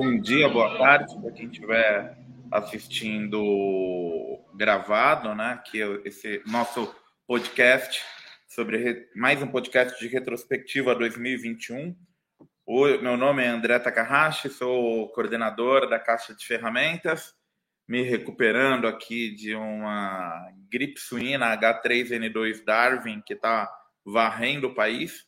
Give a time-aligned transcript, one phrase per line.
[0.00, 2.16] Bom, dia, boa tarde para quem estiver
[2.52, 5.60] assistindo gravado, né?
[5.66, 6.94] Que é esse nosso
[7.26, 8.00] podcast
[8.46, 11.96] sobre mais um podcast de retrospectiva 2021.
[12.64, 17.34] O meu nome é André Takahashi, sou coordenador da Caixa de Ferramentas,
[17.88, 23.68] me recuperando aqui de uma gripe suína H3N2 Darwin que está
[24.06, 25.26] varrendo o país.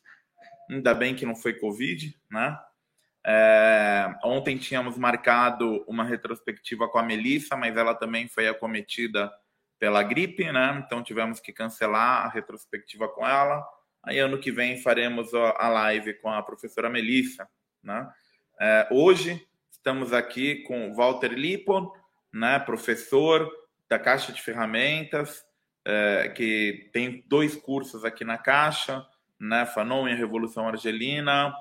[0.69, 2.57] Ainda bem que não foi Covid, né?
[3.25, 9.31] É, ontem tínhamos marcado uma retrospectiva com a Melissa, mas ela também foi acometida
[9.77, 10.81] pela gripe, né?
[10.85, 13.63] Então tivemos que cancelar a retrospectiva com ela.
[14.03, 17.47] Aí ano que vem faremos a live com a professora Melissa,
[17.83, 18.09] né?
[18.59, 21.91] É, hoje estamos aqui com Walter Lipon,
[22.33, 22.59] né?
[22.59, 23.51] Professor
[23.87, 25.43] da Caixa de Ferramentas,
[25.85, 29.05] é, que tem dois cursos aqui na Caixa,
[29.39, 29.65] né?
[29.67, 31.53] Fanon e a Revolução Argelina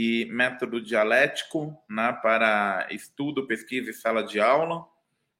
[0.00, 4.86] e método dialético né, para estudo, pesquisa e sala de aula.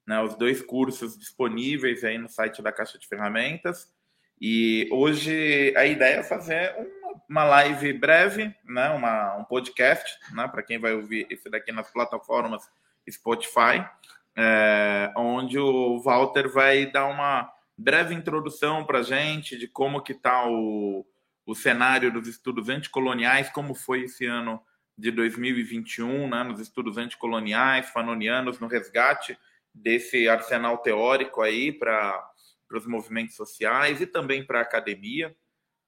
[0.05, 3.86] Né, os dois cursos disponíveis aí no site da Caixa de Ferramentas.
[4.41, 10.48] E hoje a ideia é fazer uma, uma live breve, né, uma, um podcast, né,
[10.48, 12.69] para quem vai ouvir esse daqui nas plataformas
[13.09, 13.89] Spotify,
[14.36, 20.14] é, onde o Walter vai dar uma breve introdução para a gente de como que
[20.14, 21.06] está o,
[21.48, 24.62] o cenário dos estudos anticoloniais, como foi esse ano
[24.98, 29.34] de 2021, né, nos estudos anticoloniais, fanonianos, no resgate
[29.72, 32.22] desse arsenal teórico aí para
[32.70, 35.34] os movimentos sociais e também para a academia.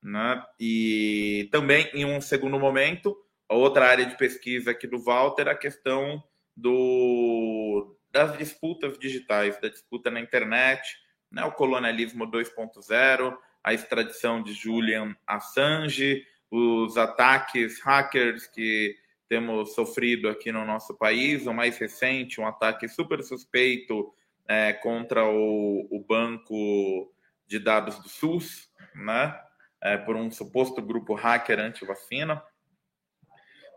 [0.03, 0.43] Né?
[0.59, 3.15] E também, em um segundo momento,
[3.47, 6.25] a outra área de pesquisa aqui do Walter, a questão
[6.57, 10.97] do, das disputas digitais, da disputa na internet,
[11.31, 11.45] né?
[11.45, 18.97] o colonialismo 2.0, a extradição de Julian Assange, os ataques hackers que
[19.29, 21.47] temos sofrido aqui no nosso país.
[21.47, 24.13] O mais recente, um ataque super suspeito
[24.49, 27.15] é, contra o, o, banco
[27.47, 29.39] de dados do SUS, né?
[29.83, 32.43] É, por um suposto grupo hacker anti-vacina,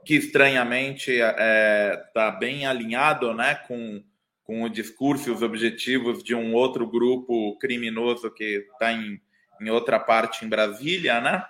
[0.03, 4.03] que estranhamente está é, tá bem alinhado né, com,
[4.43, 9.21] com o discurso e os objetivos de um outro grupo criminoso que está em
[9.61, 11.43] em outra parte em Brasília, né?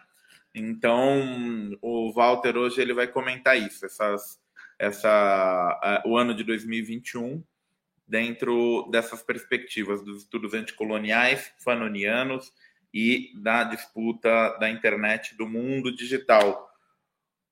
[0.56, 4.40] Então, o Walter hoje ele vai comentar isso, essas,
[4.78, 7.44] essa, o ano de 2021,
[8.08, 12.52] dentro dessas perspectivas dos estudos anticoloniais, fanonianos
[12.94, 16.70] e da disputa da internet do mundo digital.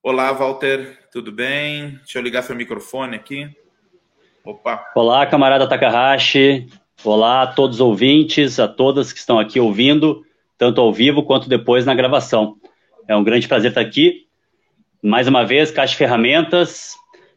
[0.04, 1.96] Olá, Walter, tudo bem?
[1.98, 3.50] Deixa eu ligar seu microfone aqui.
[4.44, 4.92] Opa.
[4.96, 6.68] Olá, camarada Takahashi.
[7.04, 10.24] Olá a todos os ouvintes, a todas que estão aqui ouvindo
[10.62, 12.56] tanto ao vivo quanto depois na gravação.
[13.08, 14.28] É um grande prazer estar aqui.
[15.02, 16.94] Mais uma vez, Caixa Ferramentas.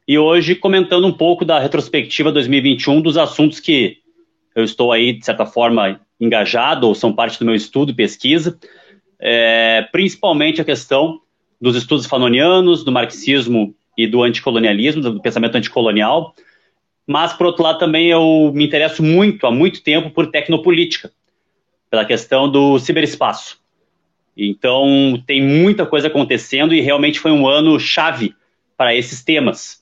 [0.07, 3.97] E hoje comentando um pouco da retrospectiva 2021 dos assuntos que
[4.55, 8.59] eu estou aí, de certa forma, engajado ou são parte do meu estudo e pesquisa.
[9.19, 11.19] É, principalmente a questão
[11.59, 16.35] dos estudos fanonianos, do marxismo e do anticolonialismo, do pensamento anticolonial.
[17.07, 21.11] Mas, por outro lado, também eu me interesso muito, há muito tempo, por tecnopolítica
[21.95, 23.61] pela questão do ciberespaço.
[24.37, 28.35] Então, tem muita coisa acontecendo e realmente foi um ano chave
[28.77, 29.81] para esses temas.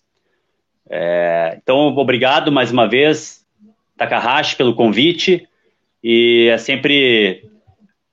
[0.90, 3.46] É, então, obrigado mais uma vez,
[3.96, 5.48] Takahashi, pelo convite.
[6.04, 7.48] E é sempre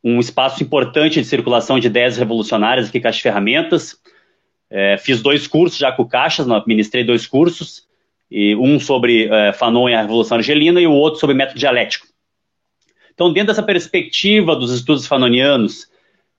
[0.02, 3.98] um espaço importante de circulação de ideias revolucionárias aqui, Caixa Ferramentas.
[4.70, 7.86] É, fiz dois cursos já com Caixas, ministrei dois cursos,
[8.32, 12.08] e um sobre é, Fanon e a Revolução Argelina e o outro sobre método dialético.
[13.20, 15.92] Então, dentro dessa perspectiva dos estudos fanonianos,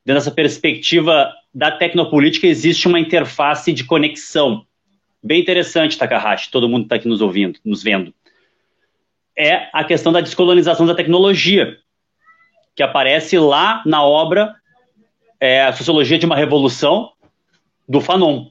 [0.02, 4.64] dentro dessa perspectiva da tecnopolítica, existe uma interface de conexão.
[5.22, 8.14] Bem interessante, Takahashi, todo mundo está aqui nos ouvindo, nos vendo.
[9.36, 11.76] É a questão da descolonização da tecnologia,
[12.74, 14.54] que aparece lá na obra
[15.38, 17.12] é, A Sociologia de uma Revolução,
[17.86, 18.46] do Fanon.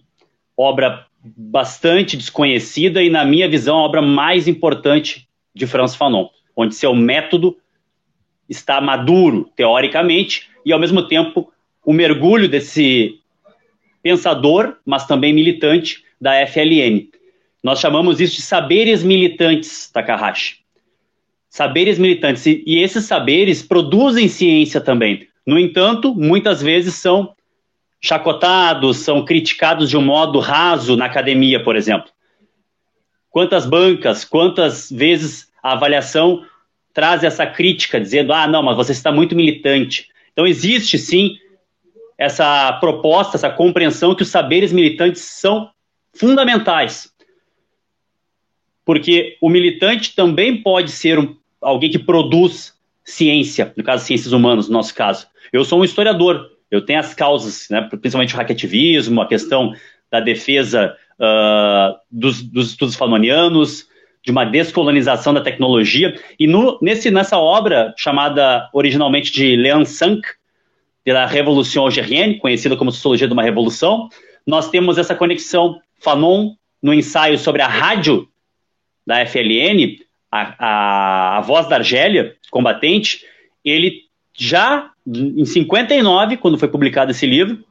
[0.55, 6.75] Obra bastante desconhecida e, na minha visão, a obra mais importante de Franz Fanon, onde
[6.75, 7.57] seu método
[8.49, 11.51] está maduro, teoricamente, e ao mesmo tempo
[11.85, 13.19] o mergulho desse
[14.01, 17.09] pensador, mas também militante da FLN.
[17.63, 20.57] Nós chamamos isso de saberes militantes, Takahashi.
[21.49, 22.45] Saberes militantes.
[22.45, 25.27] E, esses saberes produzem ciência também.
[25.45, 27.33] No entanto, muitas vezes são
[27.99, 32.09] chacotados, são criticados de um modo raso na academia, por exemplo.
[33.29, 36.45] Quantas bancas, quantas vezes a avaliação
[36.93, 40.07] traz essa crítica, dizendo: ah, não, mas você está muito militante.
[40.31, 41.37] Então, existe sim
[42.17, 45.69] essa proposta, essa compreensão que os saberes militantes são
[46.13, 47.13] fundamentais.
[48.83, 54.67] Porque o militante também pode ser um, alguém que produz ciência, no caso, ciências humanas,
[54.67, 55.27] no nosso caso.
[55.51, 59.73] Eu sou um historiador, eu tenho as causas, né, principalmente o hackativismo, a questão
[60.11, 63.87] da defesa uh, dos, dos, estudos fanonianos,
[64.23, 66.19] de uma descolonização da tecnologia.
[66.39, 70.21] E no, nesse, nessa obra, chamada originalmente de Leon Sank,
[71.05, 74.09] da Revolução Algerienne, conhecida como Sociologia de uma Revolução,
[74.45, 78.27] nós temos essa conexão Fanon no ensaio sobre a rádio
[79.05, 79.99] da FLN,
[80.31, 83.25] a, a, a voz da Argélia, combatente,
[83.65, 84.03] ele
[84.37, 87.63] já em 59, quando foi publicado esse livro,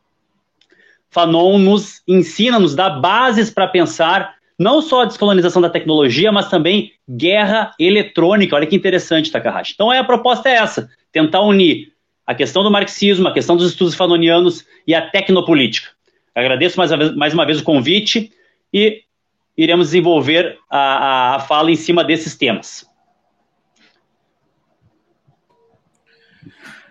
[1.10, 6.48] Fanon nos ensina, nos dá bases para pensar não só a descolonização da tecnologia, mas
[6.48, 8.56] também guerra eletrônica.
[8.56, 9.72] Olha que interessante, Takahashi.
[9.74, 11.92] Então é, a proposta é essa: tentar unir
[12.26, 15.90] a questão do marxismo, a questão dos estudos fanonianos e a tecnopolítica.
[16.34, 18.32] Agradeço mais uma vez, mais uma vez o convite
[18.72, 19.02] e
[19.56, 22.86] iremos desenvolver a, a, a fala em cima desses temas.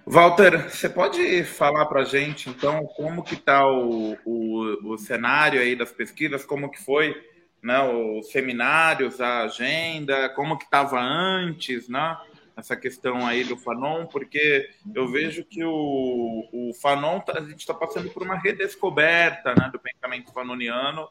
[0.09, 5.59] Walter, você pode falar para a gente, então, como que está o, o, o, cenário
[5.59, 7.13] aí das pesquisas, como que foi
[7.61, 12.17] né, os seminários, a agenda, como que estava antes, né,
[12.55, 17.59] essa questão aí do Fanon, porque eu vejo que o, o Fanon, tá, a gente
[17.59, 21.07] está passando por uma redescoberta né, do pensamento fanoniano,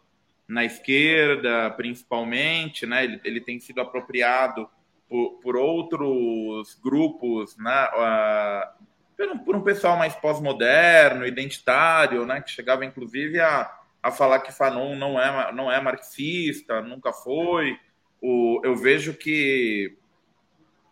[0.49, 4.69] na esquerda, principalmente, né, ele, ele tem sido apropriado
[5.09, 12.85] por, por outros grupos, né, uh, por, um pessoal mais pós-moderno, identitário, né, que chegava
[12.85, 13.76] inclusive a,
[14.07, 17.77] a falar que Fanon não é, não é marxista, nunca foi.
[18.23, 19.99] O, eu vejo que,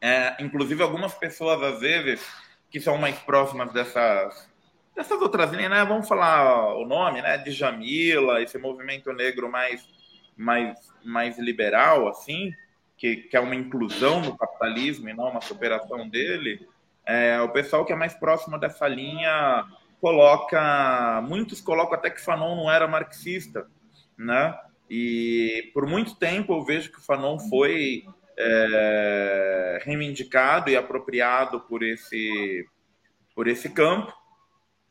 [0.01, 2.27] é, inclusive, algumas pessoas, às vezes,
[2.69, 4.51] que são mais próximas dessas,
[4.97, 9.89] dessas outras linhas, né, vamos falar o nome, né, de Jamila, esse movimento negro mais,
[10.37, 12.53] mais, mais liberal, assim,
[12.97, 16.67] que, que é uma inclusão no capitalismo e não uma superação dele,
[17.07, 19.65] é, o pessoal que é mais próximo dessa linha
[20.01, 23.67] coloca, muitos colocam até que Fanon não era marxista,
[24.17, 24.57] né?
[24.89, 28.05] E por muito tempo eu vejo que Fanon foi
[28.39, 32.67] é, reivindicado e apropriado por esse,
[33.35, 34.13] por esse campo,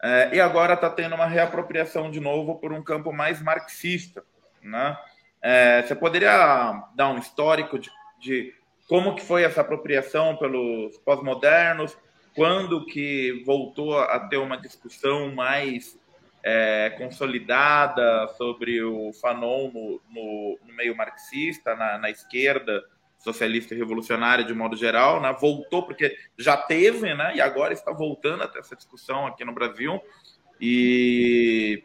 [0.02, 4.24] é, e agora está tendo uma reapropriação de novo por um campo mais marxista,
[4.62, 4.98] né?
[5.42, 7.90] É, você poderia dar um histórico de,
[8.20, 8.54] de
[8.88, 11.98] como que foi essa apropriação pelos pós-modernos,
[12.36, 15.98] quando que voltou a ter uma discussão mais
[16.44, 22.84] é, consolidada sobre o Fanon no, no, no meio marxista, na, na, esquerda
[23.18, 25.34] socialista e revolucionária de modo geral, né?
[25.40, 27.34] voltou porque já teve, né?
[27.36, 30.02] e agora está voltando a ter essa discussão aqui no Brasil,
[30.60, 31.82] e,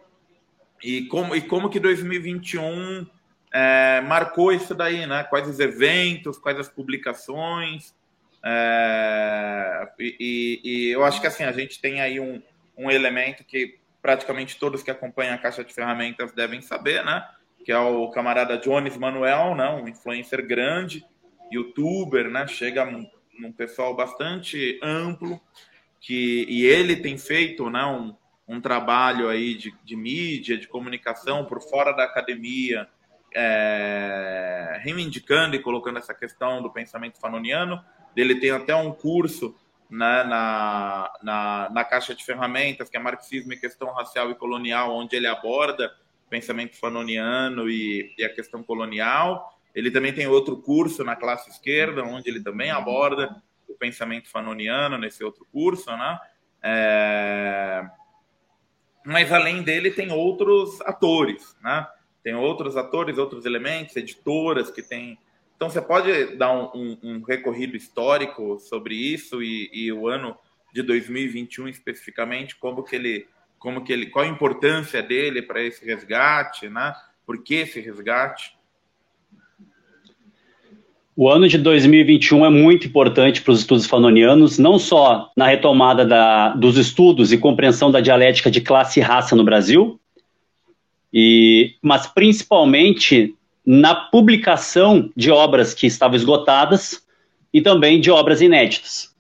[0.83, 3.07] e, como, e como que 2021
[3.53, 5.23] é, marcou isso daí, né?
[5.23, 7.95] quais os eventos, quais as publicações,
[8.45, 12.41] é, e, e, eu acho que assim a gente tem aí um,
[12.77, 17.27] um elemento que praticamente todos que acompanham a caixa de ferramentas devem saber, né?
[17.65, 19.69] Que é o camarada Jones Manuel, né?
[19.71, 21.05] um influencer grande,
[21.53, 22.47] youtuber, né?
[22.47, 25.41] Chega num, num pessoal bastante amplo,
[26.01, 28.15] que, e ele tem feito né, um,
[28.47, 32.89] um trabalho aí de, de mídia, de comunicação por fora da academia,
[33.35, 37.85] é, reivindicando e colocando essa questão do pensamento fanoniano
[38.17, 39.55] ele tem até um curso
[39.91, 44.95] né, na, na, na caixa de ferramentas, que é Marxismo e Questão Racial e Colonial,
[44.95, 45.93] onde ele aborda
[46.29, 49.59] pensamento fanoniano e, e, a questão colonial.
[49.75, 54.99] Ele também tem outro curso na classe esquerda, onde ele também aborda o pensamento fanoniano
[54.99, 56.19] nesse outro curso, né?
[56.63, 57.89] É...
[59.05, 61.87] Mas além dele tem outros atores, né?
[62.23, 65.19] Tem outros atores, outros elementos, editoras que têm
[65.59, 70.37] então, você pode dar um, um, um recorrido histórico sobre isso e, e, o ano
[70.73, 73.27] de 2021 especificamente, como que ele,
[73.59, 76.95] como que ele, qual a importância dele para esse resgate, né?
[77.27, 78.53] Por que esse resgate?
[81.17, 86.07] O ano de 2021 é muito importante para os estudos fanonianos, não só na retomada
[86.07, 89.99] da, dos estudos e compreensão da dialética de classe e raça no Brasil,
[91.13, 93.35] e, mas principalmente
[93.71, 97.03] na publicação de obras que estavam esgotadas
[97.53, 99.15] e também de obras inéditas.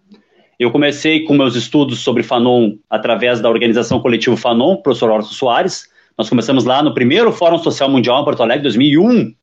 [0.58, 5.86] Eu comecei com meus estudos sobre Fanon através da organização coletivo Fanon, professor Orson Soares.
[6.16, 9.34] Nós começamos lá no primeiro Fórum Social Mundial em Porto Alegre, 2001,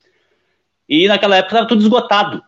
[0.90, 2.42] e naquela época estava tudo esgotado.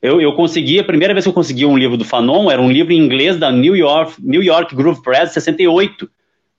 [0.00, 2.70] Eu, eu consegui, a primeira vez que eu consegui um livro do Fanon era um
[2.70, 6.08] livro em inglês da New York, New York Groove Press, 68,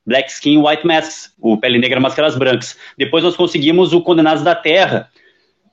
[0.05, 2.77] Black Skin, White Masks, o Pele Negra, Máscaras Brancas.
[2.97, 5.09] Depois nós conseguimos o Condenados da Terra,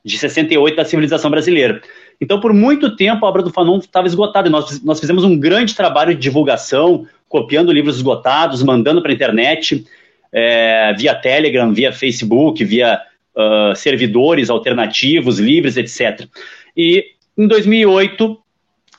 [0.07, 1.83] de 68, da civilização brasileira.
[2.21, 4.49] Então, por muito tempo, a obra do Fanon estava esgotada.
[4.49, 9.85] Nós, nós fizemos um grande trabalho de divulgação, copiando livros esgotados, mandando para a internet,
[10.33, 13.01] é, via Telegram, via Facebook, via
[13.35, 16.29] uh, servidores alternativos, livres, etc.
[16.77, 17.05] E
[17.37, 18.39] em 2008,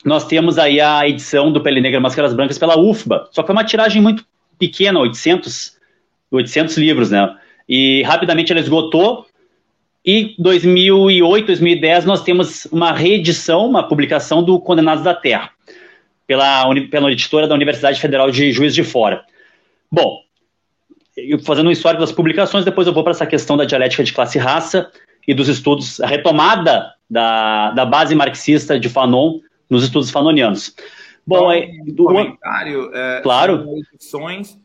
[0.03, 3.53] nós temos aí a edição do Pele Negra Máscaras Brancas pela UFBA, só que é
[3.53, 4.25] uma tiragem muito
[4.59, 5.77] pequena, 800,
[6.31, 7.33] 800 livros, né?
[7.67, 9.25] E rapidamente ela esgotou,
[10.07, 15.51] e 2008, 2010, nós temos uma reedição, uma publicação do Condenados da Terra,
[16.25, 19.25] pela, pela editora da Universidade Federal de Juiz de Fora.
[19.91, 20.21] Bom,
[21.43, 24.37] fazendo um histórico das publicações, depois eu vou para essa questão da dialética de classe
[24.37, 24.89] e raça
[25.27, 30.73] e dos estudos, a retomada da, da base marxista de Fanon nos estudos fanonianos.
[31.25, 33.65] Bom, é, do comentário, é, claro.
[33.93, 34.57] edições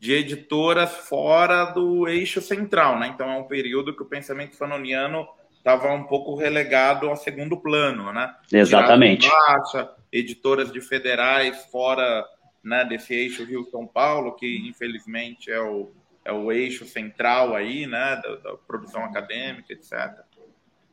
[0.00, 3.12] de editoras fora do eixo central, né?
[3.14, 5.28] Então é um período que o pensamento fanoniano
[5.58, 8.34] estava um pouco relegado ao segundo plano, né?
[8.50, 9.28] Exatamente.
[9.28, 12.24] Baixa, editoras de federais fora
[12.64, 15.90] né, desse eixo Rio-São Paulo, que infelizmente é o,
[16.24, 19.92] é o eixo central aí, né, da, da produção acadêmica, etc.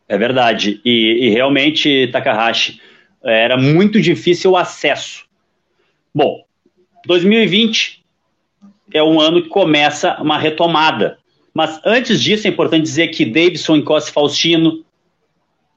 [0.06, 0.82] É verdade.
[0.84, 2.82] E, e realmente, Takahashi,
[3.24, 5.26] era muito difícil o acesso.
[6.14, 6.46] Bom,
[7.06, 7.97] 2020
[8.94, 11.18] é um ano que começa uma retomada.
[11.54, 14.86] Mas antes disso, é importante dizer que Davidson Costa Faustino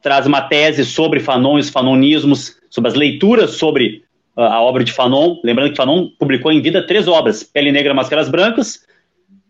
[0.02, 4.02] traz uma tese sobre Fanon e os fanonismos, sobre as leituras sobre
[4.36, 5.36] uh, a obra de Fanon.
[5.42, 8.80] Lembrando que Fanon publicou em vida três obras: Pele Negra, Máscaras Brancas,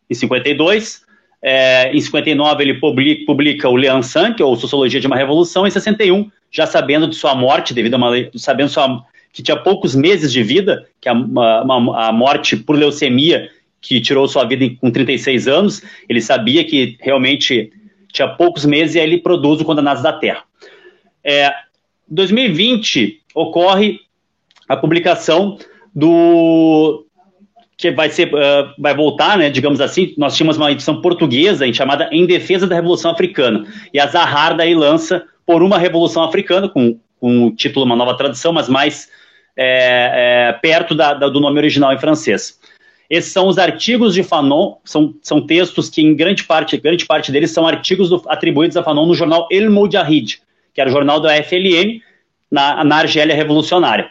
[0.09, 1.09] em 52.
[1.43, 5.67] É, em 59 ele publica, publica o Leon Sank, ou Sociologia de uma Revolução.
[5.67, 9.95] Em 61 já sabendo de sua morte, devido a uma sabendo sua, que tinha poucos
[9.95, 14.91] meses de vida, que a, uma, a morte por leucemia que tirou sua vida com
[14.91, 17.73] 36 anos, ele sabia que realmente
[18.13, 20.43] tinha poucos meses e aí ele produz o Condenados da Terra.
[21.25, 21.53] É,
[22.09, 24.01] 2020 ocorre
[24.69, 25.59] a publicação
[25.95, 27.07] do
[27.77, 32.11] que vai ser uh, vai voltar, né, digamos assim, nós tínhamos uma edição portuguesa chamada
[32.13, 36.99] Em Defesa da Revolução Africana e a Zahar daí lança por uma Revolução Africana, com,
[37.19, 39.09] com o título Uma Nova Tradução, mas mais
[39.57, 42.59] é, é, perto da, da, do nome original em francês.
[43.09, 47.33] Esses são os artigos de Fanon, são, são textos que, em grande parte, grande parte
[47.33, 50.41] deles são artigos do, atribuídos a Fanon no jornal El Mujahid,
[50.73, 52.01] que era o jornal da FLN,
[52.51, 54.11] na, na Argélia Revolucionária.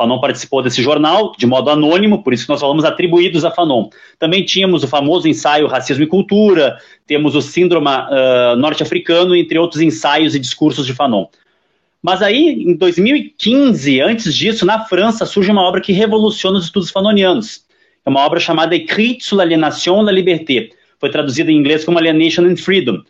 [0.00, 3.90] Fanon participou desse jornal de modo anônimo, por isso que nós falamos atribuídos a Fanon.
[4.18, 9.82] Também tínhamos o famoso ensaio Racismo e Cultura, temos o Síndrome uh, Norte-Africano, entre outros
[9.82, 11.26] ensaios e discursos de Fanon.
[12.02, 16.90] Mas aí, em 2015, antes disso, na França, surge uma obra que revoluciona os estudos
[16.90, 17.64] fanonianos.
[18.04, 20.70] É uma obra chamada Écrit sur l'aliénation la liberté.
[20.98, 23.02] Foi traduzida em inglês como Alienation and Freedom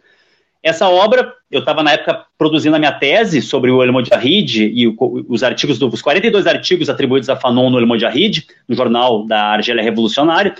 [0.62, 4.94] essa obra, eu estava na época produzindo a minha tese sobre o El Mojahid e
[5.28, 9.52] os artigos, do, os 42 artigos atribuídos a Fanon no El Mojahid, no jornal da
[9.52, 10.54] Argélia Revolucionária,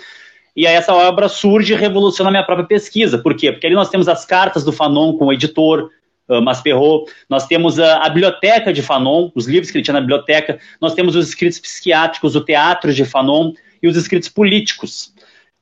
[0.57, 3.19] e aí essa obra surge e revoluciona a minha própria pesquisa.
[3.19, 3.53] Por quê?
[3.53, 5.91] Porque ali nós temos as cartas do Fanon com o editor,
[6.31, 10.01] uh, Masperro, nós temos a, a, biblioteca de Fanon, os livros que ele tinha na
[10.01, 15.13] biblioteca, nós temos os escritos psiquiátricos, o teatro de Fanon e os escritos políticos.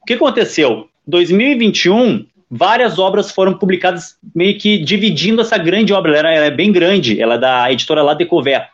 [0.00, 0.88] O que aconteceu?
[1.06, 6.16] 2021 várias obras foram publicadas meio que dividindo essa grande obra.
[6.16, 8.68] Ela, ela é bem grande, ela é da editora La Découverte.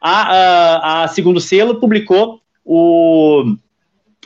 [0.00, 3.54] A, a, a, segundo selo publicou o,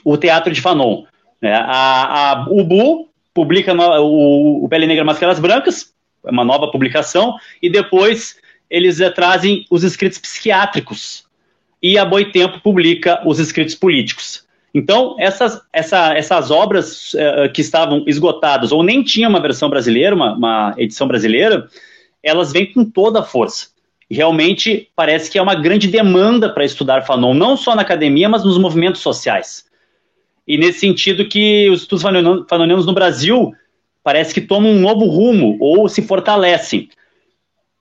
[0.05, 1.05] o Teatro de Fanon.
[1.41, 1.53] Né?
[1.55, 5.93] A, a Ubu publica no, o, o Pele Negra Máscaras Brancas,
[6.31, 8.37] uma nova publicação, e depois
[8.69, 11.25] eles trazem os escritos psiquiátricos.
[11.83, 14.45] E a Boitempo publica os escritos políticos.
[14.75, 20.15] Então, essas, essa, essas obras uh, que estavam esgotadas ou nem tinha uma versão brasileira,
[20.15, 21.69] uma, uma edição brasileira,
[22.23, 23.69] elas vêm com toda a força.
[24.11, 28.29] E realmente parece que é uma grande demanda para estudar Fanon, não só na academia,
[28.29, 29.65] mas nos movimentos sociais.
[30.47, 33.53] E nesse sentido que os estudos fanonianos no Brasil
[34.07, 36.89] parece que tomam um novo rumo ou se fortalecem.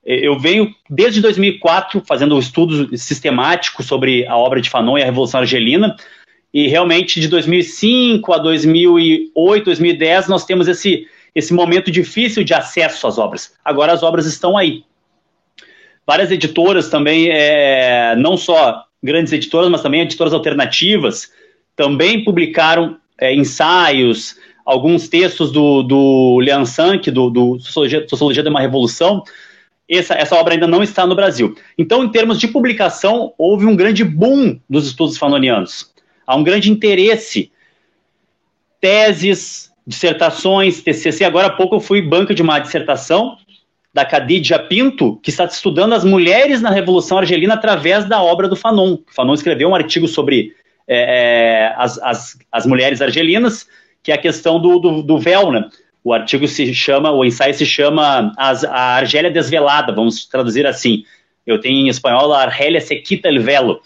[0.04, 5.38] Eu venho desde 2004 fazendo estudos sistemáticos sobre a obra de Fanon e a Revolução
[5.38, 5.94] Argelina,
[6.52, 13.06] e realmente de 2005 a 2008, 2010, nós temos esse, esse momento difícil de acesso
[13.06, 13.54] às obras.
[13.64, 14.82] Agora as obras estão aí.
[16.04, 21.30] Várias editoras também, é, não só grandes editoras, mas também editoras alternativas,
[21.76, 28.48] também publicaram é, ensaios, alguns textos do, do Leon Sank, do, do Sociologia, Sociologia de
[28.50, 29.22] uma Revolução.
[29.88, 31.56] Essa, essa obra ainda não está no Brasil.
[31.78, 35.94] Então, em termos de publicação, houve um grande boom dos estudos fanonianos
[36.26, 37.52] há um grande interesse.
[38.80, 41.24] teses, dissertações, TCC.
[41.24, 43.38] Agora há pouco eu fui banca de uma dissertação
[43.92, 48.54] da Khadija Pinto, que está estudando as mulheres na Revolução Argelina através da obra do
[48.54, 48.98] Fanon.
[49.08, 50.54] Fanon escreveu um artigo sobre
[50.86, 53.66] é, as, as, as, mulheres argelinas,
[54.06, 55.68] que é a questão do, do, do, véu, né?
[56.04, 61.02] O artigo se chama, o ensaio se chama as, A Argélia Desvelada, vamos traduzir assim.
[61.44, 63.80] Eu tenho em espanhol a Argélia Sequita el Velo.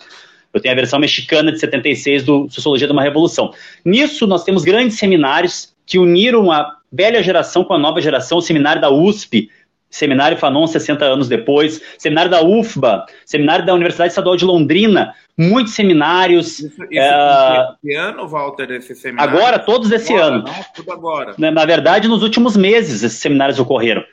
[0.53, 3.55] Eu tenho a versão mexicana de 76 do Sociologia de uma Revolução.
[3.83, 8.43] Nisso, nós temos grandes seminários que uniram a velha geração com a nova geração, o
[8.43, 9.49] seminário da USP,
[9.91, 15.75] Seminário Fanon 60 anos depois, Seminário da UFBA, Seminário da Universidade Estadual de Londrina, muitos
[15.75, 16.61] seminários.
[16.61, 17.75] Isso, isso é...
[17.83, 19.37] esse ano, Walter, esse seminário?
[19.37, 20.45] Agora, todos esse agora, ano.
[20.45, 21.35] Não, tudo agora.
[21.37, 24.05] Na, verdade, nos últimos meses esses seminários ocorreram.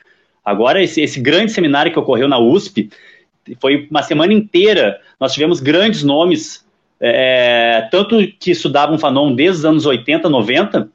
[0.44, 2.90] Agora, esse, esse grande seminário que ocorreu na USP,
[3.60, 6.66] foi uma semana inteira, nós tivemos grandes nomes,
[7.00, 10.88] é, tanto que estudavam Fanon desde os anos 80, 90,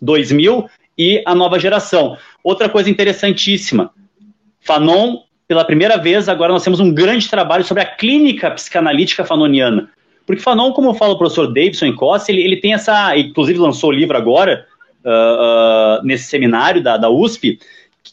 [0.00, 2.16] 2000 e a nova geração.
[2.42, 3.90] Outra coisa interessantíssima,
[4.64, 9.90] Fanon, pela primeira vez, agora nós temos um grande trabalho sobre a clínica psicanalítica fanoniana.
[10.26, 13.92] Porque Fanon, como fala o professor Davidson Costa, ele, ele tem essa, inclusive lançou o
[13.92, 14.66] livro agora,
[15.04, 17.58] uh, uh, nesse seminário da, da USP,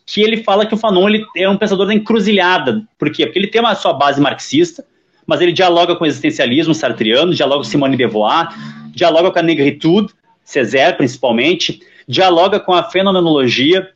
[0.05, 2.83] que ele fala que o Fanon ele é um pensador da encruzilhada.
[2.99, 3.25] Por quê?
[3.25, 4.83] Porque ele tem uma sua base marxista,
[5.25, 8.49] mas ele dialoga com o existencialismo sartriano, dialoga com Simone de Beauvoir,
[8.93, 13.89] dialoga com a negritude, Césaire principalmente, dialoga com a fenomenologia,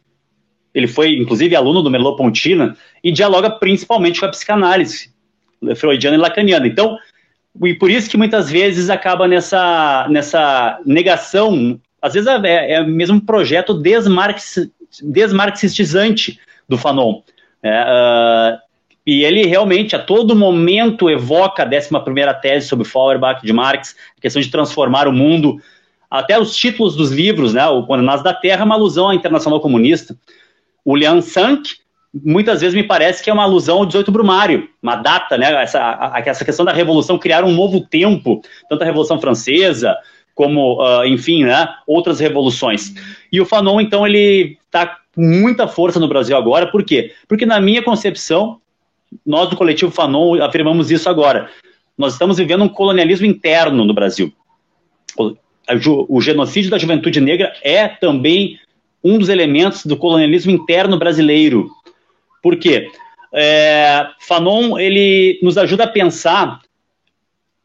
[0.75, 5.09] ele foi, inclusive, aluno do Merleau-Ponty, e dialoga principalmente com a psicanálise
[5.77, 6.67] freudiana e lacaniana.
[6.67, 6.97] Então,
[7.63, 13.15] e por isso que muitas vezes acaba nessa, nessa negação, às vezes é, é mesmo
[13.15, 14.69] um projeto desmarx,
[15.01, 17.21] desmarxistizante do Fanon.
[17.63, 18.59] É, uh,
[19.07, 24.21] e ele realmente, a todo momento, evoca a 11 tese sobre Feuerbach de Marx, a
[24.21, 25.57] questão de transformar o mundo.
[26.11, 29.61] Até os títulos dos livros, né, o Condenados da Terra, é uma alusão à Internacional
[29.61, 30.15] Comunista.
[30.85, 31.71] O Lian Sank,
[32.13, 35.51] muitas vezes me parece que é uma alusão ao 18 Brumário, uma data, né?
[35.63, 39.97] Essa, a, essa questão da revolução criar um novo tempo, tanto a Revolução Francesa
[40.35, 42.93] como, uh, enfim, né, outras revoluções.
[43.31, 47.13] E o Fanon, então, ele está com muita força no Brasil agora, por quê?
[47.25, 48.59] Porque na minha concepção,
[49.25, 51.49] nós do coletivo Fanon afirmamos isso agora.
[51.97, 54.31] Nós estamos vivendo um colonialismo interno no Brasil.
[55.17, 55.35] O,
[56.09, 58.59] o genocídio da juventude negra é também
[59.05, 61.69] um dos elementos do colonialismo interno brasileiro.
[62.41, 62.89] Por quê?
[63.31, 66.59] É, Fanon ele nos ajuda a pensar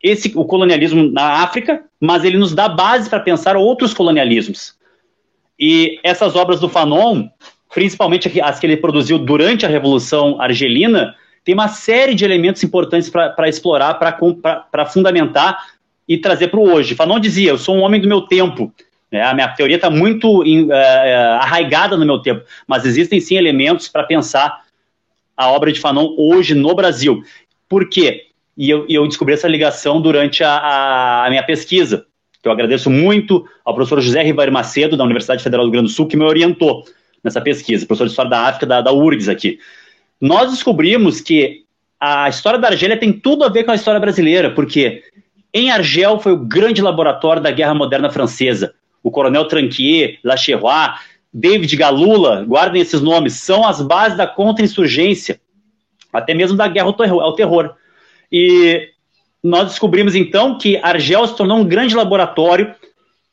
[0.02, 4.74] esse o colonialismo na África, mas ele nos dá base para pensar outros colonialismos.
[5.58, 7.28] E essas obras do Fanon,
[7.72, 13.08] principalmente as que ele produziu durante a Revolução Argelina, tem uma série de elementos importantes
[13.08, 15.58] para explorar, para fundamentar
[16.06, 16.94] e trazer para o hoje.
[16.94, 18.70] Fanon dizia: Eu sou um homem do meu tempo.
[19.10, 20.72] É, a minha teoria está muito uh,
[21.40, 24.62] arraigada no meu tempo, mas existem sim elementos para pensar
[25.36, 27.22] a obra de Fanon hoje no Brasil.
[27.68, 28.26] Por quê?
[28.56, 32.06] E eu, eu descobri essa ligação durante a, a, minha pesquisa.
[32.44, 35.94] Eu agradeço muito ao professor José Ribeiro Macedo, da Universidade Federal do Rio Grande do
[35.94, 36.84] Sul, que me orientou
[37.22, 39.58] nessa pesquisa, professor de História da África da, da URGS aqui.
[40.20, 41.64] Nós descobrimos que
[41.98, 45.02] a história da Argélia tem tudo a ver com a história brasileira, porque
[45.52, 50.94] em Argel foi o grande laboratório da Guerra Moderna Francesa o Coronel Tranquier, Lacheroy,
[51.32, 55.40] David Galula, guardem esses nomes, são as bases da contra-insurgência,
[56.12, 57.74] até mesmo da guerra ao terror.
[58.32, 58.88] E
[59.42, 62.74] nós descobrimos então que Argel se tornou um grande laboratório,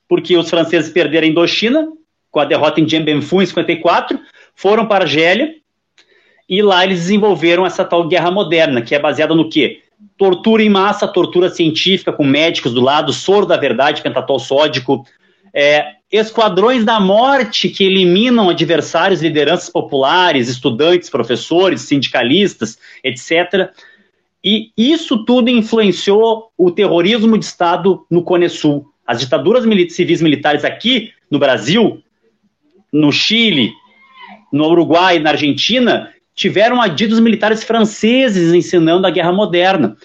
[0.08, 1.88] porque os franceses perderam a Indochina,
[2.30, 4.20] com a derrota em Dien Bien Phu em 54,
[4.56, 5.56] foram para Argélia,
[6.48, 9.82] e lá eles desenvolveram essa tal guerra moderna, que é baseada no quê?
[10.18, 15.04] Tortura em massa, tortura científica, com médicos do lado, soro da verdade, pentatol sódico,
[15.54, 23.72] é, esquadrões da morte que eliminam adversários, lideranças populares, estudantes, professores, sindicalistas, etc.
[24.44, 28.86] E isso tudo influenciou o terrorismo de Estado no Cone Sul.
[29.06, 32.02] As ditaduras civis militares aqui no Brasil,
[32.92, 33.72] no Chile,
[34.52, 39.98] no Uruguai, na Argentina, tiveram adidos militares franceses ensinando a guerra moderna.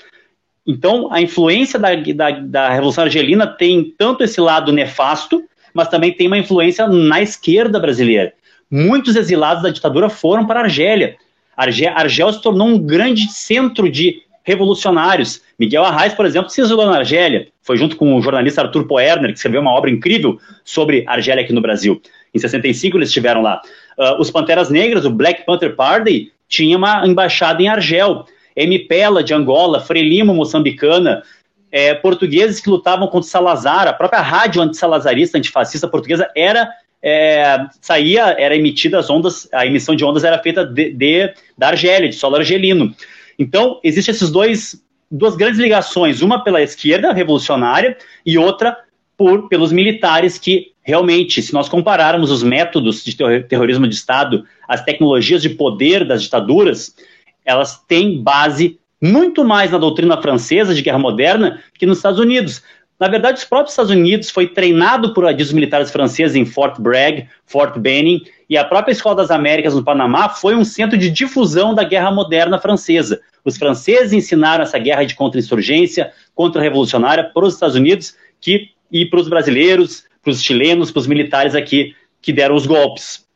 [0.67, 5.43] Então, a influência da, da, da, Revolução Argelina tem tanto esse lado nefasto,
[5.75, 8.33] mas também tem uma influência na esquerda brasileira.
[8.71, 11.17] Muitos exilados da ditadura foram para a Argélia.
[11.57, 15.43] Argel, Argel se tornou um grande centro de revolucionários.
[15.59, 17.49] Miguel Arraes, por exemplo, se exilou na Argélia.
[17.63, 21.53] Foi junto com o jornalista Arthur Poerner, que escreveu uma obra incrível sobre Argélia aqui
[21.53, 22.01] no Brasil.
[22.35, 23.61] Em 65 eles estiveram lá.
[23.99, 28.27] Uh, os Panteras Negras, o Black Panther Party, tinha uma embaixada em Argel.
[28.57, 31.23] MPela de Angola, Frelimo moçambicana,
[31.71, 36.71] é, portugueses que lutavam contra Salazar, a própria rádio antissalazarista, antifascista portuguesa era
[37.03, 41.69] é, saía, era emitida as ondas, a emissão de ondas era feita de, de, da
[41.69, 42.95] Argélia, de solo argelino.
[43.39, 48.77] Então, existem esses dois, duas grandes ligações, uma pela esquerda revolucionária e outra
[49.17, 53.17] por, pelos militares que realmente, se nós compararmos os métodos de
[53.49, 56.95] terrorismo de Estado, as tecnologias de poder das ditaduras,
[57.45, 62.63] elas têm base muito mais na doutrina francesa de guerra moderna que nos Estados Unidos.
[63.01, 67.27] Na verdade, os próprios Estados Unidos foi treinado por os militares franceses em Fort Bragg,
[67.45, 71.75] Fort Benning, e a própria Escola das Américas no Panamá foi um centro de difusão
[71.75, 73.21] da guerra moderna francesa.
[73.45, 79.19] Os franceses ensinaram essa guerra de contra-insurgência, contra-revolucionária para os Estados Unidos que, e para
[79.19, 83.27] os brasileiros, para os chilenos, para os militares aqui que deram os golpes.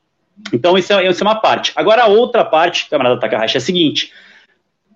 [0.53, 1.73] Então, isso é, isso é uma parte.
[1.75, 4.13] Agora, a outra parte, camarada Takahashi, é a seguinte: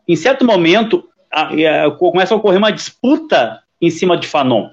[0.06, 1.50] em certo momento, a,
[1.86, 4.70] a, começa a ocorrer uma disputa em cima de Fanon.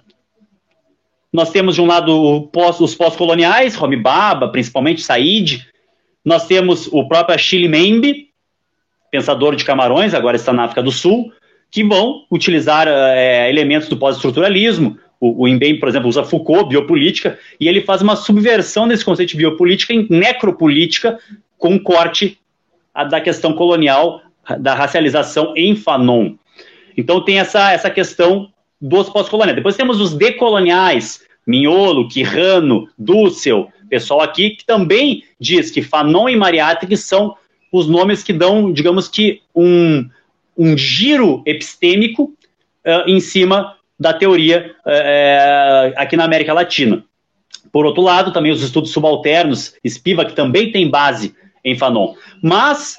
[1.32, 5.68] Nós temos de um lado pós, os pós-coloniais, Romi Baba, principalmente Said.
[6.24, 8.30] Nós temos o próprio Achille Membe,
[9.12, 11.32] pensador de Camarões, agora está na África do Sul,
[11.70, 14.98] que vão utilizar é, elementos do pós-estruturalismo.
[15.20, 19.32] O, o Mbembe, por exemplo, usa Foucault, biopolítica, e ele faz uma subversão desse conceito
[19.32, 21.20] de biopolítica em necropolítica,
[21.58, 22.40] com um corte
[23.10, 24.22] da questão colonial
[24.60, 26.36] da racialização em Fanon.
[26.96, 28.50] Então tem essa, essa questão
[28.80, 29.56] dos pós-coloniais.
[29.56, 36.36] Depois temos os decoloniais, Mignolo, Quirrano, Dussel, pessoal aqui que também diz que Fanon e
[36.36, 37.36] Mariátegui são
[37.72, 40.08] os nomes que dão, digamos que, um,
[40.58, 42.34] um giro epistêmico
[42.86, 47.04] uh, em cima da teoria uh, aqui na América Latina.
[47.72, 52.14] Por outro lado, também os estudos subalternos, Spivak também tem base em Fanon.
[52.42, 52.96] Mas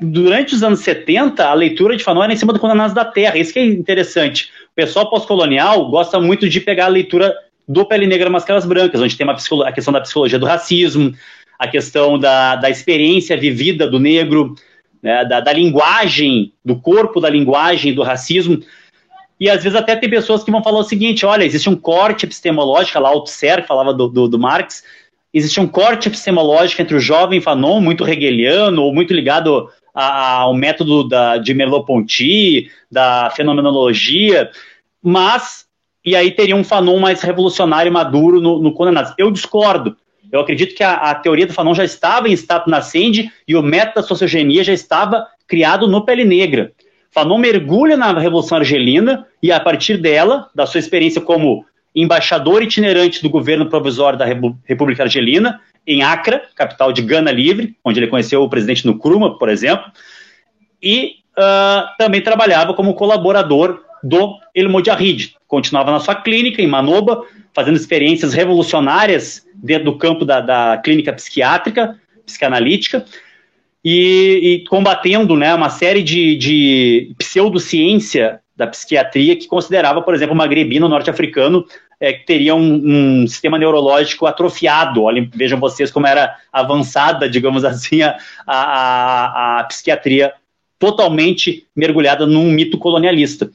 [0.00, 3.38] durante os anos 70, a leitura de Fanon era em cima do Condenados da Terra.
[3.38, 4.50] Isso que é interessante.
[4.72, 7.34] O pessoal pós-colonial gosta muito de pegar a leitura
[7.66, 11.14] do Pele Negra Máscaras Brancas, onde tem a questão da psicologia do racismo,
[11.58, 14.54] a questão da, da experiência vivida do negro,
[15.02, 18.60] né, da, da linguagem, do corpo da linguagem do racismo.
[19.38, 22.24] E às vezes até tem pessoas que vão falar o seguinte: olha, existe um corte
[22.24, 24.84] epistemológico, lá Althusser, que falava do, do, do Marx,
[25.32, 30.54] existe um corte epistemológico entre o jovem Fanon, muito hegeliano, ou muito ligado a, ao
[30.54, 34.50] método da, de Merleau-Ponty, da fenomenologia,
[35.02, 35.66] mas,
[36.04, 39.12] e aí teria um Fanon mais revolucionário e maduro no, no Condenados.
[39.18, 39.96] Eu discordo.
[40.32, 43.62] Eu acredito que a, a, teoria do Fanon já estava em estado nascente e o
[43.62, 46.72] método da sociogenia já estava criado no Pele Negra.
[47.14, 53.22] Fanon mergulha na Revolução Argelina e, a partir dela, da sua experiência como embaixador itinerante
[53.22, 54.24] do governo provisório da
[54.64, 59.48] República Argelina, em Accra, capital de Gana Livre, onde ele conheceu o presidente Nkrumah, por
[59.48, 59.92] exemplo,
[60.82, 65.36] e uh, também trabalhava como colaborador do El Mojahid.
[65.46, 67.22] Continuava na sua clínica em Manoba,
[67.54, 71.96] fazendo experiências revolucionárias dentro do campo da, da clínica psiquiátrica,
[72.26, 73.04] psicanalítica,
[73.84, 80.34] e, e, combatendo né, uma série de, de pseudociência da psiquiatria que considerava, por exemplo,
[80.34, 81.66] o magrebino norte-africano
[82.00, 85.02] é, que teria um, um, sistema neurológico atrofiado.
[85.02, 88.16] Olhem, vejam vocês como era avançada, digamos assim, a,
[88.46, 90.32] a, a psiquiatria
[90.78, 93.50] totalmente mergulhada num mito colonialista.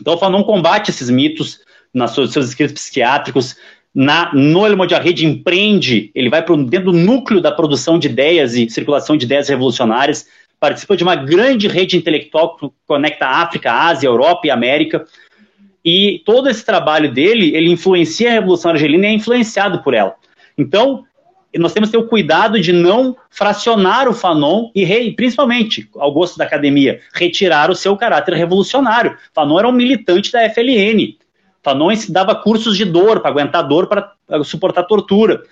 [0.00, 1.60] Então, o Fanon combate esses mitos
[1.92, 3.56] nos seus, seus escritos psiquiátricos,
[3.94, 8.54] na, no El Mojahid empreende, ele vai para dentro do núcleo da produção de ideias
[8.54, 10.26] e circulação de ideias revolucionárias,
[10.58, 14.50] participa de uma grande rede intelectual que conecta a África, a Ásia, a Europa e
[14.50, 15.04] a América,
[15.84, 20.14] e todo esse trabalho dele, ele influencia a Revolução Argelina e é influenciado por ela.
[20.56, 21.04] Então,
[21.58, 26.36] nós temos que ter o cuidado de não fracionar o Fanon e, principalmente, ao gosto
[26.38, 29.16] da academia, retirar o seu caráter revolucionário.
[29.34, 31.16] Fanon era um militante da FLN.
[31.62, 35.42] Fanon dava cursos de dor, para aguentar dor, para suportar tortura.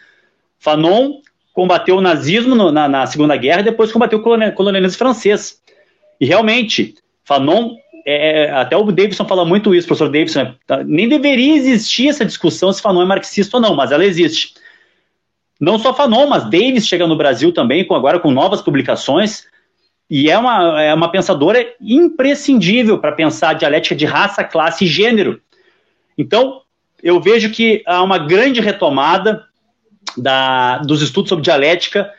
[0.58, 1.20] Fanon
[1.52, 5.60] combateu o nazismo no, na, na, Segunda Guerra e depois combateu o colonialismo francês.
[6.20, 6.94] E realmente,
[7.24, 7.76] Fanon
[8.10, 12.24] é, é, até o Davidson fala muito isso, professor Davidson, é, nem deveria existir essa
[12.24, 14.54] discussão se Fanon é marxista ou não, mas ela existe.
[15.60, 19.44] Não só Fanon, mas Davis chega no Brasil também, com, agora com novas publicações,
[20.08, 24.88] e é uma, é uma pensadora imprescindível para pensar a dialética de raça, classe e
[24.88, 25.38] gênero.
[26.18, 26.62] Então,
[27.00, 29.44] eu vejo que há uma grande retomada
[30.16, 32.12] da, dos estudos sobre dialética,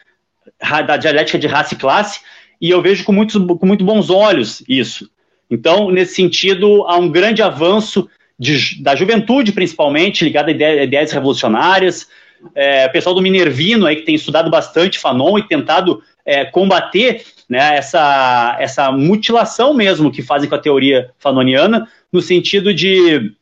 [0.87, 2.21] da dialética de raça e classe,
[2.61, 5.09] e eu vejo com, muitos, com muito bons olhos isso.
[5.51, 11.11] Então, nesse sentido, há um grande avanço de, da juventude, principalmente, ligada a ideias, ideias
[11.11, 12.07] revolucionárias.
[12.55, 17.25] É, o pessoal do Minervino, aí, que tem estudado bastante Fanon e tentado é, combater
[17.49, 23.33] né, essa, essa mutilação mesmo que fazem com a teoria fanoniana, no sentido de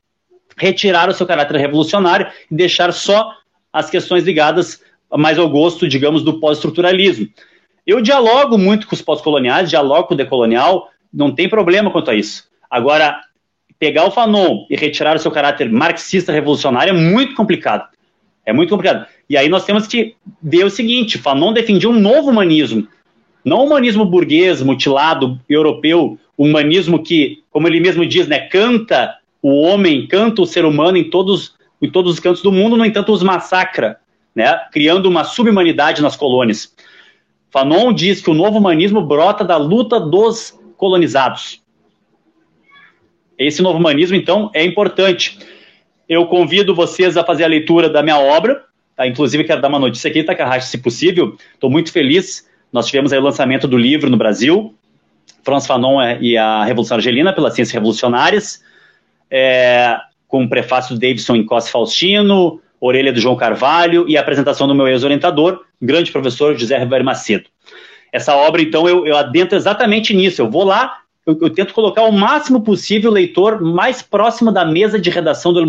[0.58, 3.34] retirar o seu caráter revolucionário e deixar só
[3.72, 4.82] as questões ligadas
[5.16, 7.28] mais ao gosto, digamos, do pós-estruturalismo.
[7.86, 12.16] Eu dialogo muito com os pós-coloniais, dialogo com o decolonial, não tem problema quanto a
[12.16, 12.50] isso.
[12.70, 13.22] Agora,
[13.80, 17.88] pegar o Fanon e retirar o seu caráter marxista revolucionário é muito complicado.
[18.46, 19.06] É muito complicado.
[19.30, 22.88] E aí nós temos que ver o seguinte: Fanon defendia um novo humanismo,
[23.44, 29.16] não o humanismo burguês, mutilado, europeu, humanismo que, como ele mesmo diz, né, canta
[29.50, 32.86] o homem, canta o ser humano em todos, em todos os cantos do mundo, no
[32.86, 33.98] entanto, os massacra,
[34.36, 36.76] né, criando uma subhumanidade nas colônias.
[37.50, 41.62] Fanon diz que o novo humanismo brota da luta dos colonizados.
[43.40, 45.40] Esse novo humanismo, então, é importante.
[46.10, 48.66] Eu convido vocês a fazer a leitura da minha obra,
[48.98, 49.08] tá?
[49.08, 52.46] inclusive quero dar uma notícia aqui, Takahashi, se possível, estou muito feliz.
[52.70, 54.76] Nós tivemos o lançamento do livro no Brasil,
[55.42, 58.62] Franz Fanon e a Revolução Argelina, pelas Ciências Revolucionárias,
[59.30, 64.68] é, com o prefácio do Davidson Encosse Faustino, orelha do João Carvalho e a apresentação
[64.68, 67.46] do meu ex-orientador, grande professor José Ribeiro Macedo.
[68.12, 70.42] Essa obra, então, eu, eu adentro exatamente nisso.
[70.42, 74.66] Eu vou lá, eu, eu, tento colocar o máximo possível o leitor mais próximo da
[74.66, 75.68] mesa de redação do El.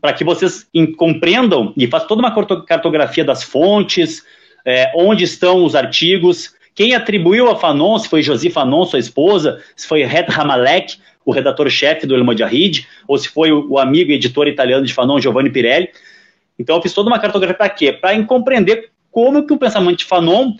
[0.00, 4.22] Para que vocês compreendam e façam toda uma cartografia das fontes,
[4.64, 9.62] é, onde estão os artigos, quem atribuiu a Fanon, se foi Josi Fanon, sua esposa,
[9.76, 14.46] se foi Red Hamalek, o redator-chefe do El Mujahid, ou se foi o, amigo editor
[14.48, 15.88] italiano de Fanon, Giovanni Pirelli.
[16.58, 17.92] Então eu fiz toda uma cartografia para quê?
[17.92, 20.54] Para compreender como que o pensamento de Fanon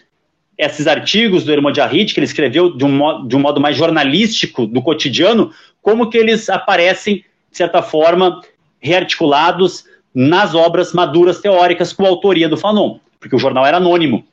[0.57, 3.77] esses artigos do Irmão Jarrid, que ele escreveu de um, modo, de um modo mais
[3.77, 8.41] jornalístico do cotidiano, como que eles aparecem, de certa forma,
[8.81, 14.25] rearticulados nas obras maduras teóricas com a autoria do Fanon, porque o jornal era anônimo,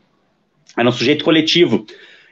[0.78, 1.86] era um sujeito coletivo.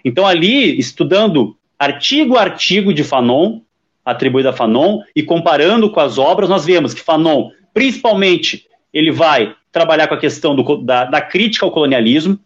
[0.05, 3.61] Então, ali, estudando artigo a artigo de Fanon,
[4.09, 9.55] atribuído a Fanon, e comparando com as obras, nós vemos que Fanon, principalmente, ele vai
[9.71, 12.39] trabalhar com a questão do, da, da crítica ao colonialismo,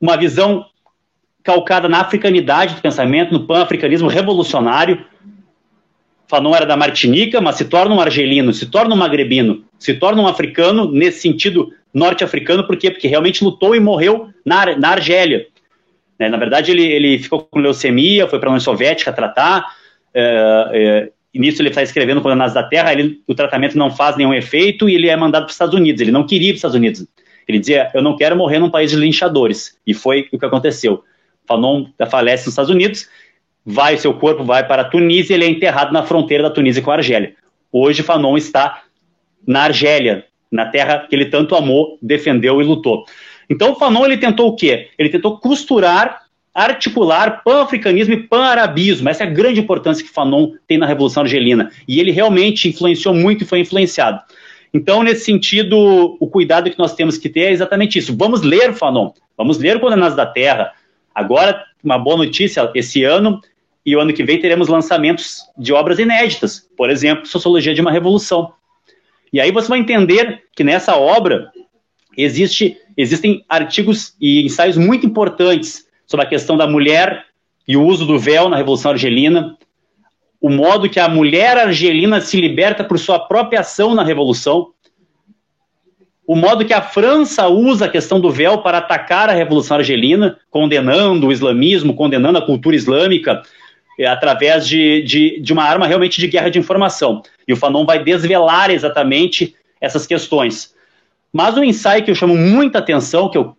[0.00, 0.66] uma visão
[1.42, 5.04] calcada na africanidade do pensamento, no pan-africanismo revolucionário.
[6.28, 10.20] Fanon era da Martinica, mas se torna um argelino, se torna um magrebino, se torna
[10.20, 12.90] um africano nesse sentido norte-africano, por quê?
[12.90, 15.46] Porque realmente lutou e morreu na, na Argélia.
[16.18, 16.28] Né?
[16.28, 19.66] Na verdade, ele, ele ficou com leucemia, foi para a União Soviética tratar,
[20.16, 24.32] é, é, nisso ele está escrevendo Condenados da Terra, ele, o tratamento não faz nenhum
[24.32, 26.58] efeito e ele é mandado para os Estados Unidos, ele não queria ir para os
[26.58, 27.06] Estados Unidos.
[27.46, 29.78] Ele dizia: Eu não quero morrer num país de linchadores.
[29.86, 31.04] E foi o que aconteceu.
[31.46, 33.08] Fanon falece nos Estados Unidos,
[33.64, 36.82] vai, seu corpo vai para a Tunísia e ele é enterrado na fronteira da Tunísia
[36.82, 37.34] com a Argélia.
[37.70, 38.82] Hoje, Fanon está
[39.46, 43.04] na Argélia, na terra que ele tanto amou, defendeu e lutou.
[43.48, 44.88] Então, Fanon ele tentou o quê?
[44.98, 46.22] Ele tentou costurar,
[46.56, 49.10] articular pan-africanismo e pan-arabismo.
[49.10, 51.70] Essa é a grande importância que Fanon tem na Revolução Argelina.
[51.86, 54.22] E ele realmente influenciou muito e foi influenciado.
[54.72, 58.16] Então, nesse sentido, o cuidado que nós temos que ter é exatamente isso.
[58.16, 60.72] Vamos ler Fanon, vamos ler Condenados da Terra.
[61.14, 63.38] Agora, uma boa notícia, esse ano
[63.84, 66.66] e o ano que vem teremos lançamentos de obras inéditas.
[66.74, 68.52] Por exemplo, Sociologia de uma Revolução.
[69.30, 71.50] E aí você vai entender que nessa obra
[72.16, 77.26] existe, existem artigos e ensaios muito importantes sobre a questão da mulher
[77.66, 79.56] e o uso do véu na Revolução Argelina,
[80.40, 84.68] o modo que a mulher argelina se liberta por sua própria ação na revolução,
[86.26, 90.38] o modo que a França usa a questão do véu para atacar a revolução argelina,
[90.50, 93.42] condenando o islamismo, condenando a cultura islâmica,
[93.98, 97.22] é, através de, de, de uma arma realmente de guerra de informação.
[97.46, 100.74] E o Fanon vai desvelar exatamente essas questões.
[101.32, 103.56] Mas um ensaio que eu chamo muita atenção, que eu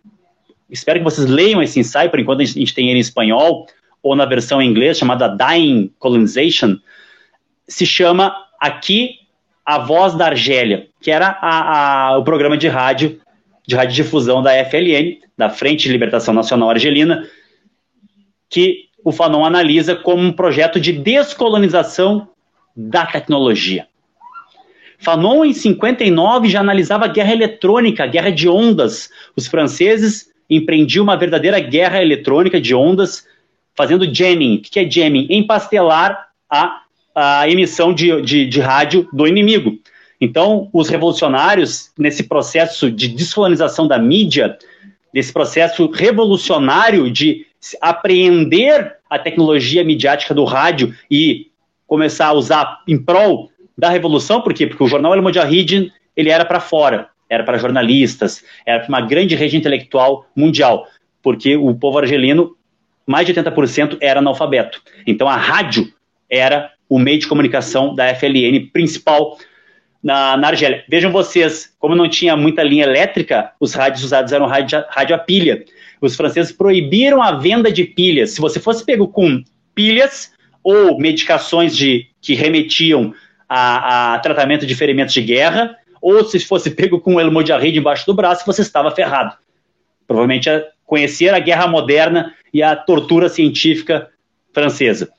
[0.70, 3.66] espero que vocês leiam esse ensaio, por enquanto a gente tem ele em espanhol,
[4.02, 6.78] ou na versão em inglês chamada Dying Colonization,
[7.66, 9.16] se chama Aqui
[9.64, 13.20] a Voz da Argélia, que era a, a, o programa de rádio,
[13.66, 17.28] de radiodifusão da FLN, da Frente de Libertação Nacional Argelina,
[18.48, 22.28] que o Fanon analisa como um projeto de descolonização
[22.74, 23.86] da tecnologia.
[24.98, 29.10] Fanon, em 59, já analisava a guerra eletrônica, a guerra de ondas.
[29.36, 33.26] Os franceses empreendiam uma verdadeira guerra eletrônica de ondas
[33.74, 34.56] fazendo jamming.
[34.56, 35.26] O que é jamming?
[35.30, 36.82] Empastelar a,
[37.14, 39.78] a emissão de, de, de rádio do inimigo.
[40.20, 44.58] Então, os revolucionários, nesse processo de descolonização da mídia,
[45.14, 47.46] nesse processo revolucionário de
[47.80, 51.46] apreender a tecnologia midiática do rádio e
[51.86, 54.66] começar a usar em prol da revolução, por quê?
[54.66, 59.00] Porque o jornal El Mujahideen, ele era para fora, era para jornalistas, era para uma
[59.00, 60.86] grande rede intelectual mundial.
[61.22, 62.56] porque o povo argelino,
[63.06, 64.80] mais de 80% era analfabeto.
[65.06, 65.92] Então a rádio
[66.30, 69.36] era o meio de comunicação da FLN principal
[70.02, 70.84] na, na Argélia.
[70.88, 75.18] Vejam vocês, como não tinha muita linha elétrica, os rádios usados eram rádio, rádio a
[75.18, 75.64] pilha.
[76.00, 78.30] Os franceses proibiram a venda de pilhas.
[78.30, 79.42] Se você fosse pego com
[79.74, 83.12] pilhas ou medicações de, que remetiam
[83.48, 88.06] a, a tratamento de ferimentos de guerra, ou se fosse pego com o Elmodiarri embaixo
[88.06, 89.36] do braço, você estava ferrado.
[90.06, 94.08] Provavelmente a conhecer a guerra moderna e a tortura científica
[94.54, 95.10] francesa.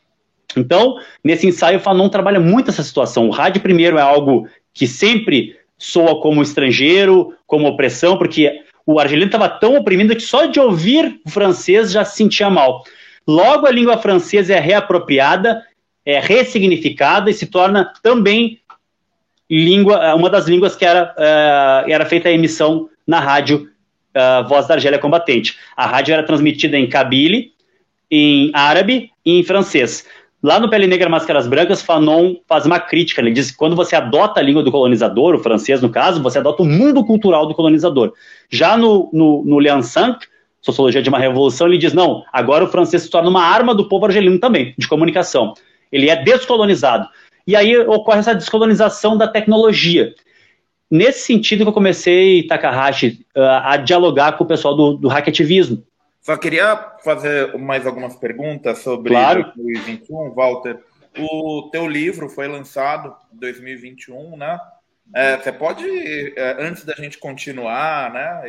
[0.58, 3.28] Então, nesse ensaio, o Fanon trabalha muito essa situação.
[3.28, 9.28] O rádio, primeiro, é algo que sempre soa como estrangeiro, como opressão, porque o argelino
[9.28, 12.84] estava tão oprimido que só de ouvir o francês já se sentia mal.
[13.28, 15.64] Logo, a língua francesa é reapropriada,
[16.04, 18.60] é ressignificada e se torna também
[19.50, 23.68] língua, uma das línguas que era, uh, era feita a emissão na rádio
[24.16, 25.58] uh, Voz da Argélia Combatente.
[25.76, 27.52] A rádio era transmitida em Kabyle,
[28.12, 30.06] em árabe e em francês.
[30.42, 33.20] Lá no Pele Negra Máscaras Brancas, Fanon faz uma crítica.
[33.20, 36.40] Ele diz que quando você adota a língua do colonizador, o francês no caso, você
[36.40, 38.14] adota o mundo cultural do colonizador.
[38.50, 40.26] Já no, no, no Sank,
[40.62, 43.90] Sociologia de uma Revolução, ele diz: não, agora o francês se torna uma arma do
[43.90, 45.54] povo argelino também, de comunicação.
[45.92, 47.08] Ele é descolonizado.
[47.50, 50.14] E aí ocorre essa descolonização da tecnologia.
[50.90, 55.84] Nesse sentido que eu comecei, Takahashi, a dialogar com o pessoal do, do hackativismo.
[56.22, 59.52] Só queria fazer mais algumas perguntas sobre claro.
[59.56, 60.78] 2021, Walter.
[61.18, 64.60] O teu livro foi lançado em 2021, né?
[65.16, 65.90] É, você pode,
[66.38, 68.44] é, antes da gente continuar, né,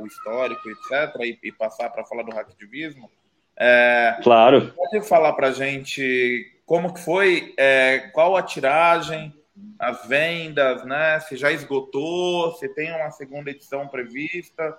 [0.00, 3.08] o histórico, etc., e, e passar para falar do hacktivismo,
[3.56, 4.72] é, claro.
[4.74, 9.34] pode falar para a gente como que foi, é, qual a tiragem,
[9.78, 14.76] as vendas, né, se já esgotou, se tem uma segunda edição prevista,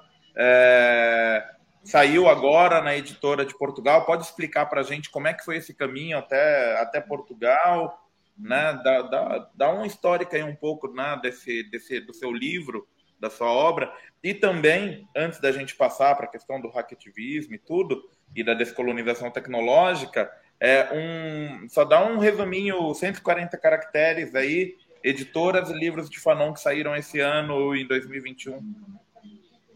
[1.84, 4.06] saiu agora na editora de Portugal.
[4.06, 8.08] Pode explicar para a gente como é que foi esse caminho até, até Portugal?
[8.38, 8.80] Né?
[8.84, 12.88] Dá, dá, dá uma histórica aí um pouco né, desse, desse, do seu livro,
[13.20, 13.92] da sua obra.
[14.24, 18.04] E também, antes da gente passar para a questão do hackativismo e tudo,
[18.36, 25.74] e da descolonização tecnológica, é um, só dá um resuminho, 140 caracteres aí, editoras e
[25.74, 28.60] livros de Fanon que saíram esse ano em 2021.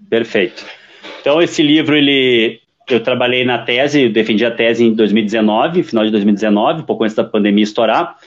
[0.10, 0.65] Perfeito.
[1.22, 6.12] Então, esse livro, ele, eu trabalhei na tese, defendi a tese em 2019, final de
[6.12, 8.17] 2019, pouco antes da pandemia estourar.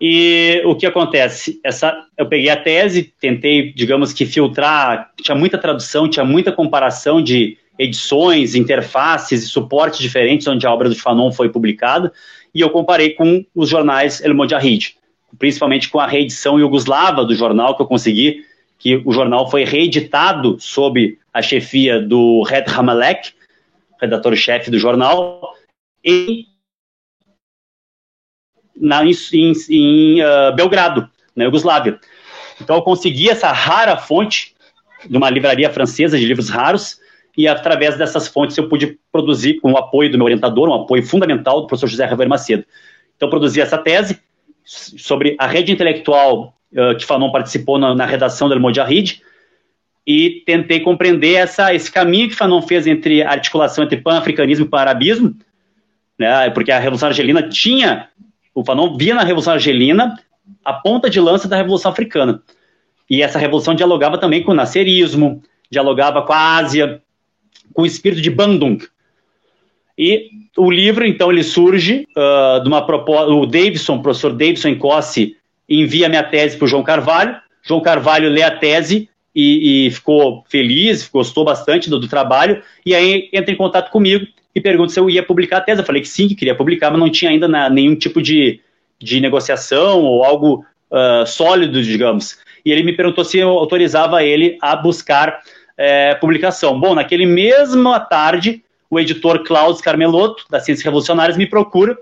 [0.00, 1.60] E o que acontece?
[1.62, 7.22] Essa, eu peguei a tese, tentei, digamos que filtrar, tinha muita tradução, tinha muita comparação
[7.22, 12.12] de edições, interfaces e suportes diferentes onde a obra do Fanon foi publicada,
[12.54, 14.96] e eu comparei com os jornais El Mojahid,
[15.38, 18.44] principalmente com a reedição iugoslava do jornal que eu consegui
[18.78, 23.32] que o jornal foi reeditado sob a chefia do Red Hamalek,
[23.98, 25.54] redator-chefe do jornal,
[26.04, 26.46] em,
[28.76, 31.98] na, em, em uh, Belgrado, na Iugoslávia.
[32.60, 34.54] Então eu consegui essa rara fonte
[35.08, 37.00] de uma livraria francesa de livros raros,
[37.36, 41.02] e através dessas fontes eu pude produzir, com o apoio do meu orientador, um apoio
[41.02, 42.64] fundamental do professor José Ravel Macedo.
[43.16, 44.20] Então produzi essa tese
[44.64, 49.20] sobre a rede intelectual uh, que Fanon participou na, na redação do Mojahid,
[50.06, 54.68] e tentei compreender essa, esse caminho que Fanon fez entre a articulação entre pan-africanismo e
[54.68, 55.34] pan-arabismo,
[56.18, 58.08] né, porque a Revolução Argelina tinha,
[58.54, 60.18] o Fanon via na Revolução Argelina
[60.64, 62.42] a ponta de lança da Revolução Africana.
[63.08, 67.02] E essa revolução dialogava também com o nascerismo, dialogava com a Ásia,
[67.72, 68.78] com o espírito de Bandung.
[69.96, 73.32] E o livro, então, ele surge uh, de uma proposta.
[73.32, 75.36] O Davidson, o professor Davidson Cosse,
[75.68, 77.36] envia minha tese para o João Carvalho.
[77.62, 82.94] João Carvalho lê a tese e, e ficou feliz, gostou bastante do, do, trabalho, e
[82.94, 84.24] aí entra em contato comigo
[84.54, 85.80] e pergunta se eu ia publicar a tese.
[85.80, 88.60] Eu falei que sim, que queria publicar, mas não tinha ainda na, nenhum tipo de,
[89.00, 92.38] de negociação ou algo uh, sólido, digamos.
[92.64, 95.40] E ele me perguntou se eu autorizava ele a buscar
[95.76, 96.78] é, publicação.
[96.78, 101.98] Bom, naquele mesma tarde, o editor Klaus Carmelotto, da Ciências Revolucionárias, me procura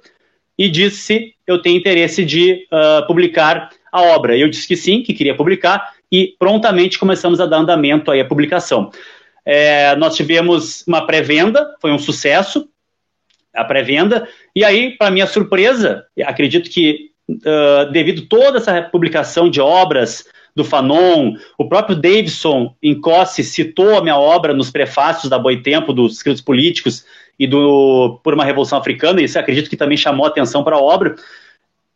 [0.59, 4.37] e disse se eu tenho interesse de uh, publicar a obra.
[4.37, 8.25] Eu disse que sim, que queria publicar, e prontamente começamos a dar andamento aí à
[8.25, 8.91] publicação.
[9.45, 12.68] É, nós tivemos uma pré-venda, foi um sucesso,
[13.55, 19.61] a pré-venda, e aí, para minha surpresa, acredito que uh, devido toda essa publicação de
[19.61, 25.92] obras do Fanon, o próprio Davidson Incosse citou a minha obra nos prefácios da Boitempo,
[25.92, 27.05] dos escritos políticos
[27.38, 30.80] e do Por uma Revolução Africana, e isso acredito que também chamou atenção para a
[30.80, 31.16] obra,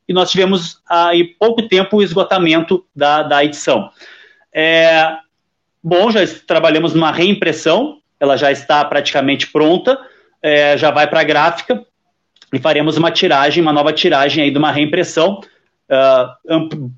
[0.09, 3.91] e nós tivemos aí pouco tempo o esgotamento da, da edição.
[4.53, 5.17] É,
[5.83, 9.99] bom, já trabalhamos numa reimpressão ela já está praticamente pronta,
[10.43, 11.85] é, já vai para a gráfica
[12.53, 15.41] e faremos uma tiragem, uma nova tiragem aí de uma reimpressão,
[15.91, 16.93] uh,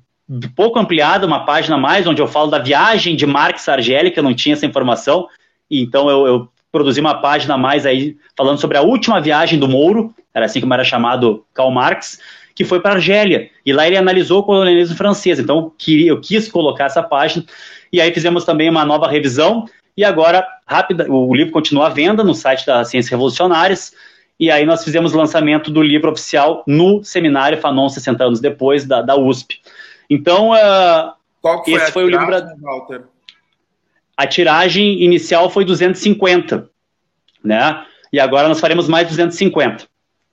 [0.55, 4.19] pouco ampliada, uma página a mais, onde eu falo da viagem de Marx Argélia, que
[4.19, 5.27] eu não tinha essa informação,
[5.69, 9.57] e então eu, eu produzi uma página a mais aí falando sobre a última viagem
[9.57, 12.19] do Mouro, era assim como era chamado Karl Marx,
[12.55, 13.49] que foi para Argélia.
[13.65, 15.39] E lá ele analisou o colonialismo francês.
[15.39, 17.45] Então eu quis colocar essa página.
[17.91, 19.65] E aí fizemos também uma nova revisão.
[19.95, 23.93] E agora, rápida, o livro continua à venda no site da Ciências Revolucionárias.
[24.39, 28.85] E aí nós fizemos o lançamento do livro oficial no seminário Fanon 60 anos depois
[28.85, 29.59] da, da USP.
[30.09, 32.27] Então, uh, Qual foi esse foi o livro.
[32.61, 33.03] Walter?
[34.17, 36.69] A tiragem inicial foi 250,
[37.43, 37.85] né?
[38.11, 39.87] E agora nós faremos mais 250.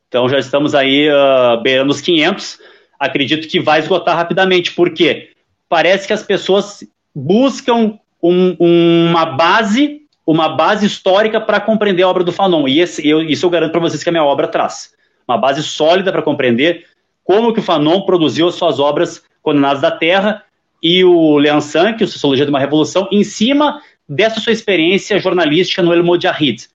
[0.09, 2.59] Então já estamos aí uh, beirando os 500.
[2.99, 5.31] Acredito que vai esgotar rapidamente, porque
[5.69, 6.83] parece que as pessoas
[7.15, 12.67] buscam um, uma base, uma base histórica para compreender a obra do Fanon.
[12.67, 14.95] E esse, eu, isso eu garanto para vocês que a minha obra traz.
[15.29, 16.87] Uma base sólida para compreender
[17.27, 20.45] como que o Fanon produziu suas obras Condenados da Terra
[20.83, 25.83] e o Leon Sank, o Sociologia de uma Revolução, em cima dessa sua experiência jornalística
[25.83, 26.69] no El Mojahid.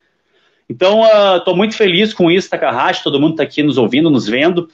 [0.69, 1.03] Então,
[1.37, 4.69] estou uh, muito feliz com isso, Takahashi, todo mundo está aqui nos ouvindo, nos vendo.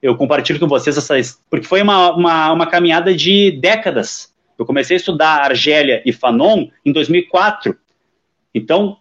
[0.00, 1.14] Eu compartilho com vocês essa...
[1.50, 4.34] Porque foi uma, uma, uma caminhada de décadas.
[4.58, 7.76] Eu comecei a estudar Argélia e Fanon em 2004.
[8.54, 8.98] Então,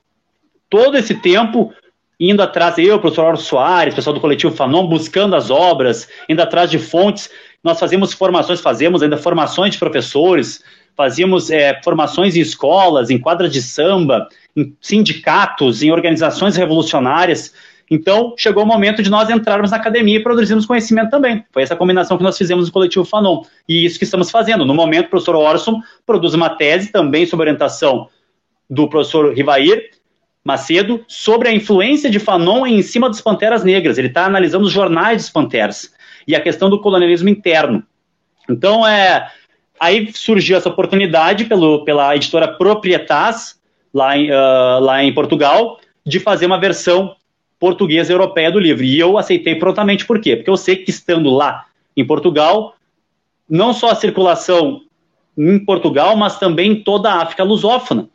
[0.69, 1.73] todo esse tempo
[2.19, 6.41] indo atrás, eu, o professor Auro Soares, pessoal do coletivo Fanon, buscando as obras, indo
[6.41, 7.29] atrás de fontes.
[7.63, 10.63] Nós fazemos formações, fazemos ainda formações de professores,
[10.95, 17.53] fazíamos é, formações em escolas, em quadras de samba, em sindicatos, em organizações revolucionárias.
[17.89, 21.45] Então, chegou o momento de nós entrarmos na academia e produzirmos conhecimento também.
[21.51, 23.43] Foi essa combinação que nós fizemos no coletivo Fanon.
[23.69, 24.65] E isso que estamos fazendo.
[24.65, 28.09] No momento, o professor Orson produz uma tese também sob orientação
[28.69, 29.96] do professor Rivair
[30.47, 33.97] Macedo sobre a influência de Fanon em cima dos Panteras Negras.
[33.97, 35.93] Ele está analisando os jornais dos Panteras
[36.25, 37.83] e a questão do colonialismo interno.
[38.49, 39.29] Então, é,
[39.77, 43.59] aí surgiu essa oportunidade pelo, pela editora Proprietas,
[43.93, 47.13] lá em, uh, lá em Portugal, de fazer uma versão
[47.59, 48.85] portuguesa europeia do livro.
[48.85, 50.37] E eu aceitei prontamente, por quê?
[50.37, 52.75] Porque eu sei que estando lá em Portugal,
[53.49, 54.83] não só a circulação
[55.37, 58.07] em Portugal, mas também em toda a África lusófona.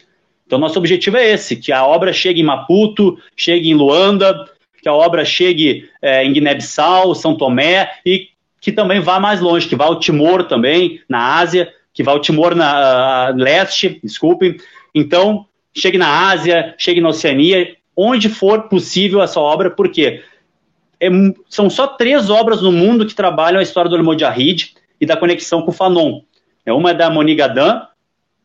[0.53, 4.45] Então, nosso objetivo é esse: que a obra chegue em Maputo, chegue em Luanda,
[4.83, 8.29] que a obra chegue é, em Guiné-Bissau, São Tomé e
[8.61, 12.21] que também vá mais longe, que vá ao Timor também, na Ásia, que vá ao
[12.21, 14.59] Timor na leste, desculpe.
[14.95, 20.23] Então, chegue na Ásia, chegue na Oceania, onde for possível essa obra, porque
[21.01, 21.09] é,
[21.49, 25.63] são só três obras no mundo que trabalham a história do Almojahid e da conexão
[25.63, 26.21] com o Fanon.
[26.67, 27.87] É uma é da Monique Gadin,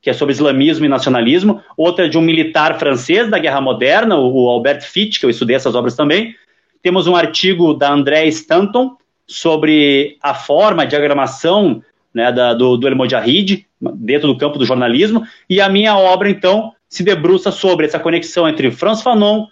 [0.07, 4.17] que é sobre islamismo e nacionalismo, outra é de um militar francês da Guerra Moderna,
[4.17, 6.33] o Albert Fitt, que eu estudei essas obras também.
[6.81, 8.95] Temos um artigo da André Stanton
[9.27, 11.83] sobre a forma, a diagramação
[12.13, 16.29] né, da, do, do El Mojahid, dentro do campo do jornalismo, e a minha obra,
[16.29, 19.47] então, se debruça sobre essa conexão entre Franz Fanon,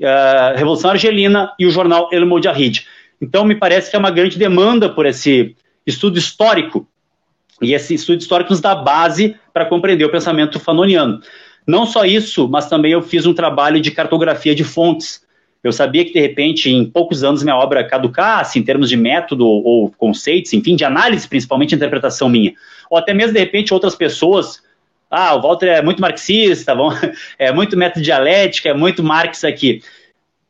[0.00, 2.86] a Revolução Argelina e o jornal El Mojahid.
[3.20, 6.86] Então, me parece que é uma grande demanda por esse estudo histórico
[7.62, 11.20] e esse estudo histórico nos dá base para compreender o pensamento fanoniano.
[11.66, 15.24] Não só isso, mas também eu fiz um trabalho de cartografia de fontes.
[15.62, 19.46] Eu sabia que, de repente, em poucos anos, minha obra caducasse em termos de método
[19.46, 22.52] ou conceitos, enfim, de análise, principalmente de interpretação minha.
[22.90, 24.60] Ou até mesmo, de repente, outras pessoas.
[25.08, 26.74] Ah, o Walter é muito marxista,
[27.38, 29.82] é muito método dialética, é muito Marx aqui.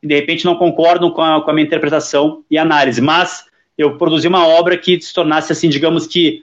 [0.02, 3.02] E, de repente, não concordam com a, com a minha interpretação e análise.
[3.02, 3.44] Mas
[3.76, 6.42] eu produzi uma obra que se tornasse, assim, digamos que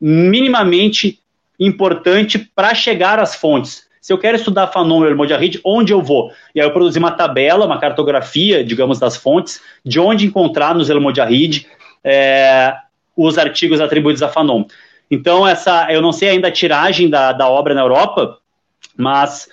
[0.00, 1.20] minimamente
[1.58, 3.88] importante para chegar às fontes.
[4.00, 6.32] Se eu quero estudar Fanon e Mojahid, onde eu vou?
[6.54, 10.88] E aí eu produzi uma tabela, uma cartografia, digamos, das fontes, de onde encontrar nos
[10.88, 11.66] El Mojahid
[12.02, 12.74] é,
[13.16, 14.64] os artigos atribuídos a Fanon.
[15.10, 18.38] Então, essa, eu não sei ainda a tiragem da, da obra na Europa,
[18.96, 19.48] mas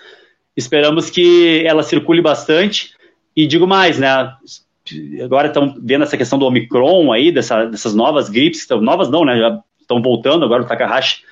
[0.56, 2.94] esperamos que ela circule bastante.
[3.36, 4.34] E digo mais, né?
[5.24, 9.38] Agora estão vendo essa questão do Omicron aí, dessa, dessas novas gripes, novas não, né?
[9.38, 11.24] Já estão voltando agora o Takahashi.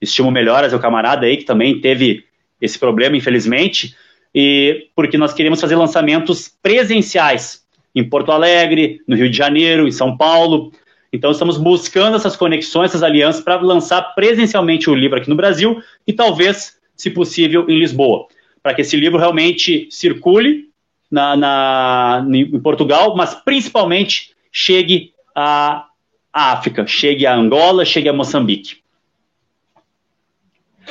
[0.00, 2.24] Estimo melhoras, o camarada aí que também teve
[2.60, 3.96] esse problema, infelizmente,
[4.34, 7.64] e porque nós queremos fazer lançamentos presenciais
[7.94, 10.72] em Porto Alegre, no Rio de Janeiro, em São Paulo.
[11.12, 15.80] Então estamos buscando essas conexões, essas alianças para lançar presencialmente o livro aqui no Brasil
[16.06, 18.26] e talvez, se possível, em Lisboa,
[18.62, 20.70] para que esse livro realmente circule
[21.10, 25.86] na, na, em Portugal, mas principalmente chegue a
[26.34, 28.82] a África, chegue a Angola, chegue a Moçambique.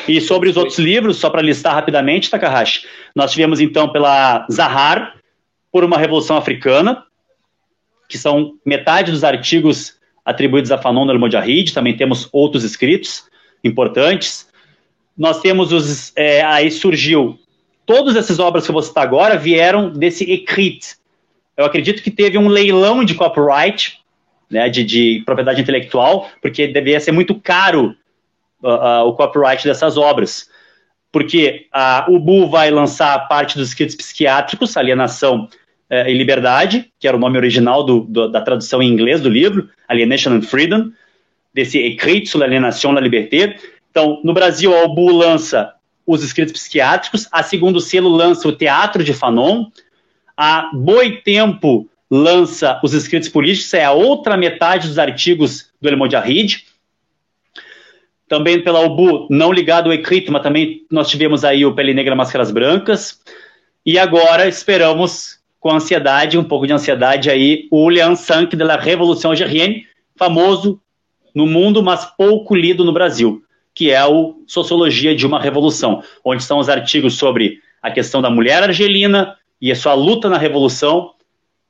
[0.07, 5.17] E sobre os outros livros, só para listar rapidamente, Takahashi, nós tivemos então pela Zahar,
[5.69, 7.03] por uma Revolução Africana,
[8.07, 13.25] que são metade dos artigos atribuídos a Fanon no Mojahid, também temos outros escritos
[13.63, 14.47] importantes.
[15.17, 16.13] Nós temos os.
[16.15, 17.37] É, aí surgiu.
[17.85, 20.95] Todas essas obras que eu vou citar agora vieram desse Ecrit.
[21.57, 23.99] Eu acredito que teve um leilão de copyright,
[24.49, 27.95] né, de, de propriedade intelectual, porque deveria ser muito caro
[28.61, 30.49] uh, uh, o copyright dessas obras.
[31.11, 35.47] Porque uh, o Bu vai lançar parte dos escritos psiquiátricos, Alienação
[35.91, 39.29] uh, e Liberdade, que era o nome original do, do, da tradução em inglês do
[39.29, 40.91] livro, Alienation and Freedom,
[41.53, 43.55] desse Écrit sur l'aliénation la liberté.
[43.91, 45.73] Então, no Brasil, a OBU lança
[46.05, 49.67] os escritos psiquiátricos, a segundo selo lança o Teatro de Fanon,
[50.35, 56.63] a Boitempo lança os escritos políticos, é a outra metade dos artigos do El Mojahid.
[58.27, 62.15] Também pela OBU, não ligado ao Écrit, mas também nós tivemos aí o Pele Negra
[62.15, 63.19] Máscaras Brancas.
[63.83, 68.75] E agora esperamos, com ansiedade, um pouco de ansiedade aí, o Lian Sank de la
[68.75, 70.79] Révolution Algérienne, famoso
[71.33, 73.43] no mundo, mas pouco lido no Brasil
[73.75, 78.29] que é o Sociologia de uma Revolução, onde estão os artigos sobre a questão da
[78.29, 81.12] mulher argelina e a sua luta na revolução,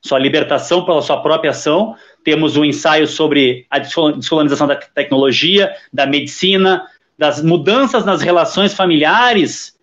[0.04, 1.96] sua libertação pela sua própria ação.
[2.22, 6.86] Temos um ensaio sobre a descolonização da tecnologia, da medicina,
[7.18, 9.74] das mudanças nas relações familiares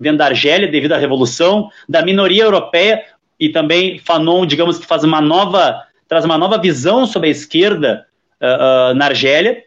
[0.00, 3.04] dentro da Argélia devido à revolução, da minoria europeia
[3.38, 8.06] e também Fanon, digamos que faz uma nova traz uma nova visão sobre a esquerda
[8.40, 9.62] uh, uh, na Argélia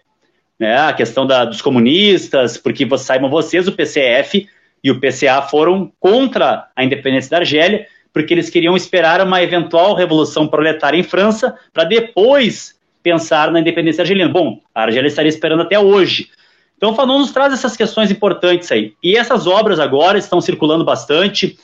[0.61, 4.47] né, a questão da, dos comunistas, porque saibam vocês, o PCF
[4.83, 9.95] e o PCA foram contra a independência da Argélia, porque eles queriam esperar uma eventual
[9.95, 14.29] revolução proletária em França para depois pensar na independência argelina.
[14.29, 16.29] Bom, a Argélia estaria esperando até hoje.
[16.77, 18.93] Então, Fanon nos traz essas questões importantes aí.
[19.03, 21.57] E essas obras agora estão circulando bastante,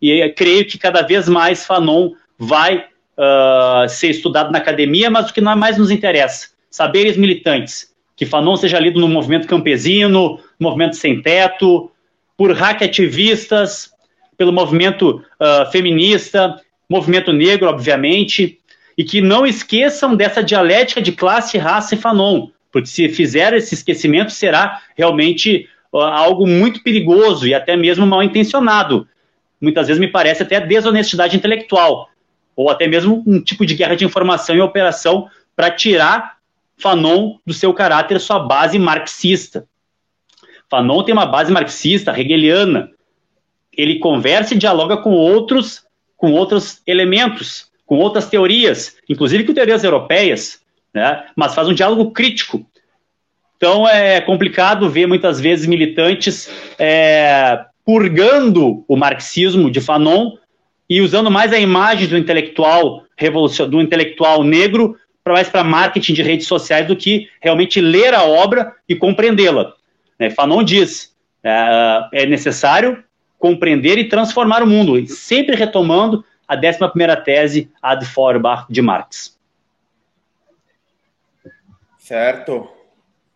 [0.00, 2.84] e creio que cada vez mais Fanon vai
[3.16, 8.56] uh, ser estudado na academia, mas o que mais nos interessa, saberes militantes que Fanon
[8.56, 11.90] seja lido no movimento campesino, movimento sem teto,
[12.36, 13.92] por hack ativistas,
[14.36, 18.60] pelo movimento uh, feminista, movimento negro, obviamente,
[18.96, 23.74] e que não esqueçam dessa dialética de classe, raça e Fanon, porque se fizer esse
[23.74, 29.06] esquecimento será realmente uh, algo muito perigoso e até mesmo mal intencionado.
[29.60, 32.08] Muitas vezes me parece até desonestidade intelectual,
[32.54, 36.36] ou até mesmo um tipo de guerra de informação e operação para tirar
[36.78, 39.66] Fanon do seu caráter, sua base marxista.
[40.68, 42.90] Fanon tem uma base marxista, hegeliana.
[43.76, 45.84] Ele conversa e dialoga com outros,
[46.16, 50.60] com outros elementos, com outras teorias, inclusive com teorias europeias,
[50.92, 51.24] né?
[51.36, 52.66] mas faz um diálogo crítico.
[53.56, 60.36] Então é complicado ver muitas vezes militantes é, purgando o marxismo de Fanon
[60.88, 63.04] e usando mais a imagem do intelectual
[63.70, 68.72] do intelectual negro mais para marketing de redes sociais do que realmente ler a obra
[68.88, 69.72] e compreendê-la.
[70.18, 70.30] Né?
[70.30, 73.02] Fanon diz, é, é necessário
[73.38, 79.38] compreender e transformar o mundo, sempre retomando a 11ª tese ad Feuerbach de Marx.
[81.98, 82.70] Certo.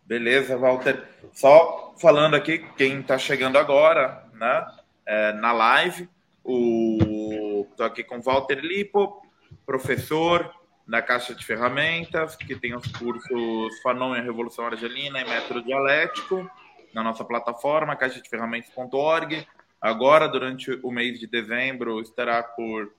[0.05, 1.03] Beleza, Walter.
[1.33, 4.65] Só falando aqui, quem está chegando agora, né,
[5.05, 6.09] é, na live,
[6.43, 9.21] estou aqui com Walter Lipo,
[9.65, 10.53] professor,
[10.87, 15.63] na Caixa de Ferramentas, que tem os cursos Fanon e a Revolução Argelina e Método
[15.63, 16.49] Dialético,
[16.93, 19.47] na nossa plataforma, caixadeferramentas.org.
[19.81, 22.93] Agora, durante o mês de dezembro, estará por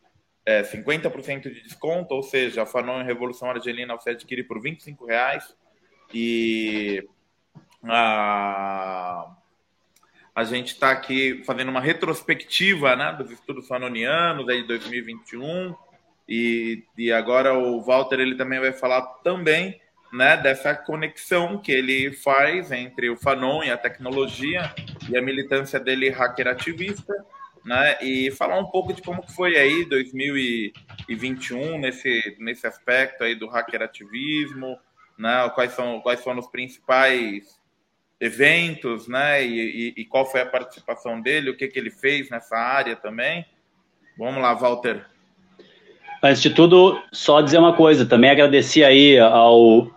[0.44, 4.76] é, 50% de desconto, ou seja, a Fanon Revolução Argelina você adquire por R$
[5.06, 5.54] reais.
[6.12, 7.06] E
[7.84, 9.32] a,
[10.34, 15.74] a gente está aqui fazendo uma retrospectiva né, dos estudos fanonianos aí de 2021
[16.28, 19.80] e, e agora o Walter ele também vai falar também
[20.12, 24.70] né, dessa conexão que ele faz entre o Fanon e a tecnologia
[25.08, 27.14] e a militância dele hacker ativista,
[27.64, 33.48] né, e falar um pouco de como foi aí 2021 nesse, nesse aspecto aí do
[33.48, 34.78] hacker ativismo,
[35.18, 37.58] né, quais são quais foram os principais
[38.20, 42.28] eventos, né, e, e, e qual foi a participação dele, o que que ele fez
[42.28, 43.46] nessa área também.
[44.18, 45.06] Vamos lá, Walter.
[46.22, 49.90] Antes de tudo, só dizer uma coisa, também agradecer aí ao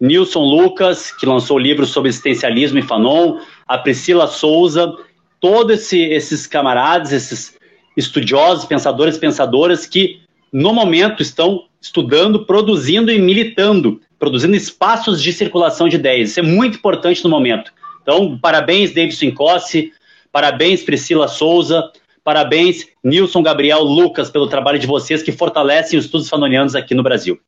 [0.00, 3.38] Nilson Lucas, que lançou o livro sobre existencialismo e Fanon,
[3.68, 4.96] a Priscila Souza,
[5.38, 7.54] todos esse, esses camaradas, esses
[7.96, 10.20] estudiosos, pensadores pensadoras que,
[10.52, 16.30] no momento, estão estudando, produzindo e militando, produzindo espaços de circulação de ideias.
[16.30, 17.72] Isso é muito importante no momento.
[18.02, 19.92] Então, parabéns, Davidson Cossi,
[20.32, 21.90] parabéns, Priscila Souza,
[22.24, 27.02] parabéns, Nilson, Gabriel, Lucas, pelo trabalho de vocês que fortalecem os estudos fanonianos aqui no
[27.02, 27.38] Brasil.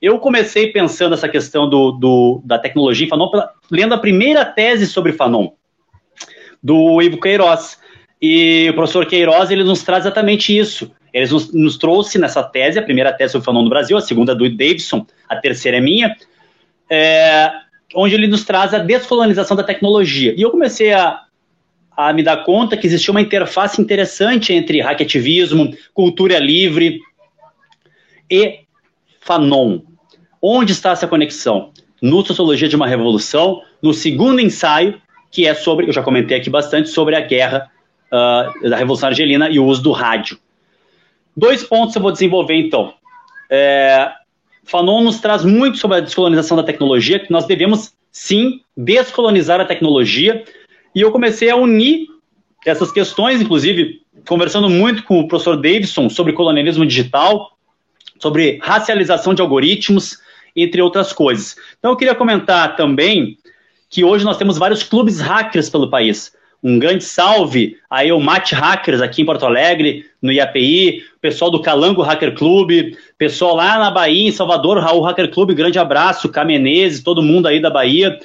[0.00, 4.44] Eu comecei pensando essa questão do, do da tecnologia em Fanon, pela, lendo a primeira
[4.44, 5.50] tese sobre Fanon,
[6.62, 7.78] do Ivo Queiroz.
[8.20, 10.90] E o professor Queiroz ele nos traz exatamente isso.
[11.12, 14.34] Ele nos, nos trouxe nessa tese, a primeira tese sobre Fanon no Brasil, a segunda
[14.34, 16.16] do Davidson, a terceira é minha,
[16.88, 17.50] é,
[17.94, 20.34] onde ele nos traz a descolonização da tecnologia.
[20.34, 21.24] E eu comecei a,
[21.94, 27.00] a me dar conta que existia uma interface interessante entre hackativismo, cultura livre
[28.30, 28.60] e
[29.20, 29.89] Fanon.
[30.42, 31.70] Onde está essa conexão?
[32.00, 36.48] No Sociologia de uma Revolução, no segundo ensaio, que é sobre, eu já comentei aqui
[36.48, 37.70] bastante, sobre a guerra
[38.06, 40.38] uh, da Revolução Argelina e o uso do rádio.
[41.36, 42.94] Dois pontos eu vou desenvolver então.
[43.50, 44.10] É,
[44.64, 49.64] Fanon nos traz muito sobre a descolonização da tecnologia, que nós devemos sim descolonizar a
[49.64, 50.44] tecnologia,
[50.94, 52.08] e eu comecei a unir
[52.66, 57.56] essas questões, inclusive conversando muito com o professor Davidson sobre colonialismo digital,
[58.18, 60.18] sobre racialização de algoritmos,
[60.54, 61.56] entre outras coisas.
[61.78, 63.36] Então eu queria comentar também
[63.88, 66.32] que hoje nós temos vários clubes hackers pelo país.
[66.62, 71.62] Um grande salve aí ao Mate Hackers aqui em Porto Alegre, no IAPI, pessoal do
[71.62, 77.02] Calango Hacker Club, pessoal lá na Bahia, em Salvador, Raul Hacker Club, grande abraço, Camenezes,
[77.02, 78.18] todo mundo aí da Bahia,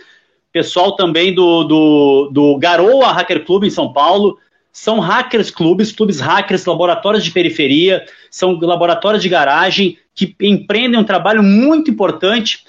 [0.51, 4.37] pessoal também do, do, do Garoa Hacker Club em São Paulo,
[4.75, 11.03] são hackers clubes, clubes hackers, laboratórios de periferia, são laboratórios de garagem que empreendem um
[11.05, 12.65] trabalho muito importante,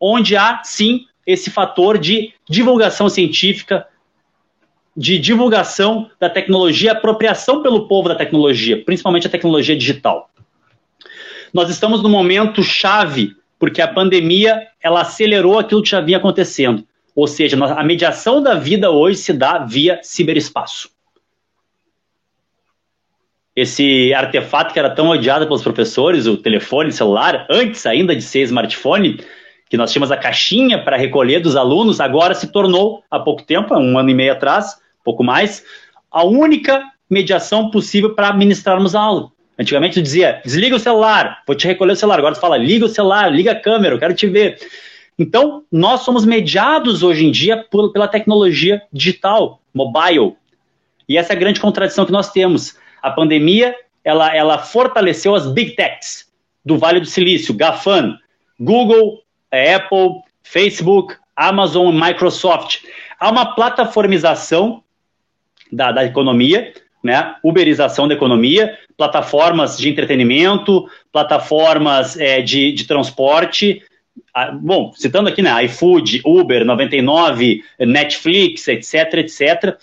[0.00, 3.86] onde há sim esse fator de divulgação científica,
[4.96, 10.30] de divulgação da tecnologia, apropriação pelo povo da tecnologia, principalmente a tecnologia digital.
[11.52, 16.86] Nós estamos no momento chave, porque a pandemia ela acelerou aquilo que já vinha acontecendo.
[17.14, 20.88] Ou seja, a mediação da vida hoje se dá via ciberespaço
[23.54, 28.42] esse artefato que era tão odiado pelos professores, o telefone celular, antes ainda de ser
[28.42, 29.20] smartphone,
[29.68, 33.74] que nós tínhamos a caixinha para recolher dos alunos, agora se tornou, há pouco tempo,
[33.76, 35.64] um ano e meio atrás, pouco mais,
[36.10, 39.30] a única mediação possível para ministrarmos a aula.
[39.58, 42.18] Antigamente tu dizia, desliga o celular, vou te recolher o celular.
[42.18, 44.58] Agora tu fala, liga o celular, liga a câmera, eu quero te ver.
[45.18, 50.34] Então, nós somos mediados hoje em dia pela tecnologia digital, mobile.
[51.06, 52.74] E essa é a grande contradição que nós temos.
[53.02, 53.74] A pandemia
[54.04, 56.30] ela, ela fortaleceu as big techs
[56.64, 58.18] do Vale do Silício, GAFAN,
[58.58, 62.82] Google, Apple, Facebook, Amazon, Microsoft.
[63.18, 64.82] Há uma plataformização
[65.72, 66.72] da, da economia,
[67.02, 67.36] né?
[67.42, 73.82] uberização da economia, plataformas de entretenimento, plataformas é, de, de transporte.
[74.34, 79.78] Ah, bom, citando aqui, né, iFood, Uber, 99, Netflix, etc, etc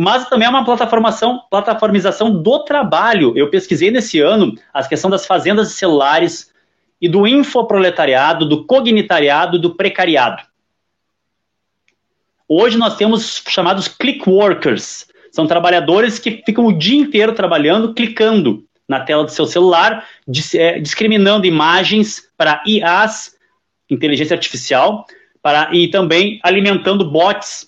[0.00, 3.32] mas também é uma plataformação, plataformização do trabalho.
[3.36, 6.52] Eu pesquisei nesse ano a questão das fazendas de celulares
[7.00, 10.44] e do infoproletariado, do cognitariado, do precariado.
[12.48, 15.08] Hoje nós temos chamados click workers.
[15.32, 20.06] São trabalhadores que ficam o dia inteiro trabalhando, clicando na tela do seu celular,
[20.54, 23.34] é, discriminando imagens para IAs,
[23.90, 25.08] inteligência artificial,
[25.42, 27.67] para, e também alimentando bots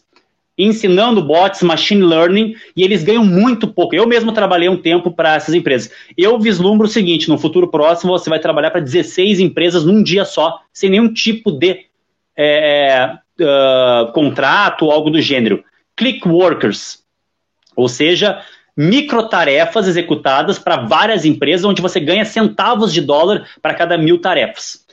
[0.56, 3.94] ensinando bots, machine learning, e eles ganham muito pouco.
[3.94, 5.90] Eu mesmo trabalhei um tempo para essas empresas.
[6.16, 10.24] Eu vislumbro o seguinte: no futuro próximo você vai trabalhar para 16 empresas num dia
[10.24, 11.86] só, sem nenhum tipo de
[12.36, 15.64] é, uh, contrato algo do gênero.
[15.96, 17.02] Click workers,
[17.76, 18.42] ou seja,
[18.76, 24.86] microtarefas executadas para várias empresas, onde você ganha centavos de dólar para cada mil tarefas.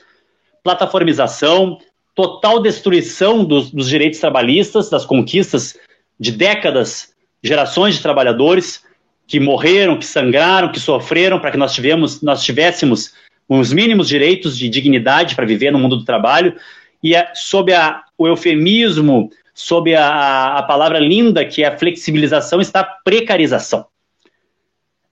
[0.62, 1.78] Plataformização,
[2.18, 5.78] total destruição dos, dos direitos trabalhistas, das conquistas
[6.18, 8.82] de décadas, gerações de trabalhadores
[9.24, 13.14] que morreram, que sangraram, que sofreram para que nós, tivemos, nós tivéssemos
[13.48, 16.56] os mínimos direitos de dignidade para viver no mundo do trabalho,
[17.00, 22.60] e é, sob a, o eufemismo, sob a, a palavra linda que é a flexibilização,
[22.60, 23.86] está a precarização.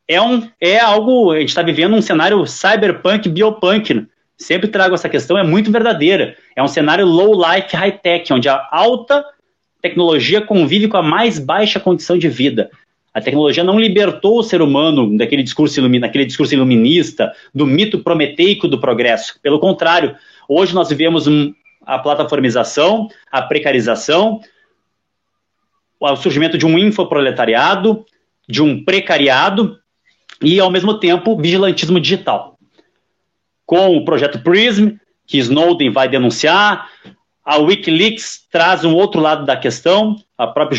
[0.09, 5.09] É, um, é algo, a gente está vivendo um cenário cyberpunk, biopunk, sempre trago essa
[5.09, 6.37] questão, é muito verdadeira.
[6.55, 9.25] É um cenário low life high tech, onde a alta
[9.81, 12.71] tecnologia convive com a mais baixa condição de vida.
[13.15, 18.69] A tecnologia não libertou o ser humano daquele discurso, daquele discurso iluminista, do mito prometeico
[18.69, 19.39] do progresso.
[19.43, 20.15] Pelo contrário,
[20.47, 21.55] hoje nós vivemos um,
[21.87, 24.41] a plataformização, a precarização,
[25.99, 28.05] o surgimento de um infoproletariado,
[28.47, 29.79] de um precariado
[30.43, 32.56] e, ao mesmo tempo, vigilantismo digital
[33.67, 34.97] com o projeto PRISM,
[35.27, 36.89] que Snowden vai denunciar,
[37.45, 40.79] A Wikileaks traz um outro lado da questão, a própria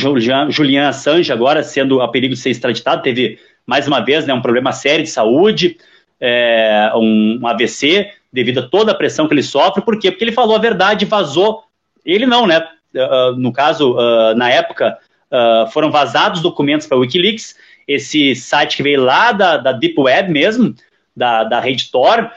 [0.50, 4.42] Julian, Assange agora sendo a perigo de ser extraditado, teve mais uma vez né, um
[4.42, 5.78] problema sério de saúde,
[6.20, 10.10] é, um, um AVC, devido a toda a pressão que ele sofre, por quê?
[10.10, 11.64] Porque ele falou a verdade, vazou,
[12.06, 12.66] ele não, né,
[12.96, 14.98] uh, no caso, uh, na época,
[15.32, 17.56] uh, foram vazados documentos para a Wikileaks,
[17.88, 20.74] esse site que veio lá da, da Deep Web mesmo,
[21.16, 22.32] da, da rede Tor,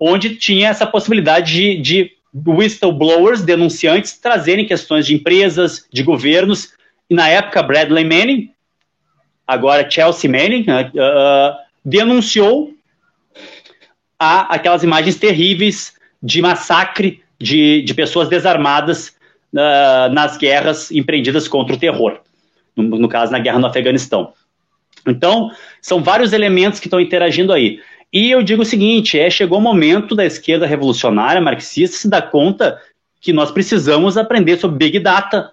[0.00, 6.72] onde tinha essa possibilidade de, de whistleblowers, denunciantes, trazerem questões de empresas, de governos.
[7.08, 8.50] E na época, Bradley Manning,
[9.46, 12.72] agora Chelsea Manning, uh, denunciou
[14.18, 15.92] a, aquelas imagens terríveis
[16.22, 19.08] de massacre de, de pessoas desarmadas
[19.52, 22.20] uh, nas guerras empreendidas contra o terror,
[22.74, 24.32] no, no caso, na guerra no Afeganistão.
[25.06, 27.80] Então, são vários elementos que estão interagindo aí.
[28.12, 32.30] E eu digo o seguinte: é, chegou o momento da esquerda revolucionária, marxista, se dar
[32.30, 32.80] conta
[33.20, 35.52] que nós precisamos aprender sobre Big Data,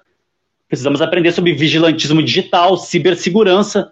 [0.67, 3.91] precisamos aprender sobre vigilantismo digital, cibersegurança.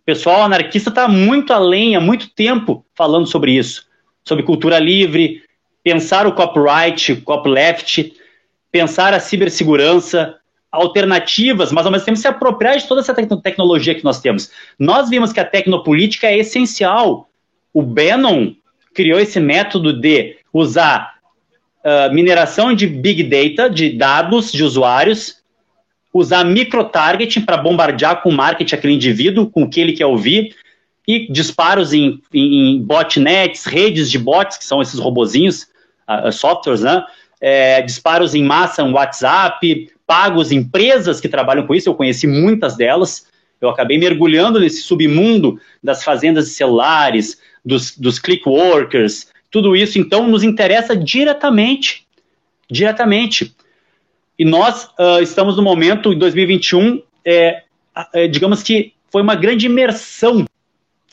[0.00, 3.86] O pessoal anarquista está muito além, há muito tempo, falando sobre isso,
[4.24, 5.42] sobre cultura livre,
[5.82, 8.12] pensar o copyright, o copyleft,
[8.70, 10.36] pensar a cibersegurança,
[10.70, 14.50] alternativas, mas ao mesmo tempo se apropriar de toda essa tecnologia que nós temos.
[14.78, 17.28] Nós vimos que a tecnopolítica é essencial
[17.76, 18.54] o Bannon
[18.94, 21.16] criou esse método de usar
[21.84, 25.42] uh, mineração de big data, de dados de usuários,
[26.10, 30.56] usar micro-targeting para bombardear com marketing aquele indivíduo, com o que ele quer ouvir,
[31.06, 35.66] e disparos em, em, em botnets, redes de bots, que são esses robozinhos,
[36.08, 37.04] uh, softwares, né?
[37.38, 42.74] É, disparos em massa no WhatsApp, pagos empresas que trabalham com isso, eu conheci muitas
[42.74, 43.26] delas,
[43.60, 49.98] eu acabei mergulhando nesse submundo das fazendas de celulares, dos, dos click workers, tudo isso,
[49.98, 52.06] então, nos interessa diretamente.
[52.70, 53.54] Diretamente.
[54.38, 57.64] E nós uh, estamos no momento, em 2021, é,
[58.12, 60.44] é, digamos que foi uma grande imersão.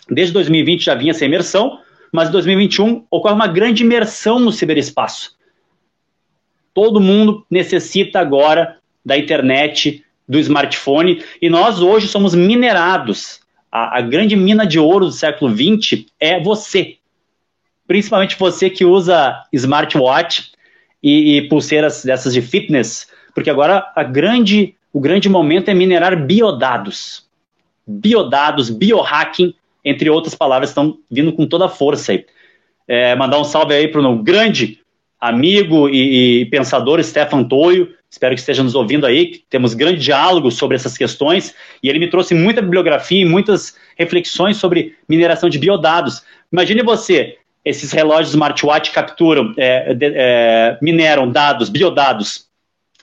[0.09, 1.79] Desde 2020 já vinha essa imersão,
[2.11, 5.35] mas em 2021 ocorre uma grande imersão no ciberespaço.
[6.73, 13.42] Todo mundo necessita agora da internet, do smartphone, e nós hoje somos minerados
[13.73, 16.97] a, a grande mina de ouro do século XX é você.
[17.87, 20.51] Principalmente você que usa smartwatch
[21.01, 26.15] e, e pulseiras dessas de fitness, porque agora a grande, o grande momento é minerar
[26.23, 27.25] biodados.
[27.85, 32.25] Biodados, biohacking, entre outras palavras, estão vindo com toda a força aí.
[32.87, 34.81] É, mandar um salve aí para o grande
[35.19, 40.51] amigo e, e pensador Stefan Toio, espero que esteja nos ouvindo aí, temos grande diálogo
[40.51, 45.57] sobre essas questões, e ele me trouxe muita bibliografia e muitas reflexões sobre mineração de
[45.57, 46.21] biodados.
[46.51, 52.45] Imagine você, esses relógios smartwatch capturam, é, de, é, mineram dados, biodados,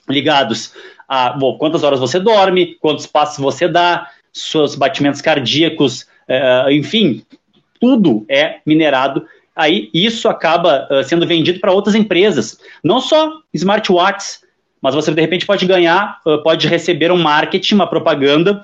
[0.09, 0.73] ligados
[1.09, 7.21] a bom, quantas horas você dorme, quantos passos você dá, seus batimentos cardíacos, é, enfim,
[7.81, 12.57] tudo é minerado aí isso acaba uh, sendo vendido para outras empresas.
[12.81, 14.41] Não só smartwatches,
[14.81, 18.63] mas você de repente pode ganhar, pode receber um marketing, uma propaganda,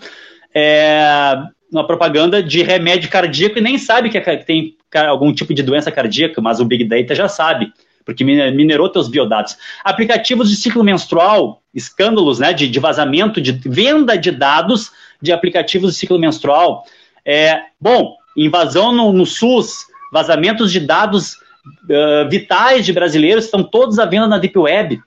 [0.53, 1.37] é,
[1.71, 4.75] uma propaganda de remédio cardíaco e nem sabe que tem
[5.07, 7.71] algum tipo de doença cardíaca, mas o Big Data já sabe,
[8.03, 9.57] porque minerou seus biodados.
[9.83, 14.91] Aplicativos de ciclo menstrual, escândalos né, de, de vazamento, de venda de dados
[15.21, 16.83] de aplicativos de ciclo menstrual.
[17.25, 23.99] É, bom, invasão no, no SUS, vazamentos de dados uh, vitais de brasileiros estão todos
[23.99, 25.01] à venda na Deep Web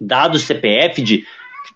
[0.00, 1.24] dados CPF de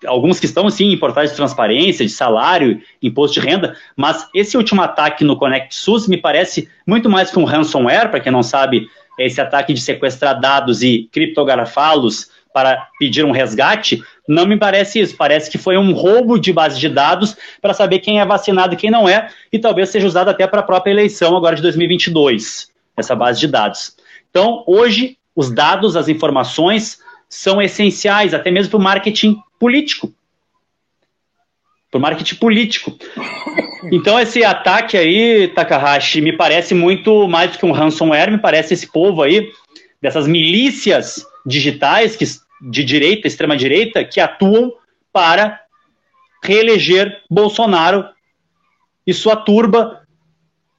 [0.05, 4.57] alguns que estão sim em portais de transparência, de salário, imposto de renda, mas esse
[4.57, 8.43] último ataque no Connect SUS me parece muito mais que um ransomware, para quem não
[8.43, 15.01] sabe, esse ataque de sequestrar dados e criptografá-los para pedir um resgate, não me parece
[15.01, 15.15] isso.
[15.17, 18.77] Parece que foi um roubo de base de dados para saber quem é vacinado e
[18.77, 22.69] quem não é, e talvez seja usado até para a própria eleição agora de 2022,
[22.95, 23.97] essa base de dados.
[24.29, 26.99] Então, hoje, os dados, as informações
[27.29, 30.13] são essenciais, até mesmo para o marketing político.
[31.91, 32.97] Para o marketing político.
[33.91, 38.73] Então, esse ataque aí, Takahashi, me parece muito mais do que um ransomware, me parece
[38.73, 39.51] esse povo aí,
[40.01, 42.25] dessas milícias digitais que,
[42.61, 44.73] de direita, extrema-direita, que atuam
[45.13, 45.61] para
[46.43, 48.05] reeleger Bolsonaro
[49.05, 50.01] e sua turba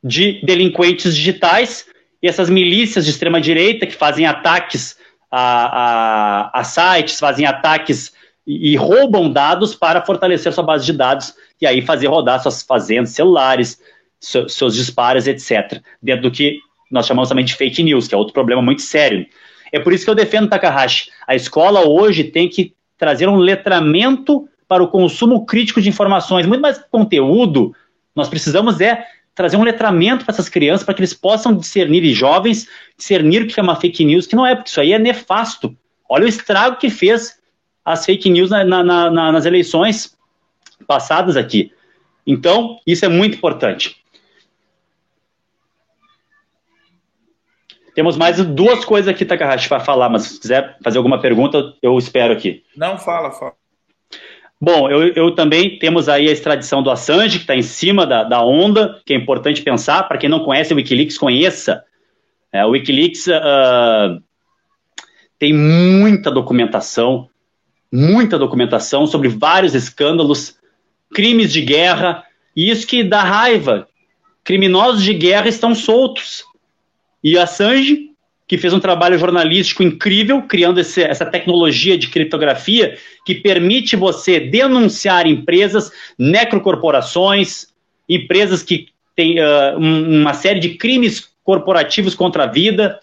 [0.03, 1.86] de delinquentes digitais
[2.22, 4.97] e essas milícias de extrema-direita que fazem ataques
[5.30, 8.12] a, a, a sites, fazem ataques
[8.46, 12.62] e, e, roubam dados para fortalecer sua base de dados e aí fazer rodar suas
[12.62, 13.80] fazendas celulares,
[14.20, 15.80] seus disparos, etc.
[16.00, 16.58] Dentro do que
[16.90, 19.26] nós chamamos também de fake news, que é outro problema muito sério.
[19.72, 21.10] É por isso que eu defendo Takahashi.
[21.26, 26.60] A escola hoje tem que trazer um letramento para o consumo crítico de informações, muito
[26.60, 27.74] mais conteúdo.
[28.14, 29.04] Nós precisamos é
[29.37, 32.66] trazer um letramento para essas crianças para que eles possam discernir e jovens
[32.97, 35.76] discernir o que é uma fake news, que não é, porque isso aí é nefasto.
[36.09, 37.39] Olha o estrago que fez
[37.84, 40.16] as fake news na, na, na, nas eleições
[40.87, 41.70] passadas aqui.
[42.26, 44.03] Então, isso é muito importante.
[47.95, 51.97] Temos mais duas coisas aqui, Takahashi, para falar, mas se quiser fazer alguma pergunta, eu
[51.99, 52.64] espero aqui.
[52.76, 53.55] Não, fala, fala.
[54.61, 58.24] Bom, eu, eu também temos aí a extradição do Assange, que está em cima da,
[58.24, 60.04] da onda, que é importante pensar.
[60.04, 61.84] Para quem não conhece o Wikileaks, conheça.
[62.50, 64.22] É, o Wikileaks uh,
[65.38, 67.28] tem muita documentação,
[67.92, 70.59] muita documentação sobre vários escândalos,
[71.12, 73.86] crimes de guerra, e isso que dá raiva.
[74.42, 76.44] Criminosos de guerra estão soltos.
[77.22, 78.11] E Assange,
[78.49, 84.38] que fez um trabalho jornalístico incrível, criando esse, essa tecnologia de criptografia que permite você
[84.38, 87.66] denunciar empresas, necrocorporações,
[88.09, 93.01] empresas que têm uh, uma série de crimes corporativos contra a vida,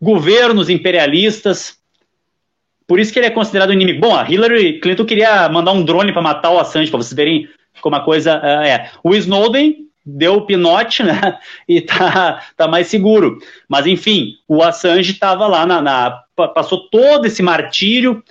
[0.00, 1.78] governos imperialistas.
[2.86, 4.00] Por isso que ele é considerado inimigo.
[4.00, 7.48] Bom, a Hillary Clinton queria mandar um drone para matar o Assange, para vocês verem
[7.80, 8.90] como a coisa uh, é.
[9.02, 11.38] O Snowden deu o pinote, né?
[11.68, 13.38] E tá, tá mais seguro.
[13.68, 18.22] Mas enfim, o Assange estava lá na, na, passou todo esse martírio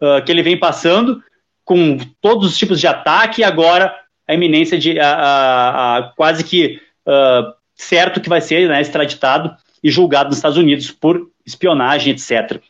[0.00, 1.22] uh, que ele vem passando
[1.64, 3.94] com todos os tipos de ataque e agora
[4.28, 9.54] a iminência de a, a, a quase que uh, certo que vai ser né, extraditado
[9.82, 12.60] e julgado nos Estados Unidos por espionagem, etc.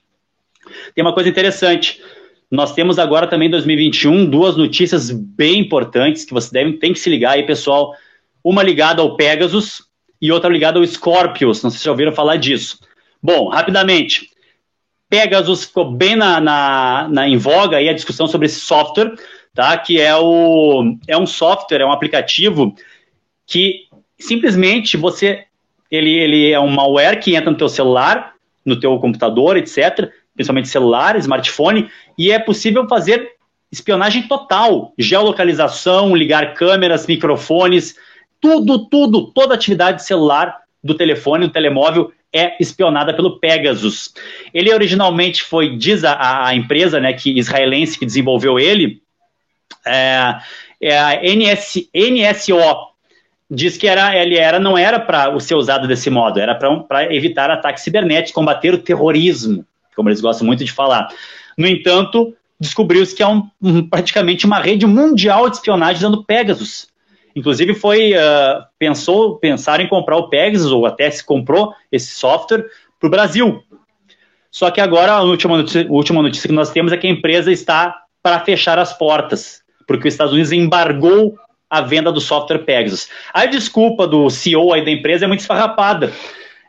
[0.94, 2.00] Tem uma coisa interessante.
[2.50, 6.98] Nós temos agora também em 2021 duas notícias bem importantes que você deve tem que
[6.98, 7.94] se ligar aí, pessoal
[8.44, 9.82] uma ligada ao Pegasus
[10.20, 11.62] e outra ligada ao Scorpius.
[11.62, 12.78] Não sei se já ouviram falar disso.
[13.22, 14.28] Bom, rapidamente.
[15.08, 19.14] Pegasus ficou bem na, na, na, em voga aí a discussão sobre esse software,
[19.54, 19.76] tá?
[19.78, 22.74] Que é, o, é um software, é um aplicativo
[23.46, 23.86] que
[24.18, 25.46] simplesmente você
[25.90, 28.34] ele, ele é um malware que entra no teu celular,
[28.64, 31.88] no teu computador, etc., principalmente celular, smartphone,
[32.18, 33.32] e é possível fazer
[33.70, 37.96] espionagem total, geolocalização, ligar câmeras, microfones,
[38.44, 44.12] tudo, tudo, toda atividade celular do telefone, do telemóvel é espionada pelo Pegasus.
[44.52, 49.00] Ele originalmente foi, diz a, a empresa né, que israelense que desenvolveu ele,
[49.86, 50.34] é,
[50.78, 52.60] é a NS, NSO,
[53.50, 57.50] diz que era, ele era, não era para ser usado desse modo, era para evitar
[57.50, 59.64] ataques cibernéticos, combater o terrorismo,
[59.96, 61.08] como eles gostam muito de falar.
[61.56, 66.92] No entanto, descobriu-se que é um, um, praticamente uma rede mundial de espionagem usando Pegasus.
[67.34, 72.64] Inclusive foi uh, pensou pensar em comprar o Pegasus ou até se comprou esse software
[73.00, 73.62] para o Brasil.
[74.50, 77.10] Só que agora a última notícia, a última notícia que nós temos é que a
[77.10, 81.36] empresa está para fechar as portas, porque os Estados Unidos embargou
[81.68, 83.08] a venda do software Pegasus.
[83.32, 86.12] A desculpa do CEO aí da empresa é muito esfarrapada.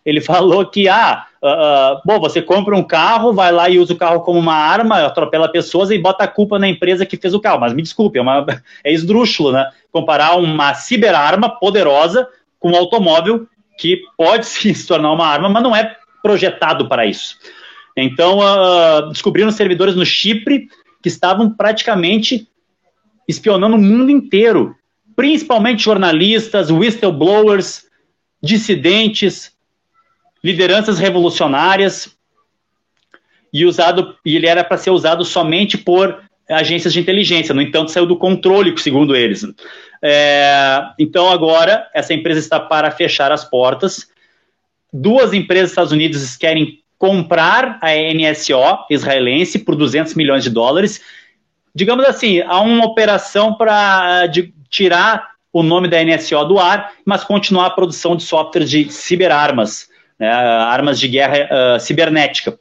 [0.03, 3.98] Ele falou que ah, Uh, bom, você compra um carro, vai lá e usa o
[3.98, 7.39] carro como uma arma, atropela pessoas e bota a culpa na empresa que fez o
[7.39, 7.60] carro.
[7.60, 8.43] Mas me desculpe, é, uma,
[8.84, 9.70] é esdrúxulo, né?
[9.91, 12.28] Comparar uma ciberarma poderosa
[12.60, 17.06] com um automóvel que pode sim se tornar uma arma, mas não é projetado para
[17.06, 17.38] isso.
[17.96, 20.68] Então, uh, descobriram servidores no Chipre
[21.04, 22.48] que estavam praticamente
[23.28, 24.76] espionando o mundo inteiro,
[25.16, 27.86] principalmente jornalistas, whistleblowers,
[28.41, 29.55] dissidentes,
[30.46, 32.16] lideranças revolucionárias
[33.52, 37.56] e usado e ele era para ser usado somente por agências de inteligência.
[37.56, 39.43] No entanto, saiu do controle, segundo eles.
[40.04, 44.08] É, então, agora, essa empresa está para fechar as portas.
[44.93, 51.02] Duas empresas dos Estados Unidos querem comprar a NSO israelense por 200 milhões de dólares.
[51.74, 54.30] Digamos assim, há uma operação para
[54.70, 59.89] tirar o nome da NSO do ar, mas continuar a produção de software de ciberarmas
[60.20, 62.57] né, armas de guerra uh, cibernética.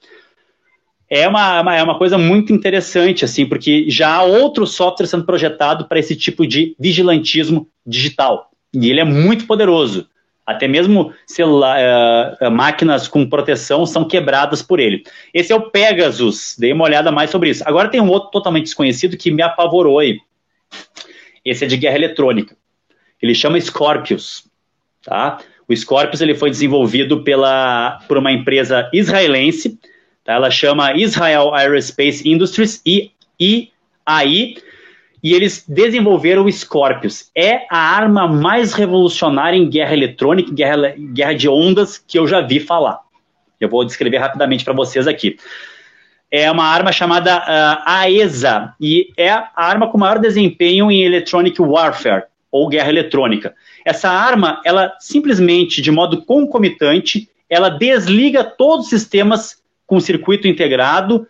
[1.08, 5.86] É uma, é uma coisa muito interessante, assim, porque já há outro software sendo projetado
[5.86, 8.50] para esse tipo de vigilantismo digital.
[8.72, 10.08] E ele é muito poderoso.
[10.46, 15.02] Até mesmo uh, máquinas com proteção são quebradas por ele.
[15.32, 16.56] Esse é o Pegasus.
[16.58, 17.62] Dei uma olhada mais sobre isso.
[17.66, 20.18] Agora tem um outro totalmente desconhecido que me apavorou aí.
[21.44, 22.56] Esse é de guerra eletrônica.
[23.22, 24.46] Ele chama Scorpius.
[25.02, 25.38] Tá?
[25.68, 29.78] O Scorpius ele foi desenvolvido pela, por uma empresa israelense,
[30.22, 30.34] tá?
[30.34, 34.56] ela chama Israel Aerospace Industries, IAI,
[35.22, 37.30] e eles desenvolveram o Scorpius.
[37.34, 42.42] É a arma mais revolucionária em guerra eletrônica, guerra, guerra de ondas que eu já
[42.42, 43.00] vi falar.
[43.58, 45.38] Eu vou descrever rapidamente para vocês aqui.
[46.30, 51.60] É uma arma chamada uh, AESA e é a arma com maior desempenho em Electronic
[51.62, 53.54] Warfare ou guerra eletrônica.
[53.84, 61.26] Essa arma, ela simplesmente, de modo concomitante, ela desliga todos os sistemas com circuito integrado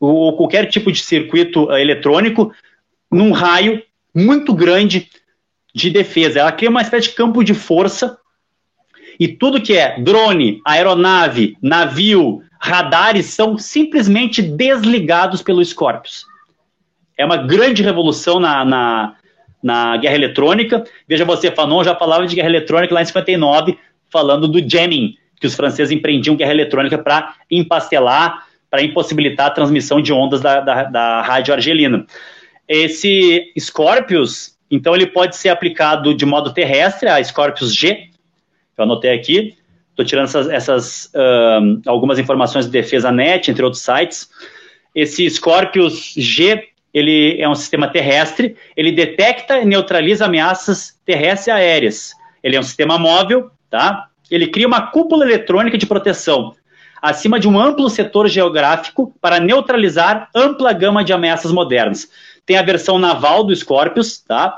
[0.00, 2.52] ou qualquer tipo de circuito uh, eletrônico
[3.10, 3.82] num raio
[4.14, 5.08] muito grande
[5.74, 6.40] de defesa.
[6.40, 8.18] Ela cria uma espécie de campo de força
[9.18, 16.26] e tudo que é drone, aeronave, navio, radares são simplesmente desligados pelo Scorpius.
[17.16, 19.16] É uma grande revolução na, na,
[19.64, 20.84] na guerra eletrônica.
[21.08, 23.78] Veja você, Fanon já falava de guerra eletrônica lá em 59,
[24.10, 30.02] falando do jamming, que os franceses empreendiam guerra eletrônica para empastelar, para impossibilitar a transmissão
[30.02, 32.06] de ondas da, da, da rádio argelina.
[32.68, 38.10] Esse Scorpius, então, ele pode ser aplicado de modo terrestre, a Scorpius G,
[38.76, 39.56] eu anotei aqui,
[39.90, 44.28] estou tirando essas, essas uh, algumas informações de defesa net, entre outros sites.
[44.94, 51.50] Esse Scorpius G, ele é um sistema terrestre, ele detecta e neutraliza ameaças terrestres e
[51.50, 52.12] aéreas.
[52.42, 54.06] Ele é um sistema móvel, tá?
[54.30, 56.54] Ele cria uma cúpula eletrônica de proteção
[57.04, 62.08] acima de um amplo setor geográfico para neutralizar ampla gama de ameaças modernas.
[62.46, 64.56] Tem a versão naval do Scorpius, tá?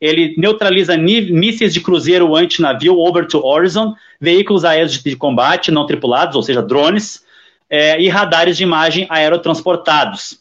[0.00, 6.36] Ele neutraliza mísseis de cruzeiro antinavio over to horizon, veículos aéreos de combate não tripulados,
[6.36, 7.24] ou seja, drones,
[7.68, 10.39] é, e radares de imagem aerotransportados.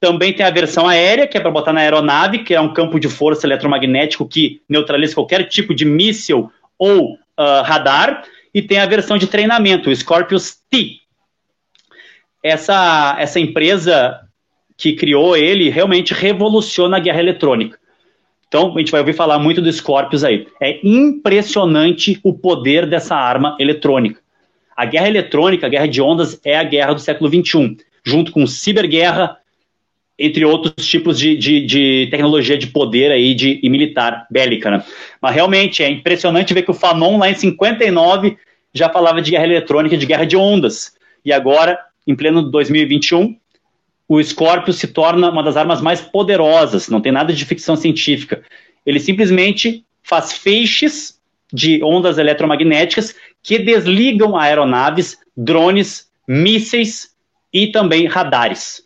[0.00, 2.98] Também tem a versão aérea, que é para botar na aeronave, que é um campo
[2.98, 8.24] de força eletromagnético que neutraliza qualquer tipo de míssil ou uh, radar.
[8.52, 10.96] E tem a versão de treinamento, o Scorpius T.
[12.42, 14.18] Essa, essa empresa
[14.76, 17.78] que criou ele realmente revoluciona a guerra eletrônica.
[18.48, 20.48] Então, a gente vai ouvir falar muito do Scorpius aí.
[20.60, 24.20] É impressionante o poder dessa arma eletrônica.
[24.76, 28.46] A guerra eletrônica, a guerra de ondas, é a guerra do século XXI, junto com
[28.46, 29.36] ciberguerra,
[30.22, 34.70] entre outros tipos de, de, de, tecnologia de poder aí de, e militar bélica.
[34.70, 34.84] Né?
[35.20, 38.36] Mas realmente é impressionante ver que o Fanon, lá em 59,
[38.74, 40.92] já falava de guerra eletrônica, de guerra de ondas.
[41.24, 43.34] E agora, em pleno 2021,
[44.06, 48.42] o Scorpio se torna uma das armas mais poderosas, não tem nada de ficção científica.
[48.84, 51.18] Ele simplesmente faz feixes
[51.50, 57.10] de ondas eletromagnéticas que desligam aeronaves, drones, mísseis
[57.50, 58.82] e também radares.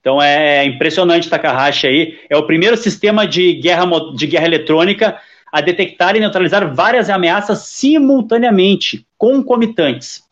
[0.00, 2.18] Então é impressionante Takahashi aí.
[2.28, 3.84] É o primeiro sistema de guerra,
[4.14, 5.20] de guerra eletrônica
[5.52, 10.22] a detectar e neutralizar várias ameaças simultaneamente, concomitantes.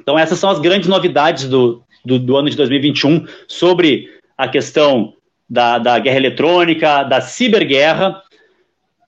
[0.00, 5.14] Então essas são as grandes novidades do, do, do ano de 2021 sobre a questão
[5.48, 8.22] da, da guerra eletrônica, da ciberguerra.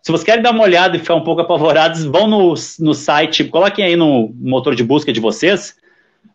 [0.02, 3.44] Se vocês querem dar uma olhada e ficar um pouco apavorados, vão no, no site,
[3.44, 5.76] coloquem aí no motor de busca de vocês,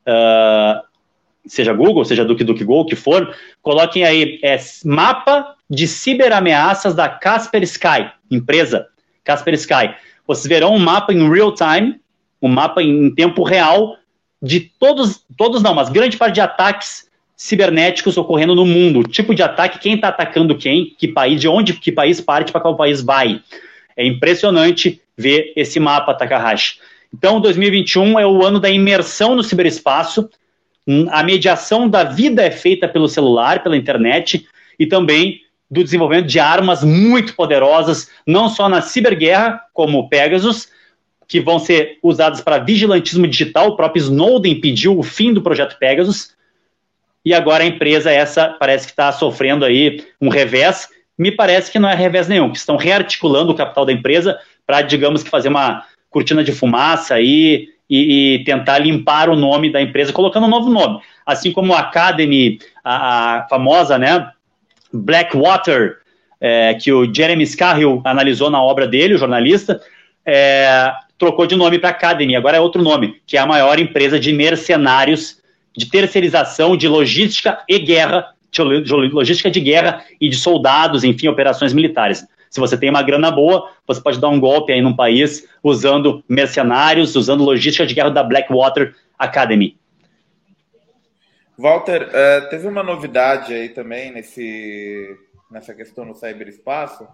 [0.08, 0.84] uh,
[1.48, 7.64] seja Google, seja DuckDuckGo, o que for, coloquem aí é, mapa de ciberameaças da Casper
[7.64, 8.88] Sky, empresa
[9.24, 9.96] Casper Sky.
[10.28, 12.00] Vocês verão um mapa em real time,
[12.42, 13.98] um mapa em tempo real
[14.42, 19.00] de todos, todos não, mas grande parte de ataques cibernéticos ocorrendo no mundo.
[19.00, 22.52] O tipo de ataque, quem está atacando quem, que país, de onde que país parte,
[22.52, 23.42] para qual país vai.
[23.98, 26.80] É impressionante ver esse mapa, Takahashi.
[27.14, 30.30] Então, 2021 é o ano da imersão no ciberespaço.
[31.10, 36.40] A mediação da vida é feita pelo celular, pela internet e também do desenvolvimento de
[36.40, 40.70] armas muito poderosas, não só na ciberguerra, como o Pegasus,
[41.28, 43.70] que vão ser usados para vigilantismo digital.
[43.70, 46.36] O próprio Snowden pediu o fim do projeto Pegasus.
[47.24, 50.88] E agora a empresa essa parece que está sofrendo aí um revés.
[51.18, 54.84] Me parece que não é revés nenhum, que estão rearticulando o capital da empresa para,
[54.84, 59.82] digamos que, fazer uma cortina de fumaça aí e, e, tentar limpar o nome da
[59.82, 61.00] empresa, colocando um novo nome.
[61.26, 64.30] Assim como a Academy, a, a famosa, né,
[64.92, 65.98] Blackwater,
[66.40, 69.80] é, que o Jeremy Scarhill analisou na obra dele, o jornalista,
[70.26, 74.20] é, trocou de nome para Academy, agora é outro nome, que é a maior empresa
[74.20, 75.42] de mercenários,
[75.76, 81.74] de terceirização, de logística e guerra, de logística de guerra e de soldados, enfim, operações
[81.74, 82.26] militares.
[82.56, 86.24] Se você tem uma grana boa, você pode dar um golpe aí num país usando
[86.30, 89.78] mercenários, usando logística de guerra da Blackwater Academy.
[91.58, 95.18] Walter, uh, teve uma novidade aí também nesse,
[95.52, 97.06] nessa questão no cyberespaço.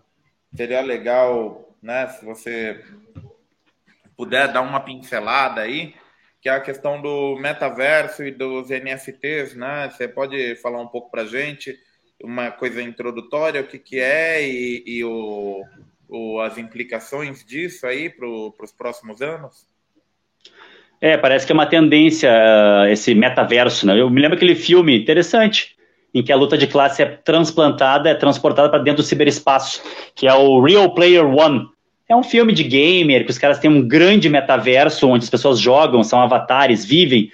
[0.56, 2.80] Seria legal, né, se você
[4.16, 5.96] puder dar uma pincelada aí,
[6.40, 9.90] que é a questão do metaverso e dos NFTs, né?
[9.90, 11.76] Você pode falar um pouco para a gente,
[12.24, 15.64] uma coisa introdutória, o que, que é e, e o,
[16.08, 19.66] o, as implicações disso aí para os próximos anos?
[21.00, 24.00] É, parece que é uma tendência uh, esse metaverso, né?
[24.00, 25.76] Eu me lembro aquele filme interessante,
[26.14, 29.82] em que a luta de classe é transplantada, é transportada para dentro do ciberespaço,
[30.14, 31.68] que é o Real Player One.
[32.08, 35.58] É um filme de gamer, que os caras têm um grande metaverso onde as pessoas
[35.58, 37.32] jogam, são avatares, vivem.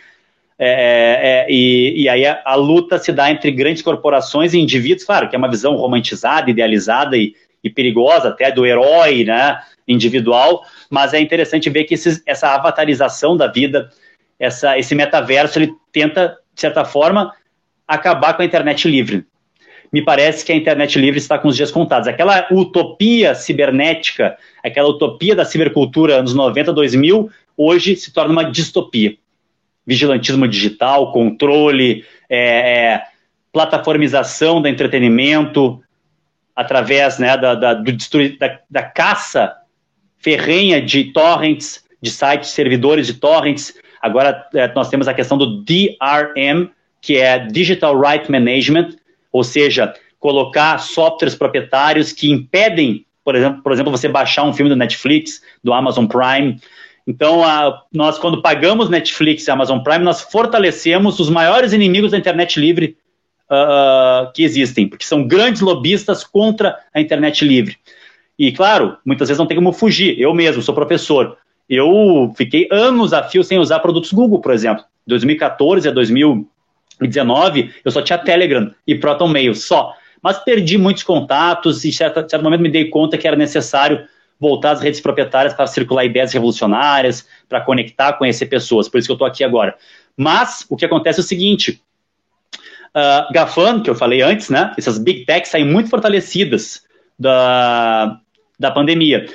[0.59, 5.05] É, é, e, e, aí a, a, luta se dá entre grandes corporações e indivíduos,
[5.05, 10.63] claro, que é uma visão romantizada, idealizada e, e perigosa até do herói né, individual,
[10.89, 11.93] mas é interessante ver que
[12.25, 13.89] essa avatarização da vida,
[14.39, 17.31] essa, esse metaverso, ele tenta, de certa forma,
[17.87, 19.25] acabar com a internet livre.
[19.91, 22.07] Me parece que a internet livre está com os dias contados.
[22.07, 29.15] Aquela utopia cibernética, aquela utopia da cibercultura anos 90, 2000, hoje se torna uma distopia.
[29.87, 33.03] Vigilantismo digital, controle, é, é,
[33.51, 35.81] plataformização do entretenimento,
[36.55, 37.91] através né, da, da, do,
[38.37, 39.55] da, da caça
[40.17, 43.73] ferrenha de torrents, de sites, servidores de torrents.
[44.01, 46.69] Agora é, nós temos a questão do DRM,
[47.01, 48.95] que é Digital Right Management,
[49.31, 54.69] ou seja, colocar softwares proprietários que impedem, por exemplo, por exemplo você baixar um filme
[54.69, 56.59] do Netflix, do Amazon Prime.
[57.07, 62.17] Então, a, nós, quando pagamos Netflix e Amazon Prime, nós fortalecemos os maiores inimigos da
[62.17, 62.97] internet livre
[63.49, 67.77] uh, que existem, porque são grandes lobistas contra a internet livre.
[68.37, 70.19] E, claro, muitas vezes não tem como fugir.
[70.19, 71.37] Eu mesmo sou professor.
[71.69, 74.83] Eu fiquei anos a fio sem usar produtos Google, por exemplo.
[75.07, 76.47] 2014 a 2000
[76.99, 79.93] 2019, eu só tinha Telegram e Proton Mail, só.
[80.21, 84.07] Mas perdi muitos contatos e, em certo, certo momento, me dei conta que era necessário
[84.39, 88.87] voltar às redes proprietárias para circular ideias revolucionárias, para conectar, conhecer pessoas.
[88.87, 89.75] Por isso que eu estou aqui agora.
[90.15, 91.81] Mas o que acontece é o seguinte:
[92.95, 94.73] uh, GAFAN, que eu falei antes, né?
[94.77, 96.83] Essas big techs saem muito fortalecidas
[97.17, 98.19] da,
[98.59, 99.27] da pandemia.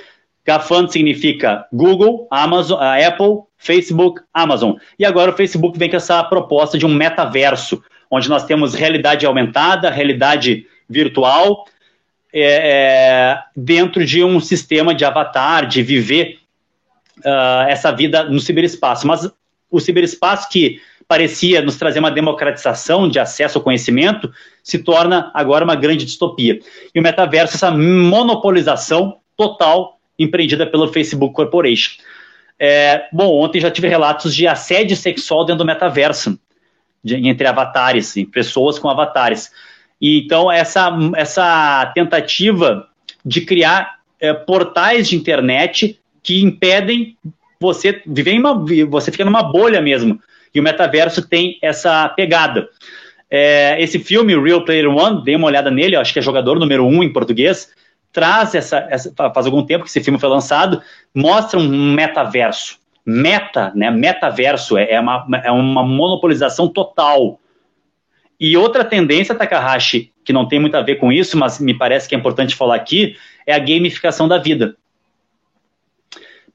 [0.45, 4.75] GAFAN significa Google, Amazon, Apple, Facebook, Amazon.
[4.99, 9.25] E agora o Facebook vem com essa proposta de um metaverso, onde nós temos realidade
[9.25, 11.65] aumentada, realidade virtual,
[12.33, 16.39] é, é, dentro de um sistema de avatar, de viver
[17.19, 19.07] uh, essa vida no ciberespaço.
[19.07, 19.31] Mas
[19.71, 25.65] o ciberespaço que parecia nos trazer uma democratização de acesso ao conhecimento se torna agora
[25.65, 26.59] uma grande distopia.
[26.95, 32.01] E o metaverso, essa monopolização total empreendida pelo Facebook Corporation.
[32.59, 36.39] É, bom, ontem já tive relatos de assédio sexual dentro do metaverso,
[37.03, 39.51] de, entre avatares, pessoas com avatares.
[40.03, 42.89] E, então, essa, essa tentativa
[43.25, 47.17] de criar é, portais de internet que impedem
[47.61, 48.67] você viver em uma.
[48.91, 50.21] Você fica numa bolha mesmo.
[50.53, 52.69] E o metaverso tem essa pegada.
[53.31, 56.85] É, esse filme, Real Player One, dei uma olhada nele, acho que é jogador número
[56.85, 57.71] um em português
[58.13, 60.83] traz essa, essa, faz algum tempo que esse filme foi lançado,
[61.15, 62.79] mostra um metaverso.
[63.05, 63.91] Meta, né?
[63.91, 67.41] Metaverso é, é uma, é uma monopolização total.
[68.39, 72.09] E outra tendência, Takahashi, que não tem muito a ver com isso, mas me parece
[72.09, 73.17] que é importante falar aqui,
[73.47, 74.77] é a gamificação da vida.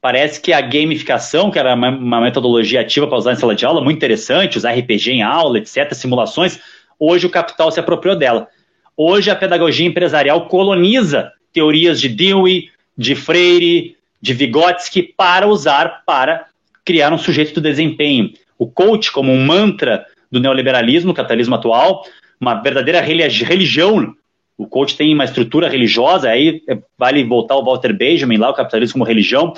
[0.00, 3.64] Parece que a gamificação, que era uma, uma metodologia ativa para usar em sala de
[3.64, 6.60] aula, muito interessante, usar RPG em aula, etc., simulações,
[6.98, 8.48] hoje o capital se apropriou dela.
[8.96, 16.46] Hoje a pedagogia empresarial coloniza teorias de Dewey, de Freire, de Vygotsky para usar para
[16.84, 18.32] criar um sujeito do desempenho.
[18.58, 22.04] O coach como um mantra do neoliberalismo, capitalismo atual,
[22.40, 24.14] uma verdadeira religião.
[24.56, 28.54] O coach tem uma estrutura religiosa, aí é, vale voltar ao Walter Benjamin lá, o
[28.54, 29.52] capitalismo como religião.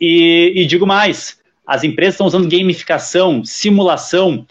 [0.00, 4.46] E, e digo mais, as empresas estão usando gamificação, simulação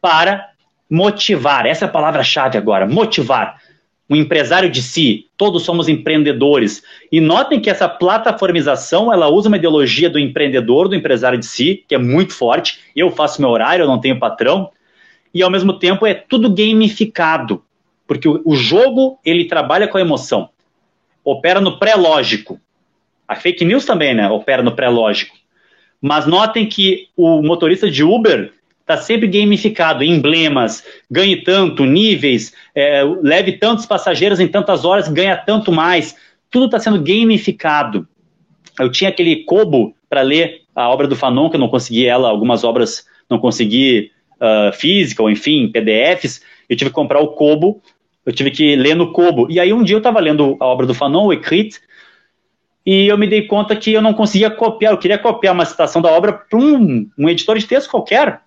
[0.00, 0.50] para
[0.88, 1.66] motivar.
[1.66, 3.58] Essa é a palavra-chave agora, motivar
[4.08, 6.82] um empresário de si, todos somos empreendedores.
[7.10, 11.84] E notem que essa plataformização, ela usa uma ideologia do empreendedor, do empresário de si,
[11.88, 12.80] que é muito forte.
[12.94, 14.70] Eu faço meu horário, eu não tenho patrão.
[15.34, 17.62] E ao mesmo tempo é tudo gamificado,
[18.06, 20.48] porque o, o jogo, ele trabalha com a emoção.
[21.24, 22.60] Opera no pré-lógico.
[23.26, 25.34] A fake news também, né, opera no pré-lógico.
[26.00, 28.52] Mas notem que o motorista de Uber,
[28.84, 35.36] está sempre gamificado, emblemas, ganhe tanto, níveis, é, leve tantos passageiros em tantas horas, ganha
[35.36, 36.14] tanto mais.
[36.50, 38.06] Tudo está sendo gamificado.
[38.78, 42.28] Eu tinha aquele Kobo para ler a obra do Fanon, que eu não consegui ela,
[42.28, 44.10] algumas obras não consegui
[44.44, 46.42] uh, física, ou enfim, PDFs.
[46.68, 47.82] Eu tive que comprar o Kobo,
[48.24, 49.46] eu tive que ler no Kobo.
[49.50, 51.80] E aí um dia eu estava lendo a obra do Fanon, o Ecrit,
[52.86, 56.02] e eu me dei conta que eu não conseguia copiar, eu queria copiar uma citação
[56.02, 58.40] da obra para um, um editor de texto qualquer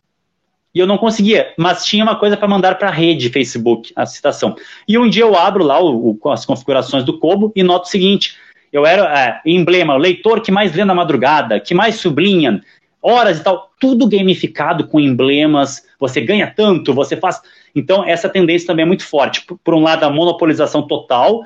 [0.77, 4.05] e eu não conseguia, mas tinha uma coisa para mandar para a rede Facebook, a
[4.05, 4.55] citação.
[4.87, 7.89] E um dia eu abro lá o, o, as configurações do Kobo e noto o
[7.89, 8.37] seguinte:
[8.71, 12.61] eu era é, emblema, o leitor que mais lê na madrugada, que mais sublinha,
[13.07, 17.41] horas e tal, tudo gamificado com emblemas, você ganha tanto, você faz.
[17.73, 19.45] Então, essa tendência também é muito forte.
[19.63, 21.45] Por, um lado, a monopolização total,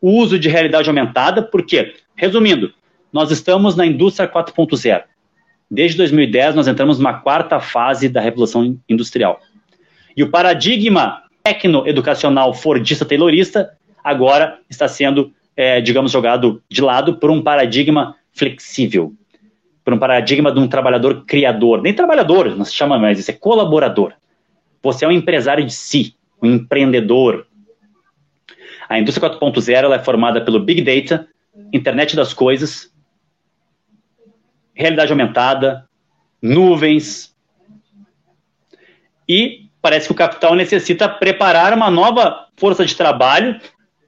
[0.00, 1.94] o uso de realidade aumentada, por quê?
[2.16, 2.72] Resumindo,
[3.12, 5.04] nós estamos na indústria 4.0.
[5.70, 9.40] Desde 2010, nós entramos numa quarta fase da revolução industrial.
[10.16, 13.70] E o paradigma tecno-educacional fordista-taylorista
[14.02, 19.12] agora está sendo, é, digamos, jogado de lado por um paradigma flexível,
[19.88, 21.80] por um paradigma de um trabalhador criador.
[21.80, 24.12] Nem trabalhador, não se chama mais isso, é colaborador.
[24.82, 27.46] Você é um empresário de si, um empreendedor.
[28.86, 31.26] A indústria 4.0 é formada pelo Big Data,
[31.72, 32.92] internet das coisas,
[34.74, 35.88] realidade aumentada,
[36.42, 37.34] nuvens.
[39.26, 43.58] E parece que o capital necessita preparar uma nova força de trabalho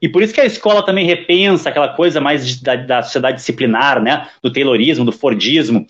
[0.01, 4.03] e por isso que a escola também repensa aquela coisa mais da, da, sociedade disciplinar,
[4.03, 4.29] né?
[4.43, 5.87] Do Taylorismo, do Fordismo.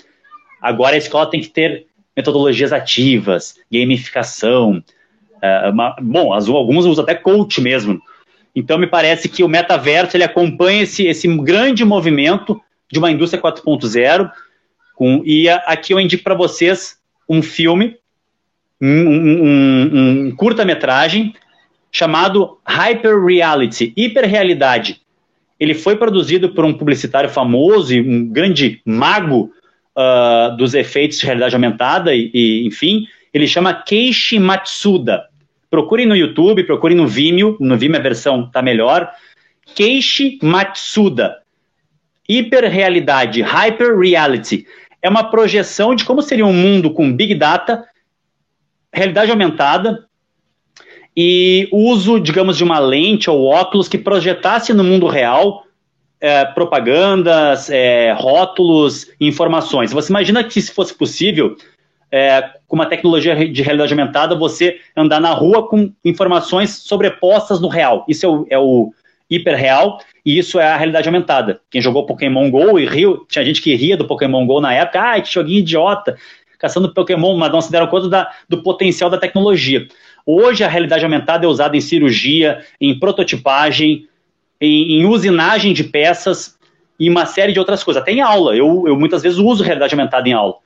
[0.61, 4.83] Agora a escola tem que ter metodologias ativas, gamificação.
[5.37, 8.01] Uh, uma, bom, as, alguns usam até coach mesmo.
[8.55, 12.61] Então me parece que o metaverso ele acompanha esse, esse grande movimento
[12.91, 14.31] de uma indústria 4.0
[14.97, 17.97] com, e aqui eu indico para vocês um filme,
[18.81, 21.33] um, um, um curta-metragem
[21.91, 25.01] chamado Hyper Reality, hiperrealidade.
[25.59, 29.53] Ele foi produzido por um publicitário famoso e um grande mago
[29.97, 35.25] uh, dos efeitos de realidade aumentada e, e, enfim, ele chama Keishi Matsuda.
[35.69, 39.11] Procurem no YouTube, procurem no Vimeo, no Vimeo a versão está melhor.
[39.75, 41.37] Keishi Matsuda.
[42.29, 44.67] Hiperrealidade, Hyper Reality
[45.03, 47.85] é uma projeção de como seria um mundo com Big Data,
[48.93, 50.07] realidade aumentada
[51.17, 55.65] e uso, digamos, de uma lente ou óculos que projetasse no mundo real
[56.21, 59.93] é, propagandas, é, rótulos, informações.
[59.93, 61.57] Você imagina que se fosse possível,
[62.13, 67.69] é, com uma tecnologia de realidade aumentada, você andar na rua com informações sobrepostas no
[67.69, 68.05] real.
[68.09, 68.93] Isso é o, é o
[69.31, 71.61] hiperreal e isso é a realidade aumentada.
[71.71, 75.01] Quem jogou Pokémon GO e riu, tinha gente que ria do Pokémon GO na época,
[75.01, 76.17] ah, que joguinho idiota,
[76.59, 79.87] caçando Pokémon, mas não se deram conta da, do potencial da tecnologia.
[80.25, 84.09] Hoje a realidade aumentada é usada em cirurgia, em prototipagem,
[84.61, 86.59] em, em usinagem de peças
[86.99, 88.03] e uma série de outras coisas.
[88.03, 90.57] Até em aula, eu, eu muitas vezes uso realidade aumentada em aula.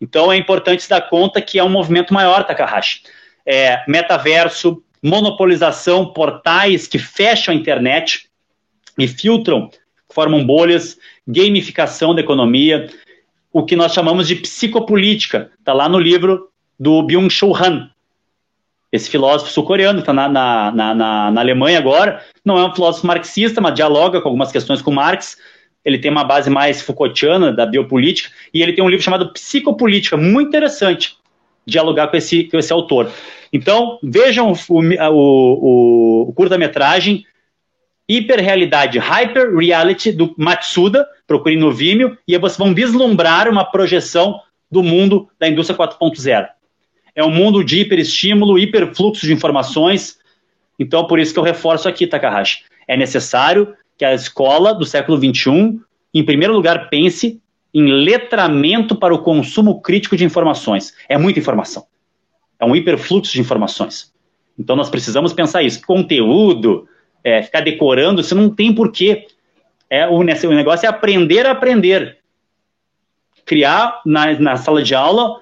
[0.00, 3.02] Então é importante se dar conta que é um movimento maior, Takahashi.
[3.44, 8.28] É, metaverso, monopolização, portais que fecham a internet
[8.98, 9.70] e filtram,
[10.08, 12.90] formam bolhas, gamificação da economia,
[13.52, 15.50] o que nós chamamos de psicopolítica.
[15.58, 17.90] Está lá no livro do Byung-Chul Han,
[18.92, 23.06] esse filósofo sul-coreano, que está na, na, na, na, Alemanha agora, não é um filósofo
[23.06, 25.36] marxista, mas dialoga com algumas questões com Marx.
[25.84, 30.16] Ele tem uma base mais Foucaultiana da biopolítica, e ele tem um livro chamado Psicopolítica,
[30.16, 31.16] muito interessante,
[31.66, 33.10] dialogar com esse, com esse autor.
[33.52, 37.24] Então, vejam o, o, o curta-metragem
[38.08, 44.40] Hiperrealidade, Hyper Reality, do Matsuda, procurem no Vimeo, e vocês vão vislumbrar uma projeção
[44.70, 46.48] do mundo da indústria 4.0.
[47.16, 50.18] É um mundo de hiperestímulo, hiperfluxo de informações.
[50.78, 52.64] Então, por isso que eu reforço aqui, Takahashi.
[52.86, 55.80] É necessário que a escola do século XXI,
[56.12, 57.40] em primeiro lugar, pense
[57.72, 60.94] em letramento para o consumo crítico de informações.
[61.08, 61.86] É muita informação.
[62.60, 64.12] É um hiperfluxo de informações.
[64.58, 65.84] Então nós precisamos pensar isso.
[65.86, 66.86] Conteúdo,
[67.24, 69.26] é, ficar decorando, isso não tem porquê.
[69.88, 72.18] É, o, o negócio é aprender a aprender.
[73.44, 75.40] Criar na, na sala de aula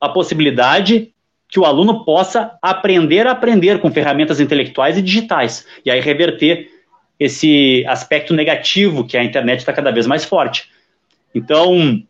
[0.00, 1.12] a possibilidade
[1.48, 5.66] que o aluno possa aprender a aprender com ferramentas intelectuais e digitais.
[5.84, 6.68] E aí reverter
[7.18, 10.70] esse aspecto negativo que a internet está cada vez mais forte.
[11.34, 12.02] Então,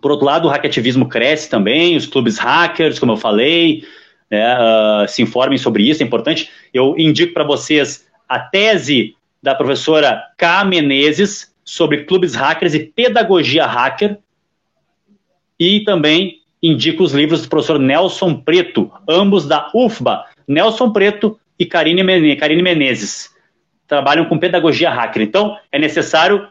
[0.00, 3.82] por outro lado, o hackativismo cresce também, os clubes hackers, como eu falei,
[4.30, 6.50] né, uh, se informem sobre isso, é importante.
[6.72, 10.64] Eu indico para vocês a tese da professora K.
[10.64, 14.18] Menezes sobre clubes hackers e pedagogia hacker,
[15.58, 21.66] e também indico os livros do professor Nelson Preto, ambos da UFBA, Nelson Preto e
[21.66, 23.30] Karine Menezes.
[23.86, 25.22] Trabalham com pedagogia hacker.
[25.22, 26.48] Então, é necessário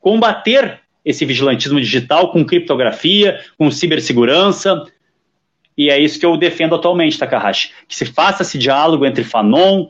[0.00, 4.84] combater esse vigilantismo digital com criptografia, com cibersegurança.
[5.76, 7.72] E é isso que eu defendo atualmente, Takahashi.
[7.88, 9.88] Que se faça esse diálogo entre Fanon,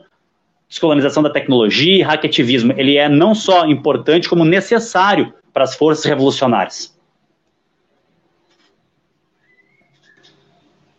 [0.67, 2.73] descolonização da tecnologia e hackativismo.
[2.77, 6.96] Ele é não só importante, como necessário para as forças revolucionárias.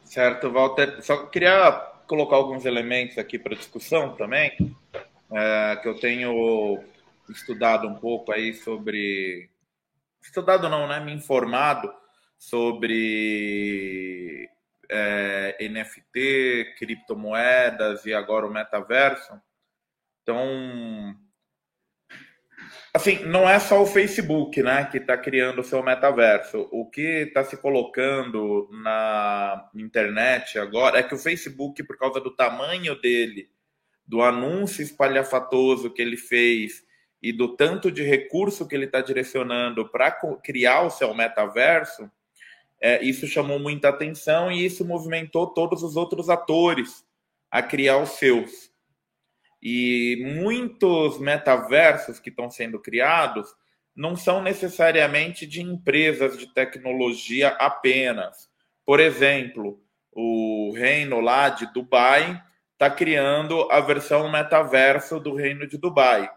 [0.09, 1.03] Certo, Walter.
[1.03, 1.71] Só queria
[2.07, 4.75] colocar alguns elementos aqui para discussão também,
[5.31, 6.83] é, que eu tenho
[7.29, 9.51] estudado um pouco aí sobre
[10.23, 11.93] estudado não, né, me informado
[12.39, 13.29] sobre
[14.91, 19.39] é, NFT, criptomoedas e agora o metaverso.
[20.23, 21.15] Então,
[22.99, 26.69] assim, não é só o Facebook, né, que está criando o seu metaverso.
[26.71, 32.35] O que está se colocando na internet agora é que o Facebook, por causa do
[32.35, 33.49] tamanho dele,
[34.07, 36.83] do anúncio espalhafatoso que ele fez
[37.23, 40.11] e do tanto de recurso que ele está direcionando para
[40.43, 42.11] criar o seu metaverso,
[42.81, 47.05] é, isso chamou muita atenção e isso movimentou todos os outros atores
[47.51, 48.68] a criar os seus.
[49.63, 53.49] E muitos metaversos que estão sendo criados
[53.95, 58.49] não são necessariamente de empresas de tecnologia apenas.
[58.85, 59.83] Por exemplo,
[60.13, 62.41] o reino lá de Dubai
[62.73, 66.31] está criando a versão metaverso do reino de Dubai.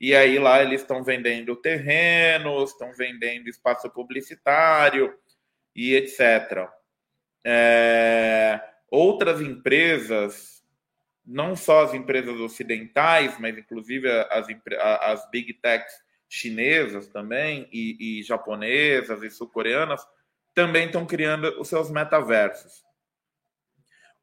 [0.00, 5.12] E aí lá eles estão vendendo terrenos, estão vendendo espaço publicitário
[5.74, 6.68] e etc.
[7.44, 10.57] É, outras empresas,
[11.28, 14.48] não só as empresas ocidentais, mas inclusive as,
[15.02, 15.92] as big techs
[16.26, 20.02] chinesas também, e, e japonesas e sul-coreanas,
[20.54, 22.82] também estão criando os seus metaversos.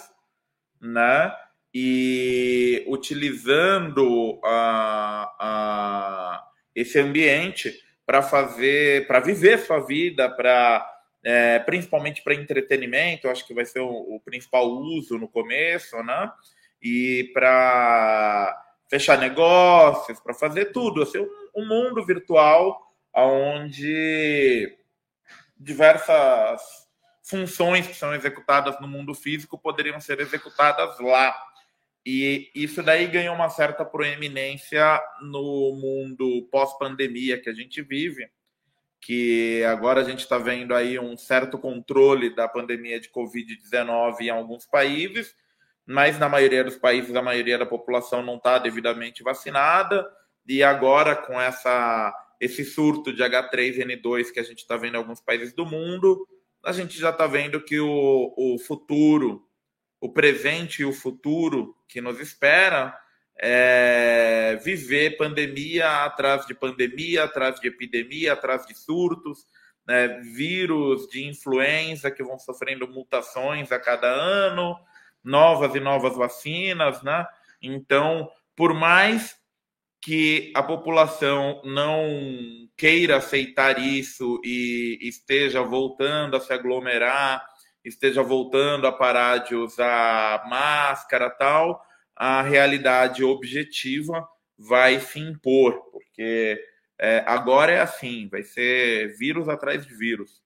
[0.81, 1.31] né?
[1.79, 7.71] E utilizando a, a esse ambiente
[8.03, 10.91] para fazer, para viver sua vida, para
[11.23, 16.31] é, principalmente para entretenimento, acho que vai ser o, o principal uso no começo, né?
[16.81, 18.59] E para
[18.89, 22.81] fechar negócios, para fazer tudo, assim, um, um mundo virtual
[23.13, 24.75] onde
[25.55, 26.61] diversas
[27.23, 31.35] funções que são executadas no mundo físico poderiam ser executadas lá.
[32.09, 38.31] E isso daí ganhou uma certa proeminência no mundo pós-pandemia que a gente vive,
[39.01, 44.29] que agora a gente está vendo aí um certo controle da pandemia de Covid-19 em
[44.29, 45.35] alguns países,
[45.85, 50.09] mas na maioria dos países a maioria da população não está devidamente vacinada.
[50.47, 55.19] E agora com essa esse surto de H3N2 que a gente está vendo em alguns
[55.19, 56.25] países do mundo,
[56.63, 59.46] a gente já está vendo que o, o futuro,
[59.99, 62.97] o presente e o futuro que nos espera
[63.39, 69.45] é viver pandemia atrás de pandemia, atrás de epidemia, atrás de surtos,
[69.87, 74.75] né, vírus de influenza que vão sofrendo mutações a cada ano,
[75.23, 77.25] novas e novas vacinas, né?
[77.61, 79.35] Então, por mais
[80.01, 82.07] que a população não
[82.75, 87.45] queira aceitar isso e esteja voltando a se aglomerar,
[87.87, 91.83] esteja voltando a parar de usar máscara tal,
[92.15, 94.27] a realidade objetiva
[94.57, 96.59] vai se impor, porque
[96.99, 100.41] é, agora é assim, vai ser vírus atrás de vírus.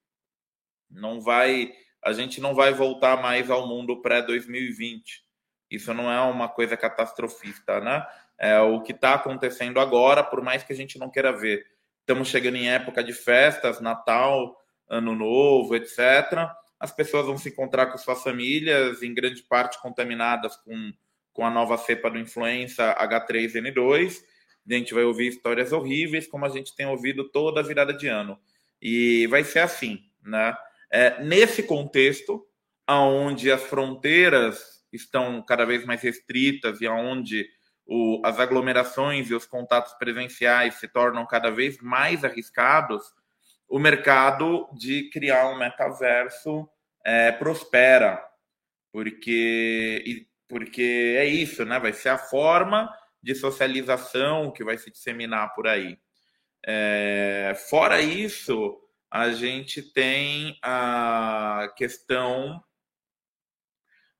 [0.90, 1.72] Não vai
[2.04, 5.02] a gente não vai voltar mais ao mundo pré-2020.
[5.70, 8.06] Isso não é uma coisa catastrofista, né?
[8.38, 11.64] É o que está acontecendo agora, por mais que a gente não queira ver.
[12.00, 14.58] Estamos chegando em época de festas, Natal,
[14.90, 16.50] Ano Novo, etc.
[16.82, 20.92] As pessoas vão se encontrar com suas famílias, em grande parte contaminadas com,
[21.32, 24.24] com a nova cepa do influenza H3N2.
[24.68, 28.08] A gente vai ouvir histórias horríveis, como a gente tem ouvido toda a virada de
[28.08, 28.40] ano.
[28.82, 30.58] E vai ser assim, né?
[30.92, 32.44] É, nesse contexto,
[32.90, 37.48] onde as fronteiras estão cada vez mais restritas e onde
[37.86, 43.04] o, as aglomerações e os contatos presenciais se tornam cada vez mais arriscados,
[43.72, 46.70] o mercado de criar um metaverso
[47.06, 48.22] é, prospera,
[48.92, 51.80] porque, porque é isso, né?
[51.80, 52.94] Vai ser a forma
[53.24, 55.98] de socialização que vai se disseminar por aí.
[56.66, 58.78] É, fora isso,
[59.10, 62.62] a gente tem a questão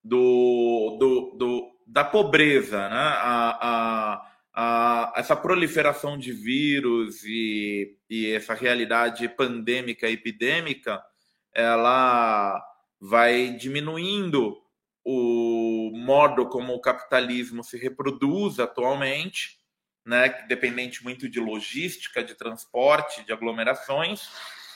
[0.02, 2.96] do, do, do da pobreza, né?
[2.96, 11.02] A, a, a, essa proliferação de vírus e, e essa realidade pandêmica epidêmica,
[11.54, 12.62] ela
[13.00, 14.58] vai diminuindo
[15.04, 19.60] o modo como o capitalismo se reproduz atualmente,
[20.06, 24.30] né, dependente muito de logística, de transporte, de aglomerações,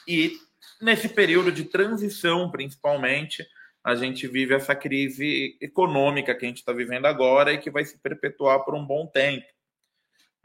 [0.07, 0.38] e
[0.81, 3.45] nesse período de transição, principalmente,
[3.84, 7.85] a gente vive essa crise econômica que a gente está vivendo agora e que vai
[7.85, 9.45] se perpetuar por um bom tempo.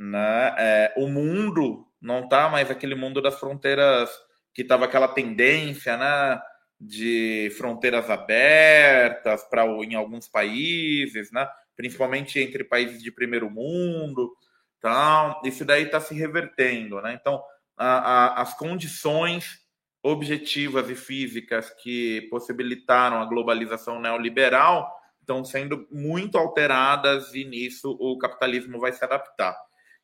[0.00, 0.54] Né?
[0.56, 4.08] É, o mundo não está mais aquele mundo das fronteiras
[4.54, 6.40] que estava aquela tendência, né?
[6.80, 11.46] de fronteiras abertas para em alguns países, né?
[11.76, 14.34] principalmente entre países de primeiro mundo.
[14.78, 17.02] Então, isso daí está se revertendo.
[17.02, 17.18] Né?
[17.20, 17.42] Então,
[17.76, 19.60] a, a, as condições
[20.02, 24.90] objetivas e físicas que possibilitaram a globalização neoliberal
[25.20, 29.54] estão sendo muito alteradas e nisso o capitalismo vai se adaptar.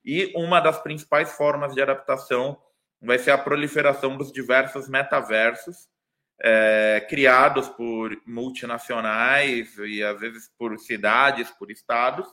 [0.06, 2.56] E uma das principais formas de adaptação
[3.02, 5.88] vai ser a proliferação dos diversos metaversos
[6.40, 12.26] é, criados por multinacionais e às vezes por cidades, por estados.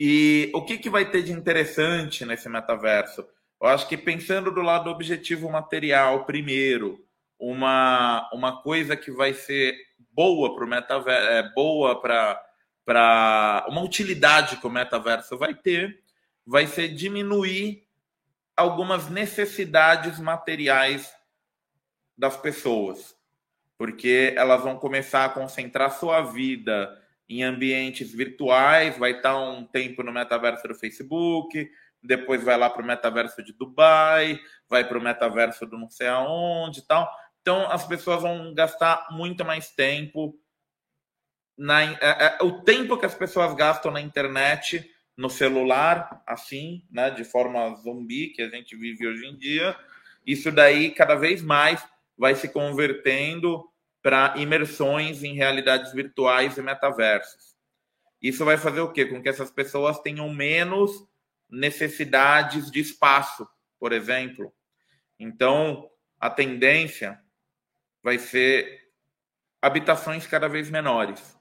[0.00, 3.26] E o que, que vai ter de interessante nesse metaverso?
[3.60, 7.04] Eu acho que pensando do lado objetivo material, primeiro,
[7.38, 9.76] uma, uma coisa que vai ser
[10.12, 16.00] boa para o metaverso, é, boa para uma utilidade que o metaverso vai ter,
[16.48, 17.86] vai ser diminuir
[18.56, 21.12] algumas necessidades materiais
[22.16, 23.14] das pessoas,
[23.76, 26.90] porque elas vão começar a concentrar sua vida
[27.28, 31.70] em ambientes virtuais, vai estar um tempo no metaverso do Facebook,
[32.02, 36.06] depois vai lá para o metaverso de Dubai, vai para o metaverso do não sei
[36.06, 37.12] aonde e tal.
[37.42, 40.34] Então as pessoas vão gastar muito mais tempo
[41.58, 47.10] na é, é, o tempo que as pessoas gastam na internet, no celular, assim, né,
[47.10, 49.76] de forma zumbi que a gente vive hoje em dia,
[50.24, 51.84] isso daí cada vez mais
[52.16, 53.68] vai se convertendo
[54.00, 57.56] para imersões em realidades virtuais e metaversos.
[58.22, 59.06] Isso vai fazer o quê?
[59.06, 61.04] Com que essas pessoas tenham menos
[61.50, 63.46] necessidades de espaço,
[63.80, 64.52] por exemplo.
[65.18, 65.90] Então,
[66.20, 67.20] a tendência
[68.04, 68.92] vai ser
[69.60, 71.36] habitações cada vez menores.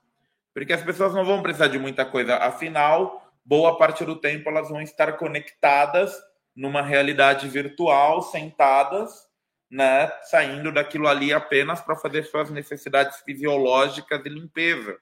[0.51, 2.37] Porque as pessoas não vão precisar de muita coisa.
[2.37, 6.13] Afinal, boa parte do tempo elas vão estar conectadas
[6.53, 9.27] numa realidade virtual, sentadas
[9.69, 14.97] né, saindo daquilo ali apenas para fazer suas necessidades fisiológicas de limpeza.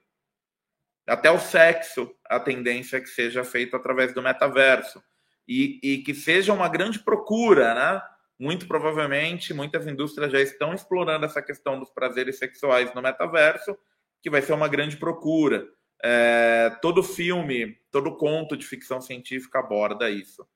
[1.06, 5.02] Até o sexo, a tendência é que seja feito através do metaverso.
[5.48, 8.02] E, e que seja uma grande procura, né?
[8.38, 13.78] Muito provavelmente, muitas indústrias já estão explorando essa questão dos prazeres sexuais no metaverso,
[14.20, 15.64] que vai ser uma grande procura.
[16.02, 20.46] É, todo filme, todo conto de ficção científica aborda isso.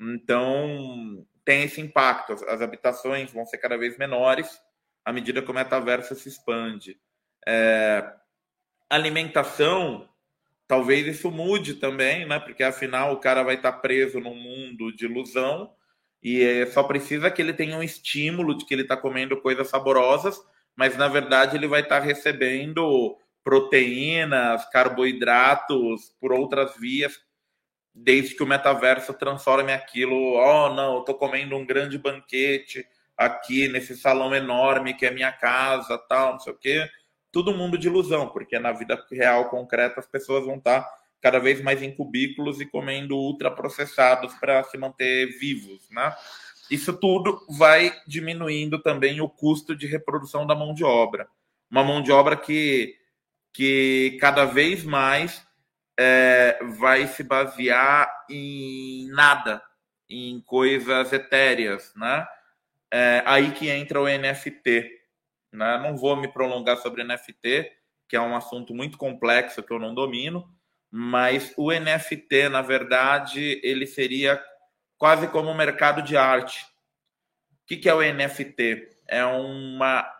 [0.00, 2.32] Então, tem esse impacto.
[2.32, 4.60] As, habitações vão ser cada vez menores
[5.04, 6.98] à medida que o metaverso se expande.
[7.46, 8.12] É,
[8.90, 10.08] alimentação,
[10.66, 12.38] talvez isso mude também, né?
[12.38, 15.72] Porque afinal o cara vai estar preso num mundo de ilusão
[16.22, 19.68] e é, só precisa que ele tenha um estímulo de que ele está comendo coisas
[19.68, 20.38] saborosas,
[20.76, 23.16] mas na verdade ele vai estar recebendo
[23.48, 27.18] proteínas, carboidratos por outras vias
[27.94, 33.96] desde que o metaverso transforme aquilo, oh não, eu comendo um grande banquete aqui nesse
[33.96, 36.86] salão enorme que é minha casa, tal, não sei o quê.
[37.32, 40.86] Todo mundo de ilusão, porque na vida real concreta as pessoas vão estar
[41.18, 46.14] cada vez mais em cubículos e comendo ultraprocessados para se manter vivos, né?
[46.70, 51.26] Isso tudo vai diminuindo também o custo de reprodução da mão de obra.
[51.70, 52.94] Uma mão de obra que,
[53.52, 55.46] que cada vez mais
[55.98, 59.62] é, vai se basear em nada,
[60.08, 62.26] em coisas etéreas, né?
[62.90, 64.98] É, aí que entra o NFT.
[65.52, 65.78] Né?
[65.78, 67.70] Não vou me prolongar sobre NFT,
[68.08, 70.48] que é um assunto muito complexo que eu não domino,
[70.90, 74.42] mas o NFT, na verdade, ele seria
[74.96, 76.64] quase como um mercado de arte.
[77.62, 78.88] O que, que é o NFT?
[79.06, 80.10] É uma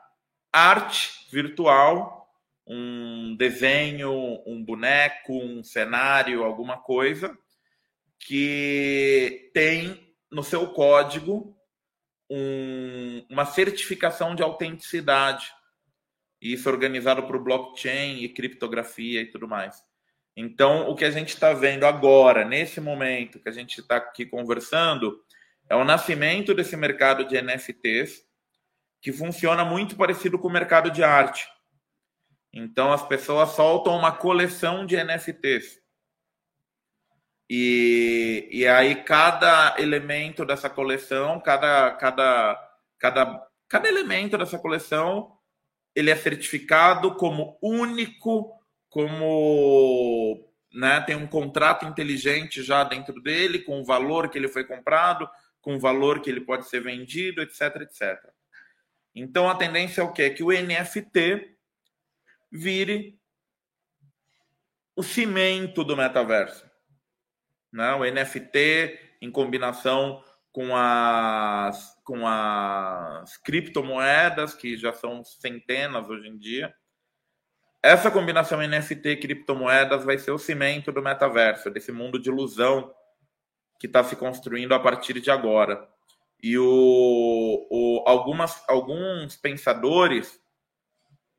[0.52, 2.17] arte virtual
[2.68, 4.12] um desenho,
[4.46, 7.36] um boneco, um cenário, alguma coisa
[8.18, 11.56] que tem no seu código
[12.30, 15.50] um, uma certificação de autenticidade.
[16.40, 19.82] Isso organizado por blockchain e criptografia e tudo mais.
[20.36, 24.24] Então, o que a gente está vendo agora, nesse momento que a gente está aqui
[24.24, 25.20] conversando,
[25.68, 28.22] é o nascimento desse mercado de NFTs,
[29.00, 31.48] que funciona muito parecido com o mercado de arte.
[32.52, 35.80] Então as pessoas soltam uma coleção de NFTs.
[37.50, 45.32] E, e aí cada elemento dessa coleção, cada, cada, cada, cada elemento dessa coleção,
[45.94, 48.52] ele é certificado como único,
[48.90, 54.64] como né, tem um contrato inteligente já dentro dele, com o valor que ele foi
[54.64, 55.28] comprado,
[55.60, 58.18] com o valor que ele pode ser vendido, etc, etc.
[59.14, 60.30] Então a tendência é o quê?
[60.30, 61.57] Que o NFT
[62.50, 63.18] vire
[64.96, 66.68] o cimento do metaverso.
[67.72, 67.92] Né?
[67.94, 76.36] O NFT em combinação com as, com as criptomoedas, que já são centenas hoje em
[76.36, 76.74] dia.
[77.82, 82.92] Essa combinação NFT criptomoedas vai ser o cimento do metaverso, desse mundo de ilusão
[83.78, 85.88] que está se construindo a partir de agora.
[86.42, 90.40] E o, o, algumas, alguns pensadores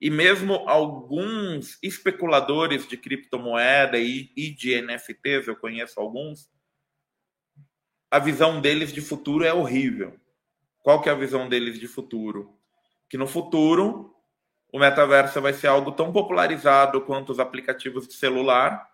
[0.01, 6.49] e mesmo alguns especuladores de criptomoeda e, e de NFTs, eu conheço alguns,
[8.09, 10.17] a visão deles de futuro é horrível.
[10.81, 12.57] Qual que é a visão deles de futuro?
[13.09, 14.15] Que no futuro
[14.71, 18.87] o metaverso vai ser algo tão popularizado quanto os aplicativos de celular.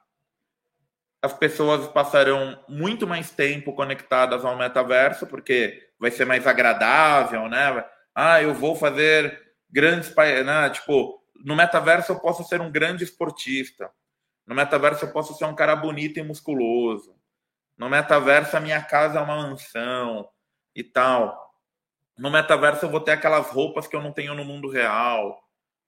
[1.22, 7.86] As pessoas passarão muito mais tempo conectadas ao metaverso, porque vai ser mais agradável, né?
[8.14, 9.44] Ah, eu vou fazer
[9.76, 10.15] grandes.
[10.15, 10.69] Né?
[10.69, 13.91] Tipo, no metaverso eu posso ser um grande esportista.
[14.47, 17.14] No metaverso eu posso ser um cara bonito e musculoso.
[17.77, 20.27] No metaverso a minha casa é uma mansão
[20.73, 21.53] e tal.
[22.18, 25.38] No metaverso eu vou ter aquelas roupas que eu não tenho no mundo real,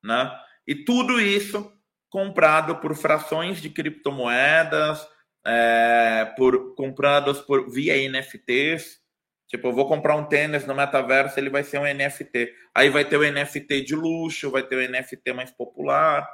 [0.03, 0.38] né?
[0.68, 1.72] E tudo isso
[2.09, 5.07] comprado por frações de criptomoedas,
[5.45, 8.99] é, por comprados por via NFTs,
[9.48, 12.53] Tipo, eu vou comprar um tênis no metaverso, ele vai ser um NFT.
[12.76, 16.28] Aí vai ter o NFT de luxo, vai ter o NFT mais popular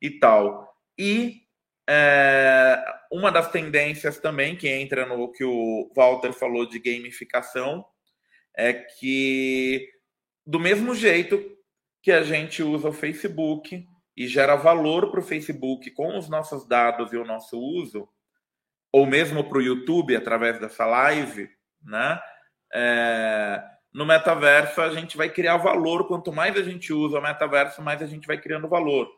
[0.00, 0.74] e tal.
[0.98, 1.42] E
[1.88, 7.84] é, uma das tendências também que entra no que o Walter falou de gamificação
[8.56, 9.88] é que
[10.44, 11.56] do mesmo jeito
[12.02, 16.66] que a gente usa o Facebook e gera valor para o Facebook com os nossos
[16.66, 18.08] dados e o nosso uso,
[18.90, 21.50] ou mesmo para o YouTube através dessa live,
[21.82, 22.18] né?
[22.72, 23.62] É,
[23.92, 26.06] no metaverso a gente vai criar valor.
[26.06, 29.08] Quanto mais a gente usa o metaverso, mais a gente vai criando valor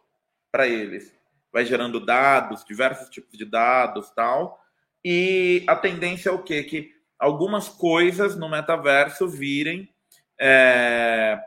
[0.52, 1.12] para eles.
[1.52, 4.60] Vai gerando dados, diversos tipos de dados, tal.
[5.04, 6.62] E a tendência é o quê?
[6.62, 9.92] Que algumas coisas no metaverso virem
[10.40, 11.40] é,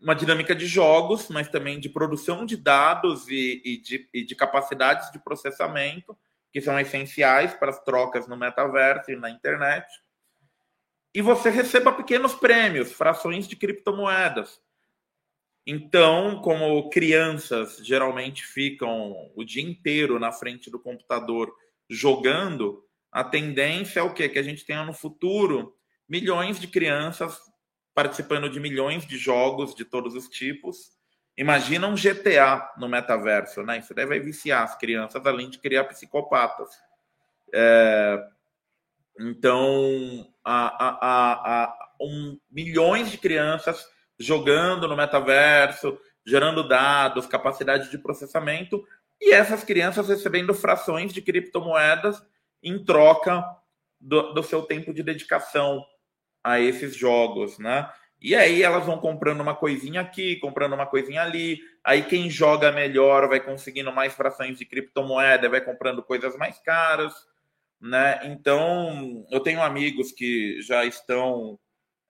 [0.00, 4.34] uma dinâmica de jogos, mas também de produção de dados e, e, de, e de
[4.34, 6.18] capacidades de processamento
[6.52, 9.86] que são essenciais para as trocas no metaverso e na internet
[11.14, 14.60] e você receba pequenos prêmios, frações de criptomoedas.
[15.66, 21.54] Então, como crianças geralmente ficam o dia inteiro na frente do computador
[21.88, 24.28] jogando, a tendência é o quê?
[24.28, 25.76] Que a gente tenha no futuro
[26.08, 27.38] milhões de crianças
[27.94, 30.92] participando de milhões de jogos de todos os tipos.
[31.36, 33.78] Imagina um GTA no metaverso, né?
[33.78, 36.70] Isso deve viciar as crianças, além de criar psicopatas.
[37.54, 38.18] É,
[39.20, 43.86] então, a, a, a, um, milhões de crianças
[44.18, 48.84] jogando no metaverso, gerando dados, capacidade de processamento,
[49.20, 52.22] e essas crianças recebendo frações de criptomoedas
[52.62, 53.44] em troca
[54.00, 55.84] do, do seu tempo de dedicação
[56.42, 57.88] a esses jogos, né?
[58.20, 61.58] E aí elas vão comprando uma coisinha aqui, comprando uma coisinha ali.
[61.82, 67.12] Aí quem joga melhor vai conseguindo mais frações de criptomoeda, vai comprando coisas mais caras
[67.82, 68.20] né?
[68.24, 71.58] Então, eu tenho amigos que já estão,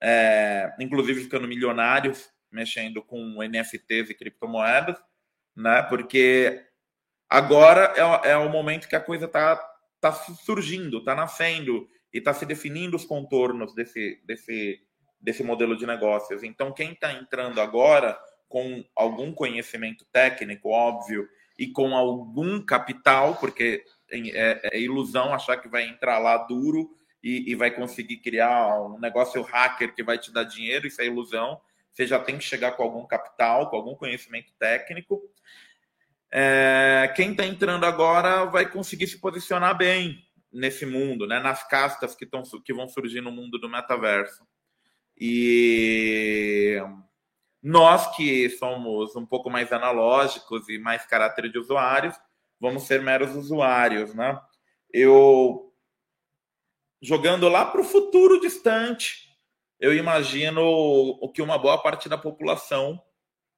[0.02, 4.98] é, inclusive, ficando milionários mexendo com NFTs e criptomoedas,
[5.56, 5.82] né?
[5.84, 6.62] Porque
[7.26, 9.56] agora é, é o momento que a coisa está
[9.98, 14.78] tá surgindo, está nascendo e está se definindo os contornos desse, desse,
[15.18, 16.42] desse modelo de negócios.
[16.42, 21.26] Então, quem está entrando agora com algum conhecimento técnico, óbvio,
[21.58, 23.82] e com algum capital, porque
[24.12, 28.98] é, é ilusão achar que vai entrar lá duro e, e, vai conseguir criar um
[28.98, 31.60] negócio hacker que vai te dar dinheiro, isso é ilusão.
[31.92, 35.22] Você já tem que chegar com algum capital, com algum conhecimento técnico.
[36.30, 41.38] É, quem está entrando agora vai conseguir se posicionar bem nesse mundo, né?
[41.38, 44.46] nas castas que, tão, que vão surgir no mundo do metaverso.
[45.16, 46.78] E
[47.62, 52.16] nós que somos um pouco mais analógicos e mais caráter de usuários,
[52.62, 54.40] vamos ser meros usuários, né?
[54.94, 55.74] Eu
[57.02, 59.28] jogando lá para o futuro distante,
[59.80, 63.02] eu imagino o que uma boa parte da população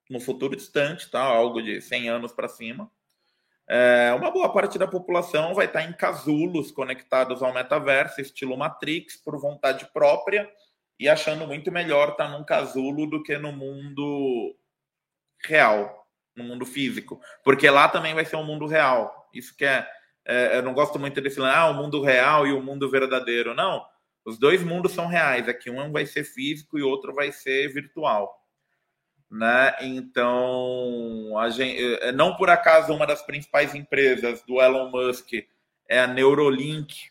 [0.08, 1.20] no futuro distante, tá?
[1.20, 2.90] Algo de 100 anos para cima.
[3.68, 9.16] É, uma boa parte da população vai estar em casulos conectados ao metaverso, estilo Matrix,
[9.16, 10.50] por vontade própria
[10.98, 14.56] e achando muito melhor estar num casulo do que no mundo
[15.46, 16.03] real
[16.36, 19.28] no mundo físico, porque lá também vai ser um mundo real.
[19.32, 19.86] Isso que é,
[20.24, 23.54] é eu não gosto muito desse ah, o mundo real e o mundo verdadeiro.
[23.54, 23.84] Não,
[24.24, 25.48] os dois mundos são reais.
[25.48, 28.40] Aqui um vai ser físico e outro vai ser virtual.
[29.30, 29.74] Né?
[29.80, 35.32] Então, a gente, é, não por acaso uma das principais empresas do Elon Musk
[35.88, 37.10] é a Neurolink,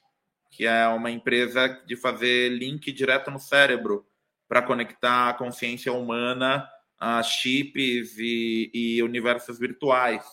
[0.49, 4.05] que é uma empresa de fazer link direto no cérebro
[4.47, 6.67] para conectar a consciência humana
[7.05, 10.23] a chips e, e universos virtuais.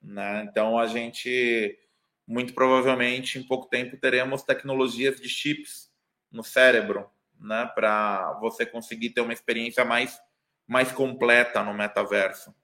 [0.00, 0.48] Né?
[0.48, 1.78] Então, a gente,
[2.26, 5.90] muito provavelmente, em pouco tempo, teremos tecnologias de chips
[6.32, 7.06] no cérebro,
[7.38, 7.70] né?
[7.74, 10.18] para você conseguir ter uma experiência mais,
[10.66, 12.54] mais completa no metaverso.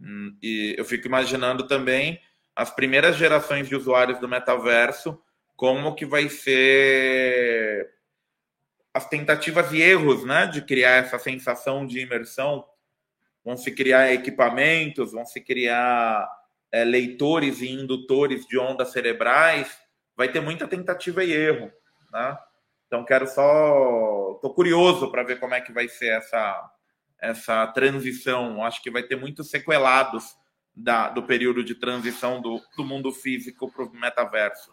[0.00, 2.20] Hum, e eu fico imaginando também
[2.54, 5.20] as primeiras gerações de usuários do metaverso,
[5.56, 7.90] como que vai ser
[8.94, 12.64] as tentativas e erros, né, de criar essa sensação de imersão.
[13.46, 16.28] Vão se criar equipamentos, vão se criar
[16.72, 19.70] é, leitores e indutores de ondas cerebrais.
[20.16, 21.70] Vai ter muita tentativa e erro,
[22.12, 22.36] né?
[22.88, 26.72] Então quero só, estou curioso para ver como é que vai ser essa
[27.20, 28.64] essa transição.
[28.64, 30.36] Acho que vai ter muitos sequelados
[30.74, 34.72] da, do período de transição do, do mundo físico para o metaverso,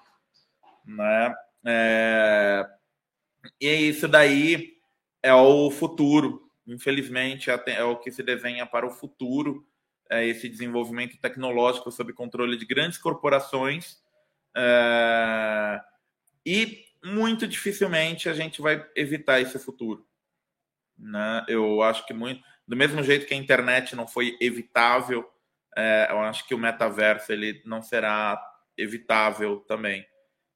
[0.83, 1.31] né?
[1.63, 2.65] É,
[3.61, 4.73] e isso daí
[5.21, 6.41] é o futuro.
[6.65, 9.67] Infelizmente, é o que se desenha para o futuro,
[10.09, 14.01] é esse desenvolvimento tecnológico sob controle de grandes corporações.
[14.55, 15.81] É,
[16.45, 20.05] e muito dificilmente a gente vai evitar esse futuro.
[20.97, 21.45] Né?
[21.47, 25.29] Eu acho que muito, do mesmo jeito que a internet não foi evitável,
[25.75, 28.41] é, eu acho que o metaverso ele não será
[28.77, 30.05] evitável também.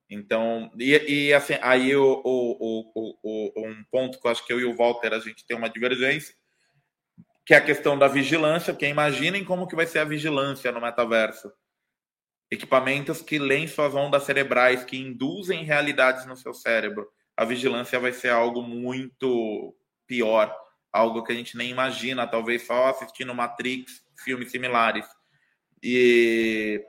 [0.10, 4.60] Então, e, e assim, aí o, o, o, um ponto que eu acho que eu
[4.60, 6.34] e o Walter a gente tem uma divergência,
[7.46, 10.82] que é a questão da vigilância, porque imaginem como que vai ser a vigilância no
[10.82, 11.52] metaverso.
[12.50, 17.08] Equipamentos que leem suas ondas cerebrais, que induzem realidades no seu cérebro.
[17.36, 19.76] A vigilância vai ser algo muito
[20.06, 20.56] pior,
[20.92, 25.06] algo que a gente nem imagina, talvez só assistindo Matrix, filmes similares.
[25.84, 26.82] E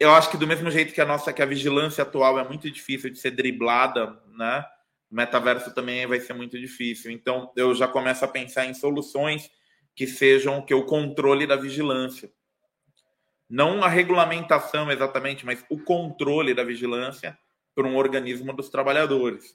[0.00, 2.70] eu acho que do mesmo jeito que a nossa que a vigilância atual é muito
[2.70, 4.64] difícil de ser driblada, né?
[5.10, 7.10] O metaverso também vai ser muito difícil.
[7.10, 9.50] Então, eu já começo a pensar em soluções
[9.94, 12.32] que sejam que o controle da vigilância.
[13.48, 17.36] Não a regulamentação exatamente, mas o controle da vigilância
[17.74, 19.54] por um organismo dos trabalhadores.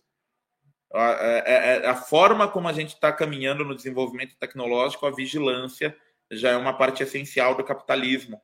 [0.93, 5.97] A, a, a forma como a gente está caminhando no desenvolvimento tecnológico, a vigilância
[6.30, 8.39] já é uma parte essencial do capitalismo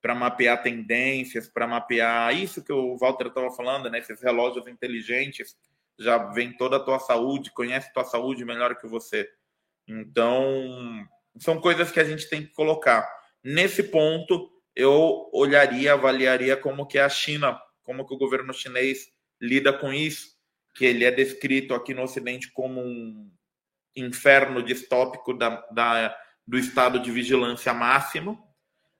[0.00, 3.98] para mapear tendências, para mapear isso que o Walter estava falando, né?
[3.98, 5.56] Esses relógios inteligentes
[5.98, 9.28] já vem toda a tua saúde, conhece tua saúde melhor que você.
[9.86, 11.06] Então,
[11.38, 13.08] são coisas que a gente tem que colocar.
[13.42, 19.08] Nesse ponto, eu olharia, avaliaria como que é a China, como que o governo chinês
[19.40, 20.36] lida com isso,
[20.74, 23.30] que ele é descrito aqui no Ocidente como um
[23.96, 26.16] inferno distópico da, da
[26.46, 28.47] do estado de vigilância máximo,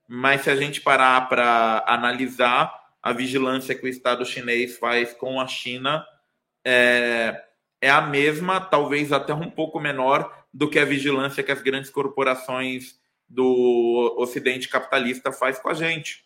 [0.08, 5.38] mas se a gente parar para analisar a vigilância que o Estado chinês faz com
[5.38, 6.04] a China,
[6.64, 7.44] é,
[7.78, 11.90] é a mesma, talvez até um pouco menor, do que a vigilância que as grandes
[11.90, 12.98] corporações
[13.28, 16.24] do Ocidente capitalista faz com a gente.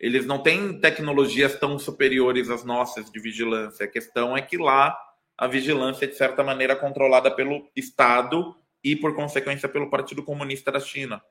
[0.00, 3.84] Eles não têm tecnologias tão superiores às nossas de vigilância.
[3.84, 4.98] A questão é que lá
[5.36, 10.72] a vigilância é, de certa maneira, controlada pelo Estado e, por consequência, pelo Partido Comunista
[10.72, 11.22] da China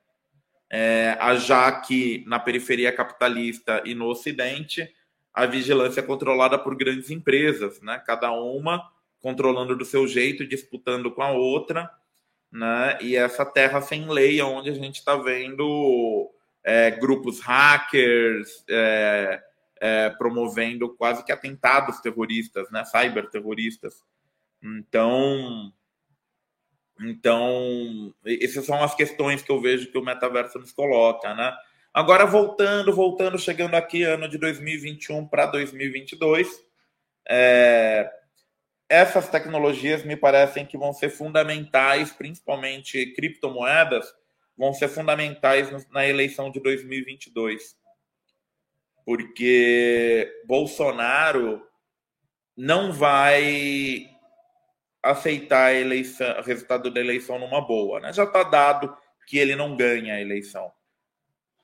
[0.70, 4.88] é, já que na periferia capitalista e no Ocidente,
[5.32, 8.02] a vigilância é controlada por grandes empresas, né?
[8.04, 8.82] cada uma
[9.20, 11.90] controlando do seu jeito, disputando com a outra,
[12.50, 12.98] né?
[13.00, 16.30] e essa terra sem lei, onde a gente está vendo
[16.64, 19.42] é, grupos hackers é,
[19.80, 22.84] é, promovendo quase que atentados terroristas, né?
[22.84, 24.02] cyberterroristas.
[24.62, 25.72] Então,
[27.00, 31.56] então, essas são as questões que eu vejo que o metaverso nos coloca, né?
[31.94, 36.48] Agora, voltando, voltando, chegando aqui, ano de 2021 para 2022,
[37.28, 38.10] é,
[38.88, 44.06] essas tecnologias me parecem que vão ser fundamentais, principalmente criptomoedas,
[44.56, 47.76] vão ser fundamentais na eleição de 2022.
[49.04, 51.62] Porque Bolsonaro
[52.56, 54.10] não vai
[55.02, 58.00] aceitar a eleição, o resultado da eleição numa boa.
[58.00, 58.12] Né?
[58.12, 58.96] Já está dado
[59.26, 60.70] que ele não ganha a eleição.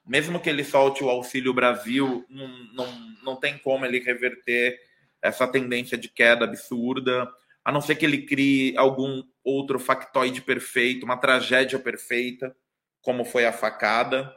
[0.06, 2.86] Mesmo que ele solte o Auxílio Brasil, não, não,
[3.22, 4.78] não tem como ele reverter
[5.22, 7.26] essa tendência de queda absurda,
[7.64, 12.54] a não ser que ele crie algum outro factoide perfeito, uma tragédia perfeita,
[13.00, 14.34] como foi a facada,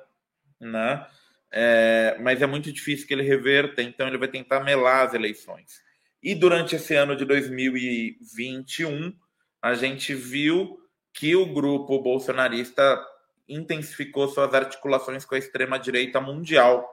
[0.60, 1.06] né?
[1.52, 5.82] É, mas é muito difícil que ele reverta, então ele vai tentar melar as eleições.
[6.22, 9.14] E durante esse ano de 2021,
[9.62, 10.78] a gente viu
[11.14, 13.04] que o grupo bolsonarista
[13.48, 16.88] intensificou suas articulações com a extrema-direita mundial.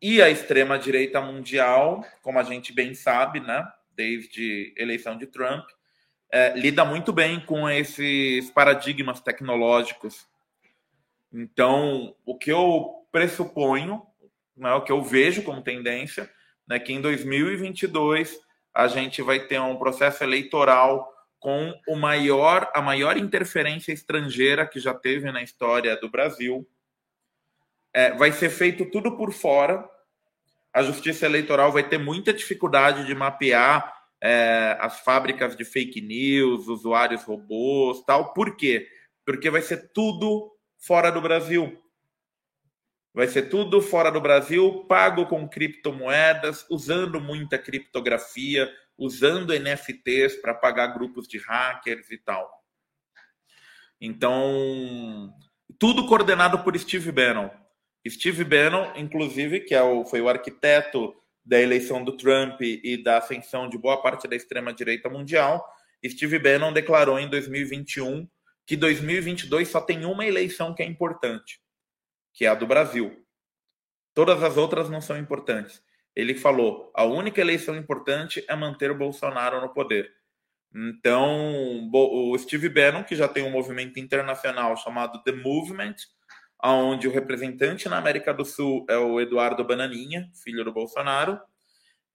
[0.00, 5.68] E a extrema-direita mundial, como a gente bem sabe, né, desde eleição de Trump,
[6.30, 10.26] é, lida muito bem com esses paradigmas tecnológicos.
[11.32, 14.02] Então, o que eu pressuponho,
[14.56, 16.30] né, o que eu vejo como tendência,
[16.68, 18.38] né, que em 2022
[18.74, 24.78] a gente vai ter um processo eleitoral com o maior, a maior interferência estrangeira que
[24.80, 26.68] já teve na história do Brasil.
[27.92, 29.88] É, vai ser feito tudo por fora.
[30.72, 36.66] A justiça eleitoral vai ter muita dificuldade de mapear é, as fábricas de fake news,
[36.66, 38.32] usuários robôs, tal.
[38.32, 38.86] Por quê?
[39.24, 41.80] Porque vai ser tudo fora do Brasil.
[43.14, 50.54] Vai ser tudo fora do Brasil, pago com criptomoedas, usando muita criptografia, usando NFTs para
[50.54, 52.48] pagar grupos de hackers e tal.
[54.00, 55.32] Então,
[55.78, 57.50] tudo coordenado por Steve Bannon.
[58.08, 61.14] Steve Bannon, inclusive, que é o, foi o arquiteto
[61.44, 65.64] da eleição do Trump e da ascensão de boa parte da extrema-direita mundial,
[66.06, 68.28] Steve Bannon declarou em 2021
[68.66, 71.58] que 2022 só tem uma eleição que é importante,
[72.38, 73.20] que é a do Brasil.
[74.14, 75.82] Todas as outras não são importantes.
[76.14, 80.12] Ele falou: a única eleição importante é manter o Bolsonaro no poder.
[80.72, 85.96] Então, o Steve Bannon, que já tem um movimento internacional chamado The Movement,
[86.62, 91.40] onde o representante na América do Sul é o Eduardo Bananinha, filho do Bolsonaro.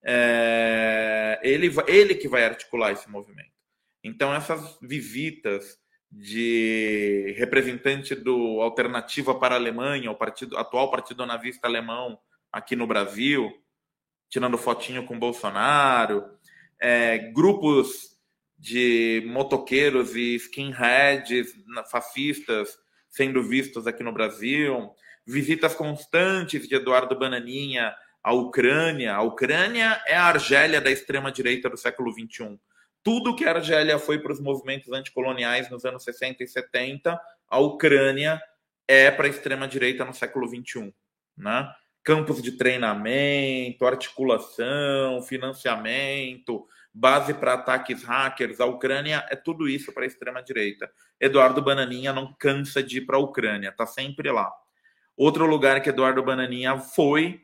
[0.01, 3.51] É, ele, ele que vai articular esse movimento.
[4.01, 5.82] Então, essas visitas
[6.15, 12.19] de representante do Alternativa para a Alemanha, o partido, atual partido nazista alemão
[12.51, 13.51] aqui no Brasil,
[14.29, 16.23] tirando fotinho com Bolsonaro,
[16.79, 18.13] é, grupos
[18.57, 21.53] de motoqueiros e skinheads
[21.89, 22.77] fascistas
[23.09, 24.91] sendo vistos aqui no Brasil,
[25.25, 29.15] visitas constantes de Eduardo Bananinha à Ucrânia.
[29.15, 32.59] A Ucrânia é a Argélia da extrema-direita do século XXI.
[33.03, 37.19] Tudo que a Argélia foi para os movimentos anticoloniais nos anos 60 e 70,
[37.49, 38.41] a Ucrânia
[38.87, 40.93] é para a extrema-direita no século XXI.
[41.37, 41.69] Né?
[42.01, 48.61] Campos de treinamento, articulação, financiamento, base para ataques hackers.
[48.61, 50.89] A Ucrânia é tudo isso para a extrema-direita.
[51.19, 54.49] Eduardo Bananinha não cansa de ir para a Ucrânia, está sempre lá.
[55.15, 57.41] Outro lugar que Eduardo Bananinha foi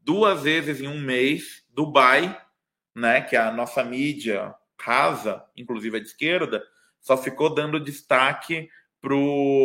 [0.00, 2.40] duas vezes em um mês, Dubai,
[2.94, 6.64] né, que é a nossa mídia rasa, inclusive a de esquerda,
[7.00, 8.68] só ficou dando destaque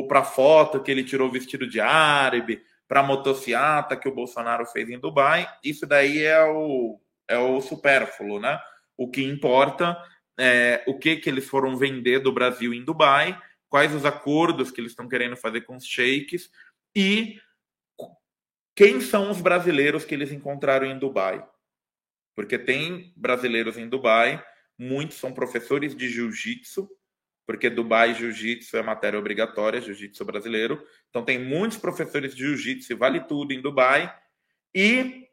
[0.08, 4.66] para a foto que ele tirou vestido de árabe, para a motociata que o Bolsonaro
[4.66, 5.48] fez em Dubai.
[5.64, 8.60] Isso daí é o, é o supérfluo, né?
[8.98, 9.98] O que importa
[10.38, 14.82] é o que, que eles foram vender do Brasil em Dubai, quais os acordos que
[14.82, 16.50] eles estão querendo fazer com os sheiks
[16.96, 17.40] e
[18.76, 21.46] quem são os brasileiros que eles encontraram em Dubai.
[22.36, 24.44] Porque tem brasileiros em Dubai,
[24.80, 26.90] muitos são professores de jiu-jitsu,
[27.46, 30.82] porque Dubai Jiu-Jitsu é matéria obrigatória, Jiu-Jitsu brasileiro.
[31.10, 34.16] Então tem muitos professores de Jiu-Jitsu vale tudo em Dubai.
[34.74, 35.30] E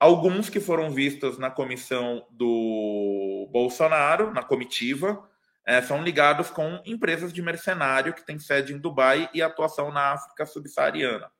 [0.00, 5.28] Alguns que foram vistos na comissão do Bolsonaro, na comitiva,
[5.62, 10.14] é, são ligados com empresas de mercenário que têm sede em Dubai e atuação na
[10.14, 11.30] África subsaariana.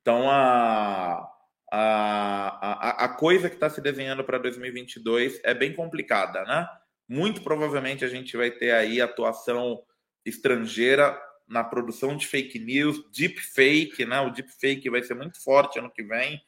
[0.00, 1.24] Então, a,
[1.70, 6.68] a, a, a coisa que está se desenhando para 2022 é bem complicada, né?
[7.08, 9.82] Muito provavelmente a gente vai ter aí atuação
[10.24, 14.20] estrangeira na produção de fake news, deepfake, né?
[14.20, 16.40] O deepfake vai ser muito forte ano que vem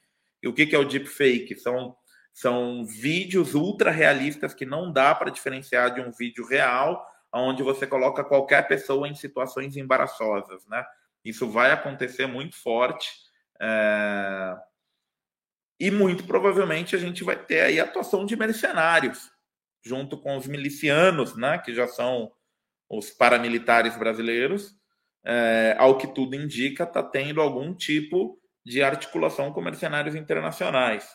[0.43, 1.57] e o que, que é o deepfake?
[1.57, 1.97] São,
[2.33, 7.87] são vídeos ultra realistas que não dá para diferenciar de um vídeo real, onde você
[7.87, 10.85] coloca qualquer pessoa em situações embaraçosas, né?
[11.25, 13.11] Isso vai acontecer muito forte.
[13.61, 14.57] É...
[15.79, 19.31] E muito provavelmente a gente vai ter aí a atuação de mercenários,
[19.85, 21.59] junto com os milicianos, né?
[21.59, 22.33] Que já são
[22.89, 24.75] os paramilitares brasileiros.
[25.29, 31.09] É, ao que tudo indica, está tendo algum tipo de articulação com mercenários internacionais.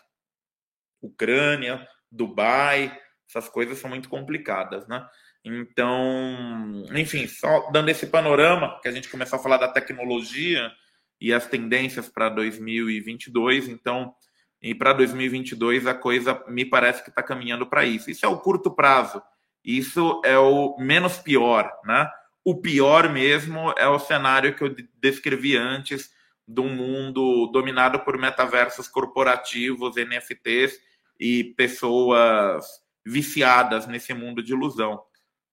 [1.01, 2.97] Ucrânia, Dubai,
[3.27, 5.05] essas coisas são muito complicadas, né?
[5.43, 10.71] Então, enfim, só dando esse panorama, que a gente começou a falar da tecnologia
[11.19, 14.13] e as tendências para 2022, então,
[14.61, 18.11] e para 2022 a coisa me parece que está caminhando para isso.
[18.11, 19.21] Isso é o curto prazo,
[19.63, 22.09] isso é o menos pior, né?
[22.43, 26.11] O pior mesmo é o cenário que eu descrevi antes,
[26.47, 30.79] de um mundo dominado por metaversos corporativos, NFTs
[31.19, 32.65] e pessoas
[33.05, 35.01] viciadas nesse mundo de ilusão,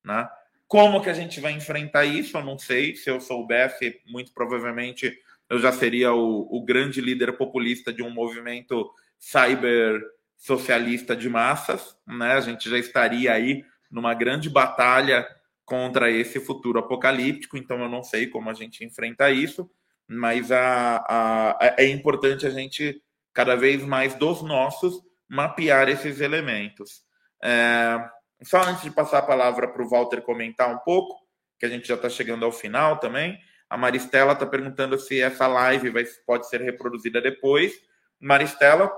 [0.05, 0.29] né?
[0.67, 2.37] Como que a gente vai enfrentar isso?
[2.37, 2.95] Eu não sei.
[2.95, 5.19] Se eu soubesse, muito provavelmente
[5.51, 10.01] eu já seria o, o grande líder populista de um movimento cyber
[10.37, 12.33] socialista de massas, né?
[12.33, 15.27] A gente já estaria aí numa grande batalha
[15.65, 19.71] contra esse futuro apocalíptico, então eu não sei como a gente enfrenta isso,
[20.07, 23.03] mas a, a, é importante a gente,
[23.35, 27.03] cada vez mais dos nossos, mapear esses elementos.
[27.43, 27.99] É,
[28.43, 31.27] só antes de passar a palavra para o Walter comentar um pouco,
[31.59, 33.39] que a gente já está chegando ao final também,
[33.69, 37.73] a Maristela está perguntando se essa live vai, pode ser reproduzida depois.
[38.21, 38.91] Maristela,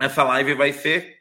[0.00, 1.18] essa live vai ser,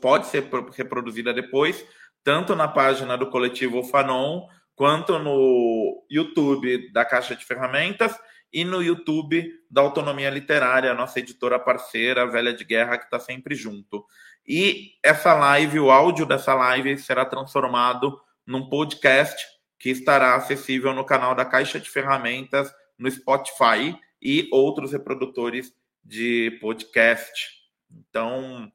[0.00, 0.44] pode ser
[0.76, 1.84] reproduzida depois,
[2.22, 8.14] tanto na página do coletivo Fanon, quanto no YouTube da Caixa de Ferramentas
[8.52, 13.54] e no YouTube da Autonomia Literária, nossa editora parceira, Velha de Guerra, que está sempre
[13.54, 14.04] junto.
[14.46, 19.53] E essa live, o áudio dessa live será transformado num podcast
[19.84, 26.56] que estará acessível no canal da Caixa de Ferramentas, no Spotify e outros reprodutores de
[26.58, 27.50] podcast.
[27.90, 28.72] Então,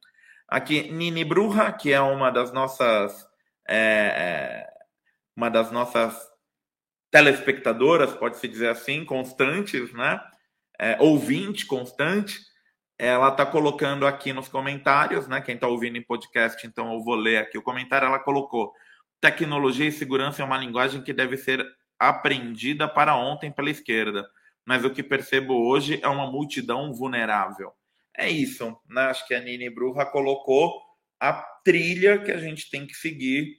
[0.48, 3.28] aqui, Nini Bruja, que é uma das nossas
[3.68, 4.68] é, é,
[5.36, 6.16] uma das nossas
[7.10, 10.22] telespectadoras, pode-se dizer assim, constantes, né?
[10.80, 12.38] É, ouvinte constante,
[13.00, 15.42] ela está colocando aqui nos comentários, né?
[15.42, 18.06] Quem está ouvindo em podcast, então eu vou ler aqui o comentário.
[18.06, 18.72] Ela colocou:
[19.22, 21.66] tecnologia e segurança é uma linguagem que deve ser
[21.98, 24.30] aprendida para ontem pela esquerda,
[24.66, 27.74] mas o que percebo hoje é uma multidão vulnerável.
[28.16, 29.04] É isso, né?
[29.04, 30.82] Acho que a Nini Bruja colocou
[31.20, 31.34] a
[31.64, 33.58] trilha que a gente tem que seguir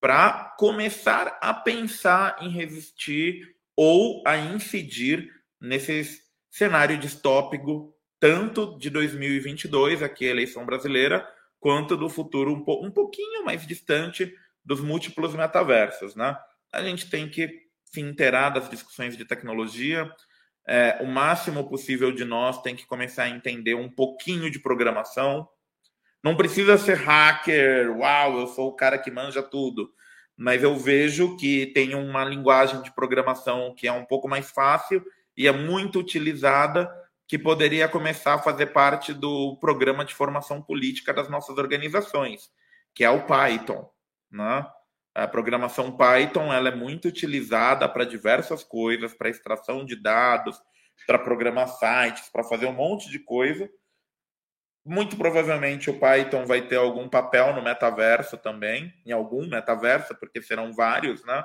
[0.00, 5.30] para começar a pensar em resistir ou a incidir
[5.60, 6.20] nesse
[6.50, 11.26] cenário distópico, tanto de 2022, aqui a eleição brasileira,
[11.58, 14.32] quanto do futuro um, po um pouquinho mais distante
[14.64, 16.14] dos múltiplos metaversos.
[16.14, 16.36] Né?
[16.72, 20.10] A gente tem que se inteirar das discussões de tecnologia,
[20.66, 25.48] é, o máximo possível de nós tem que começar a entender um pouquinho de programação,
[26.22, 29.92] não precisa ser hacker, uau, eu sou o cara que manja tudo.
[30.36, 35.04] Mas eu vejo que tem uma linguagem de programação que é um pouco mais fácil
[35.36, 36.90] e é muito utilizada,
[37.26, 42.50] que poderia começar a fazer parte do programa de formação política das nossas organizações,
[42.94, 43.90] que é o Python.
[44.32, 44.66] Né?
[45.14, 50.58] A programação Python ela é muito utilizada para diversas coisas, para extração de dados,
[51.06, 53.68] para programar sites, para fazer um monte de coisa.
[54.84, 60.40] Muito provavelmente o Python vai ter algum papel no metaverso também, em algum metaverso, porque
[60.40, 61.44] serão vários, né?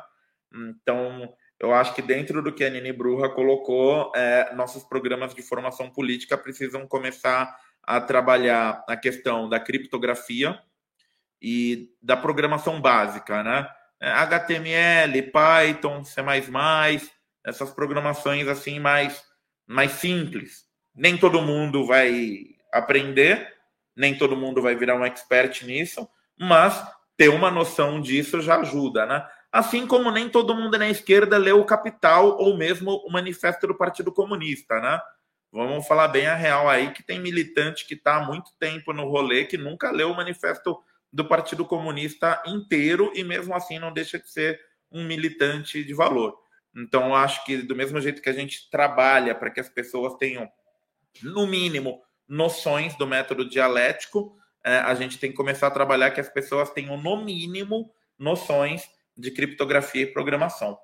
[0.53, 5.41] Então, eu acho que dentro do que a Nini Bruja colocou, é, nossos programas de
[5.41, 10.59] formação política precisam começar a trabalhar a questão da criptografia
[11.41, 13.69] e da programação básica, né?
[13.99, 16.21] HTML, Python, C++,
[17.45, 19.23] essas programações assim mais,
[19.65, 20.65] mais simples.
[20.95, 23.53] Nem todo mundo vai aprender,
[23.95, 26.07] nem todo mundo vai virar um expert nisso,
[26.39, 26.85] mas
[27.15, 29.27] ter uma noção disso já ajuda, né?
[29.51, 33.75] Assim como nem todo mundo na esquerda leu o Capital ou mesmo o Manifesto do
[33.75, 35.01] Partido Comunista, né?
[35.51, 39.07] Vamos falar bem a real aí que tem militante que está há muito tempo no
[39.07, 40.77] rolê que nunca leu o Manifesto
[41.11, 44.59] do Partido Comunista inteiro e mesmo assim não deixa de ser
[44.91, 46.37] um militante de valor.
[46.75, 50.47] Então, acho que do mesmo jeito que a gente trabalha para que as pessoas tenham,
[51.23, 56.21] no mínimo, noções do método dialético, é, a gente tem que começar a trabalhar que
[56.21, 60.77] as pessoas tenham, no mínimo, noções de criptografia e programação.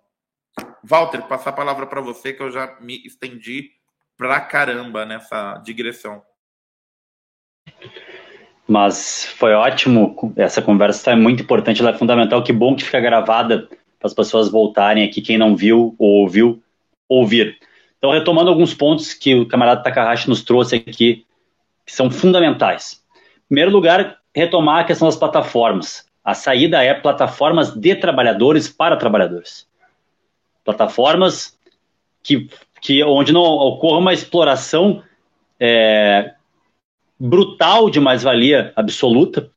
[0.83, 3.71] Walter, passar a palavra para você, que eu já me estendi
[4.17, 6.23] pra caramba nessa digressão.
[8.67, 12.99] Mas foi ótimo, essa conversa é muito importante, ela é fundamental, que bom que fica
[12.99, 13.67] gravada
[13.99, 16.61] para as pessoas voltarem aqui, quem não viu ou ouviu,
[17.07, 17.57] ouvir.
[17.97, 21.25] Então, retomando alguns pontos que o camarada Takahashi nos trouxe aqui
[21.85, 23.01] que são fundamentais.
[23.45, 26.05] Em primeiro lugar, retomar a questão das plataformas.
[26.23, 29.67] A saída é plataformas de trabalhadores para trabalhadores.
[30.63, 31.57] Plataformas
[32.21, 32.49] que,
[32.81, 35.03] que onde não ocorra uma exploração
[35.59, 36.33] é,
[37.25, 39.49] brutal de mais-valia absoluta,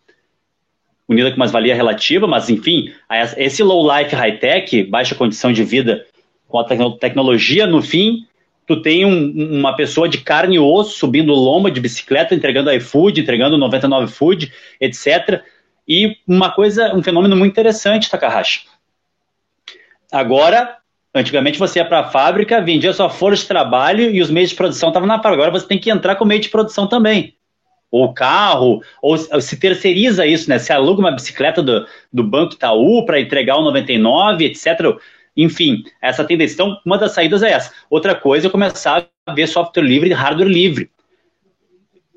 [1.09, 2.93] unida com mais-valia relativa, mas enfim,
[3.37, 6.07] esse low life high-tech, baixa condição de vida
[6.47, 6.65] com a
[7.01, 8.25] tecnologia, no fim,
[8.69, 13.21] tu tem um, uma pessoa de carne e osso subindo lomba de bicicleta, entregando iFood,
[13.21, 15.43] entregando 99 Food, etc.
[15.89, 18.61] E uma coisa, um fenômeno muito interessante, Takahashi.
[20.13, 20.77] Agora,
[21.13, 24.57] antigamente você ia para a fábrica, vendia sua força de trabalho e os meios de
[24.57, 25.43] produção estavam na fábrica.
[25.43, 27.36] Agora você tem que entrar com o meio de produção também.
[27.97, 30.59] Ou carro, ou se terceiriza isso, né?
[30.59, 34.97] Se aluga uma bicicleta do, do Banco Itaú para entregar o 99, etc.
[35.37, 36.55] Enfim, essa tendência.
[36.55, 37.73] Então, uma das saídas é essa.
[37.91, 40.91] Outra coisa é começar a ver software livre e hardware livre.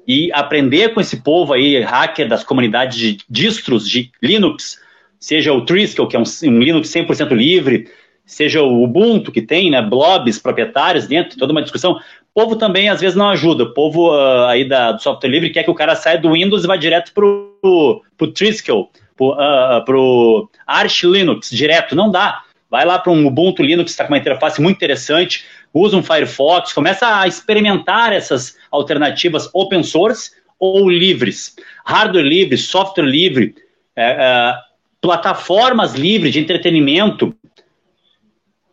[0.08, 4.80] E aprender com esse povo aí, hacker das comunidades de distros de Linux,
[5.20, 7.90] seja o Triskel, que é um, um Linux 100% livre,
[8.26, 12.00] seja o Ubuntu, que tem né, blobs proprietários dentro, toda uma discussão.
[12.40, 13.66] Povo também, às vezes, não ajuda.
[13.66, 16.64] O povo uh, aí da, do software livre quer que o cara saia do Windows
[16.64, 18.02] e vá direto para o
[18.34, 21.98] Triskel, para o uh, Arch Linux, direto.
[21.98, 22.44] Não dá.
[22.72, 25.44] Vai lá para um Ubuntu Linux, está com uma interface muito interessante,
[25.74, 31.58] usa um Firefox, começa a experimentar essas alternativas open source ou livres.
[31.86, 33.54] Hardware livre, software livre,
[33.98, 34.54] é, é,
[35.02, 37.36] plataformas livres de entretenimento,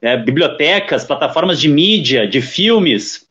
[0.01, 3.26] é, bibliotecas, plataformas de mídia, de filmes.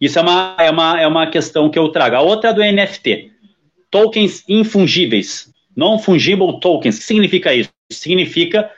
[0.00, 2.16] Isso é uma, é, uma, é uma questão que eu trago.
[2.16, 3.30] A outra é do NFT.
[3.90, 5.50] Tokens infungíveis.
[5.76, 6.96] Non-fungible tokens.
[6.96, 7.70] O que significa isso?
[7.90, 8.70] Significa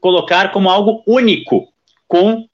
[0.00, 1.68] colocar como algo único,
[2.06, 2.46] com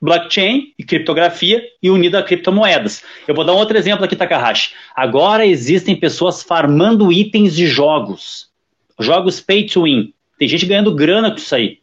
[0.00, 3.02] blockchain e criptografia e unido a criptomoedas.
[3.26, 4.72] Eu vou dar um outro exemplo aqui, Takahashi.
[4.94, 8.48] Agora existem pessoas farmando itens de jogos.
[9.00, 10.12] Jogos pay to win.
[10.38, 11.78] Tem gente ganhando grana com isso aí.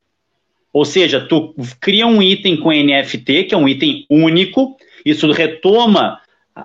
[0.72, 4.76] Ou seja, tu cria um item com NFT, que é um item único,
[5.06, 6.20] isso retoma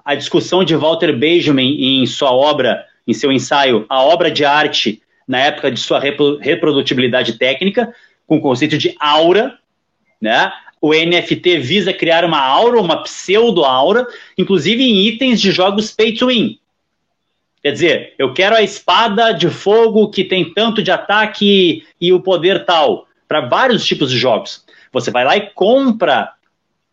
[0.04, 5.02] a discussão de Walter Benjamin em sua obra, em seu ensaio, a obra de arte
[5.26, 7.94] na época de sua reprodutibilidade técnica,
[8.26, 9.58] com o conceito de aura,
[10.20, 10.52] né?
[10.80, 14.06] O NFT visa criar uma aura, uma pseudo-aura,
[14.36, 16.58] inclusive em itens de jogos pay to win.
[17.62, 22.20] Quer dizer, eu quero a espada de fogo que tem tanto de ataque e o
[22.20, 24.64] poder tal para vários tipos de jogos.
[24.92, 26.32] Você vai lá e compra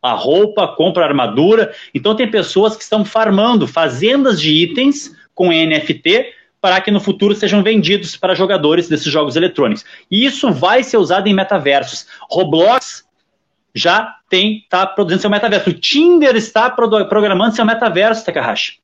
[0.05, 1.73] a roupa, compra a armadura.
[1.93, 7.35] Então tem pessoas que estão farmando fazendas de itens com NFT para que no futuro
[7.35, 9.85] sejam vendidos para jogadores desses jogos eletrônicos.
[10.09, 12.07] E isso vai ser usado em metaversos.
[12.29, 13.05] Roblox
[13.73, 15.69] já tem está produzindo seu metaverso.
[15.69, 18.79] O Tinder está programando seu metaverso, Takahashi.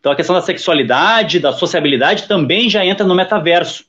[0.00, 3.84] Então a questão da sexualidade, da sociabilidade também já entra no metaverso.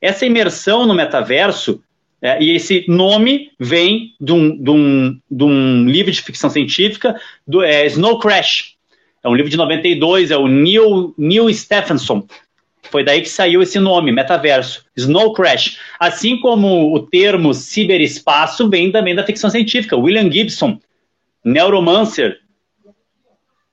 [0.00, 1.82] Essa imersão no metaverso,
[2.22, 7.18] é, e esse nome vem de um, de, um, de um, livro de ficção científica,
[7.46, 8.74] do é, Snow Crash.
[9.22, 12.26] É um livro de 92, é o Neil, Neil Stephenson.
[12.90, 15.78] Foi daí que saiu esse nome, metaverso, Snow Crash.
[15.98, 19.96] Assim como o termo ciberespaço vem também da ficção científica.
[19.96, 20.78] William Gibson,
[21.44, 22.38] Neuromancer,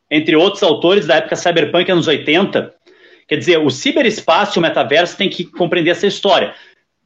[0.10, 2.78] entre outros autores da época cyberpunk anos 80,
[3.28, 6.56] Quer dizer, o ciberespaço e o metaverso tem que compreender essa história.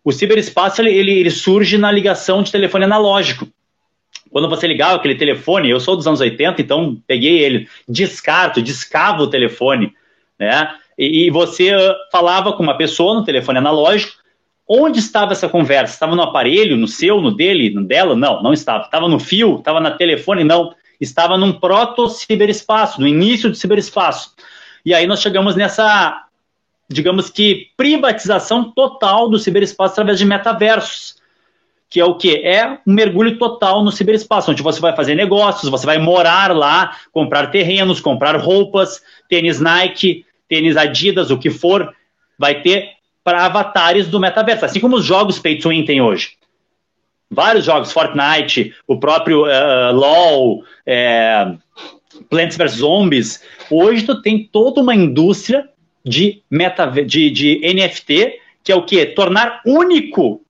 [0.03, 3.47] O ciberespaço ele, ele, surge na ligação de telefone analógico.
[4.31, 9.23] Quando você ligava aquele telefone, eu sou dos anos 80, então peguei ele, descarto, descavo
[9.23, 9.93] o telefone,
[10.39, 10.73] né?
[10.97, 14.21] E, e você uh, falava com uma pessoa no telefone analógico,
[14.73, 15.93] Onde estava essa conversa?
[15.93, 18.15] Estava no aparelho, no seu, no dele, no dela?
[18.15, 18.85] Não, não estava.
[18.85, 19.57] Estava no fio?
[19.57, 20.45] Estava na telefone?
[20.45, 20.73] Não.
[20.97, 24.33] Estava num proto-ciberespaço, no início do ciberespaço.
[24.85, 26.23] E aí nós chegamos nessa,
[26.93, 31.15] digamos que, privatização total do ciberespaço através de metaversos.
[31.89, 32.37] Que é o que?
[32.37, 36.95] É um mergulho total no ciberespaço, onde você vai fazer negócios, você vai morar lá,
[37.11, 41.93] comprar terrenos, comprar roupas, tênis Nike, tênis Adidas, o que for,
[42.39, 42.91] vai ter
[43.23, 46.31] para avatares do metaverso, assim como os jogos pay to win tem hoje.
[47.29, 51.53] Vários jogos, Fortnite, o próprio uh, LoL, é,
[52.29, 55.69] Plants vs Zombies, hoje tu tem toda uma indústria
[56.05, 59.05] de, meta, de, de NFT, que é o quê?
[59.05, 60.41] Tornar único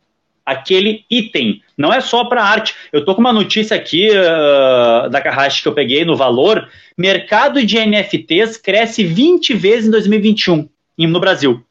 [0.46, 1.62] aquele item.
[1.78, 2.76] Não é só para arte.
[2.92, 6.68] Eu tô com uma notícia aqui uh, da Carrache que eu peguei no valor.
[6.98, 10.68] Mercado de NFTs cresce 20 vezes em 2021
[10.98, 11.64] no Brasil.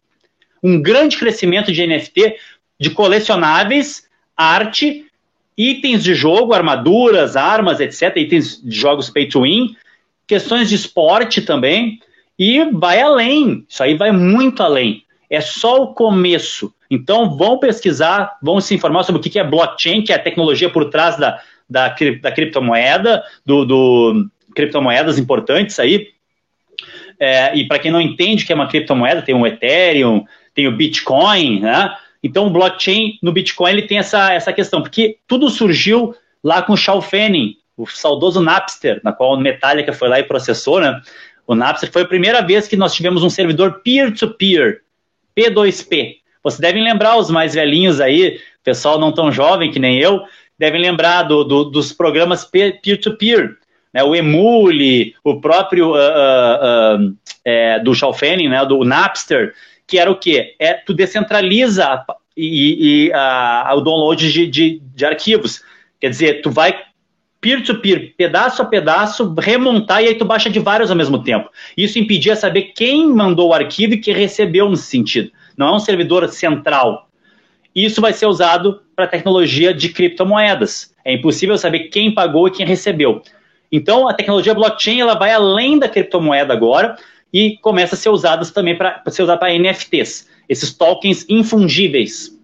[0.63, 2.37] Um grande crescimento de NFT,
[2.79, 5.07] de colecionáveis, arte,
[5.57, 9.77] itens de jogo, armaduras, armas, etc., itens de jogos pay to win,
[10.27, 12.01] questões de esporte também,
[12.41, 13.67] e vai além.
[13.69, 15.05] Isso aí vai muito além.
[15.29, 16.73] É só o começo.
[16.91, 20.71] Então, vão pesquisar, vão se informar sobre o que é blockchain, que é a tecnologia
[20.71, 21.39] por trás da,
[21.69, 26.09] da, da criptomoeda, do, do criptomoedas importantes aí.
[27.21, 30.67] É, e para quem não entende o que é uma criptomoeda, tem o Ethereum, tem
[30.67, 31.95] o Bitcoin, né?
[32.23, 36.73] Então, o blockchain no Bitcoin ele tem essa, essa questão, porque tudo surgiu lá com
[36.73, 41.01] o Shao Fanning, o saudoso Napster, na qual a Metallica foi lá e processou, né?
[41.51, 44.83] O Napster foi a primeira vez que nós tivemos um servidor peer-to-peer,
[45.35, 46.19] -peer, P2P.
[46.45, 50.23] Vocês devem lembrar, os mais velhinhos aí, pessoal não tão jovem que nem eu,
[50.57, 53.57] devem lembrar do, do, dos programas peer-to-peer, -peer,
[53.93, 54.05] né?
[54.05, 58.65] o Emule, o próprio uh, uh, uh, é, do Fanning, né?
[58.65, 59.53] do Napster,
[59.89, 60.55] que era o quê?
[60.57, 62.05] É, tu descentraliza
[62.37, 63.13] e, e
[63.75, 65.65] o download de, de, de arquivos.
[66.01, 66.81] Quer dizer, tu vai
[67.41, 71.49] peer-to-peer, -peer, pedaço a pedaço, remontar e aí tu baixa de vários ao mesmo tempo.
[71.77, 75.31] Isso impedia saber quem mandou o arquivo e quem recebeu nesse sentido.
[75.57, 77.09] não é um servidor central.
[77.75, 80.95] Isso vai ser usado para tecnologia de criptomoedas.
[81.05, 83.23] É impossível saber quem pagou e quem recebeu.
[83.71, 86.97] Então, a tecnologia blockchain ela vai além da criptomoeda agora
[87.33, 92.37] e começa a ser usada também para ser usada para NFTs, esses tokens infungíveis.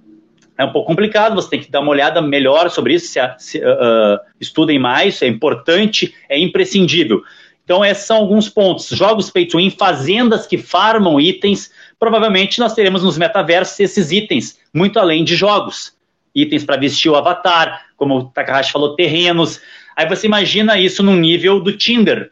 [0.58, 3.58] É um pouco complicado, você tem que dar uma olhada melhor sobre isso, se, se
[3.58, 7.22] uh, estudem mais, é importante, é imprescindível.
[7.66, 8.88] Então, esses são alguns pontos.
[8.88, 11.70] Jogos to win, fazendas que farmam itens.
[11.98, 15.92] Provavelmente nós teremos nos metaversos esses itens, muito além de jogos.
[16.32, 19.60] Itens para vestir o avatar, como o Takahashi falou, terrenos.
[19.96, 22.30] Aí você imagina isso no nível do Tinder,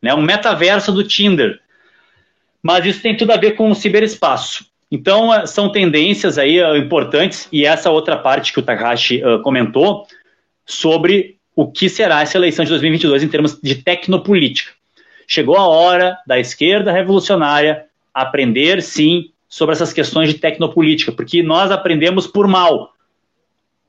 [0.00, 0.14] né?
[0.14, 1.58] um metaverso do Tinder.
[2.62, 4.67] Mas isso tem tudo a ver com o ciberespaço.
[4.90, 9.42] Então, eh, são tendências aí uh, importantes, e essa outra parte que o Takahashi uh,
[9.42, 10.06] comentou
[10.64, 14.72] sobre o que será essa eleição de 2022 em termos de tecnopolítica.
[15.26, 17.84] Chegou a hora da esquerda revolucionária
[18.14, 22.92] aprender, sim, sobre essas questões de tecnopolítica, porque nós aprendemos por mal.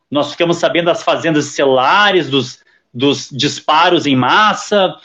[0.09, 2.59] Nós ficamos sabendo das fazendas celulares, dos,
[2.93, 4.95] dos disparos em massa,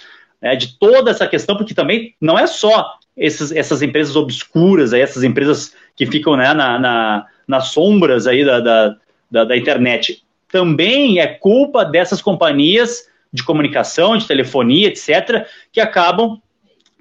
[0.40, 5.22] né, de toda essa questão, porque também não é só esses, essas empresas obscuras, essas
[5.22, 8.96] empresas que ficam né, na, na, nas sombras aí da, da,
[9.30, 16.40] da, da internet também é culpa dessas companhias de comunicação, de telefonia, etc., que acabam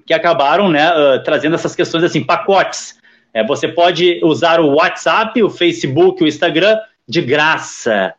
[0.04, 2.98] que acabaram né, uh, trazendo essas questões assim, pacotes.
[3.32, 6.76] É, você pode usar o WhatsApp, o Facebook, o Instagram
[7.08, 8.12] de graça.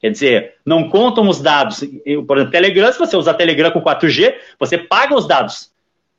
[0.00, 1.84] Quer dizer, não contam os dados.
[2.26, 5.70] Por exemplo, Telegram, se você usar Telegram com 4G, você paga os dados.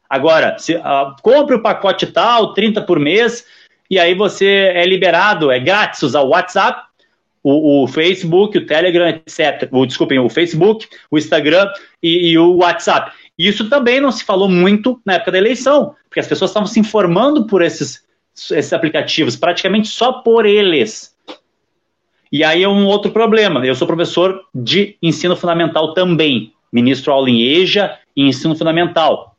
[0.10, 3.46] Agora, se, uh, compre o pacote tal, 30 por mês,
[3.94, 6.82] e aí você é liberado, é grátis usar o WhatsApp,
[7.44, 9.70] o, o, Facebook, o Telegram, etc.
[9.72, 11.70] O, desculpem, o Facebook, o Instagram
[12.02, 13.12] e, e, o WhatsApp.
[13.38, 16.80] Isso também não se falou muito na época da eleição, porque as pessoas estavam se
[16.80, 18.04] informando por esses,
[18.34, 21.16] esses aplicativos, praticamente só por eles.
[22.32, 23.64] E aí é um outro problema.
[23.64, 29.33] Eu sou professor de ensino fundamental também, ministro aula em EJA e ensino fundamental.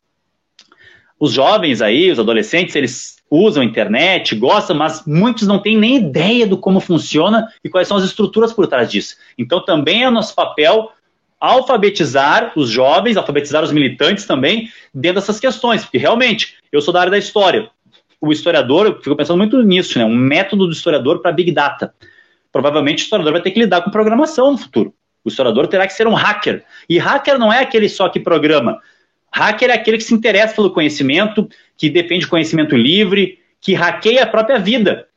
[1.25, 5.95] Os jovens aí, os adolescentes, eles usam a internet, gostam, mas muitos não têm nem
[5.95, 9.15] ideia do como funciona e quais são as estruturas por trás disso.
[9.35, 10.91] Então também é nosso papel
[11.39, 16.99] alfabetizar os jovens, alfabetizar os militantes também dentro dessas questões, porque realmente eu sou da
[16.99, 17.71] área da história.
[18.21, 20.05] O historiador, eu fico pensando muito nisso, né?
[20.05, 21.91] Um método do historiador para Big Data.
[22.51, 24.93] Provavelmente o historiador vai ter que lidar com programação no futuro.
[25.23, 26.63] O historiador terá que ser um hacker.
[26.87, 28.79] E hacker não é aquele só que programa.
[29.35, 34.27] Hacker é aquele que se interessa pelo conhecimento, que defende conhecimento livre, que hackeia a
[34.27, 35.09] própria vida.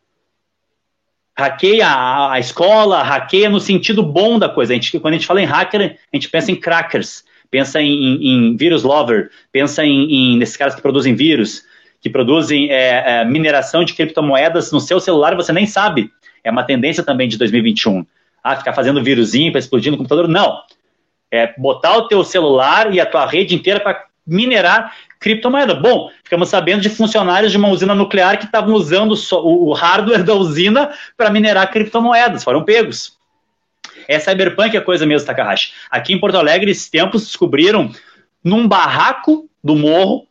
[1.38, 4.72] Hackeia a, escola, hackeia no sentido bom da coisa.
[4.72, 8.26] A gente, quando a gente fala em hacker, a gente pensa em crackers, pensa em,
[8.26, 11.62] em, vírus lover, pensa em, em, nesses caras que produzem vírus,
[12.00, 16.10] que produzem é, é, mineração de criptomoedas no seu celular, você nem sabe.
[16.42, 18.04] É uma tendência também de 2021.
[18.42, 20.26] Ah, ficar fazendo vírusinho para explodir no computador.
[20.26, 20.60] Não.
[21.30, 25.74] É botar o teu celular e a tua rede inteira para minerar criptomoeda.
[25.74, 30.34] Bom, ficamos sabendo de funcionários de uma usina nuclear que estavam usando o hardware da
[30.34, 33.16] usina para minerar criptomoedas, foram pegos.
[34.06, 35.72] É cyberpunk a coisa mesmo, Takahashi.
[35.90, 37.90] Aqui em Porto Alegre, esses tempos descobriram
[38.44, 40.28] num barraco do morro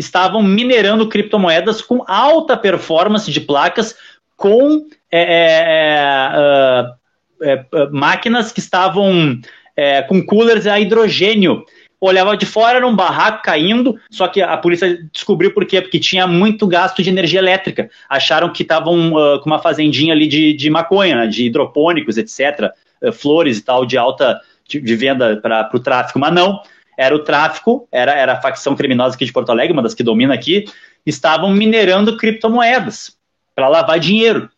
[0.00, 3.94] estavam minerando criptomoedas com alta performance de placas
[4.34, 5.22] com é,
[7.42, 9.38] é, é, é máquinas que estavam
[9.76, 11.64] é, com coolers a hidrogênio
[12.00, 15.82] olhava de fora, era um barraco caindo, só que a polícia descobriu por quê?
[15.82, 17.90] Porque tinha muito gasto de energia elétrica.
[18.08, 22.72] Acharam que estavam uh, com uma fazendinha ali de, de maconha, né, de hidropônicos, etc.,
[23.02, 26.62] uh, flores e tal, de alta de, de venda para o tráfico, mas não.
[26.96, 30.02] Era o tráfico, era, era a facção criminosa aqui de Porto Alegre, uma das que
[30.02, 30.64] domina aqui,
[31.04, 33.16] estavam minerando criptomoedas
[33.54, 34.50] para lavar dinheiro.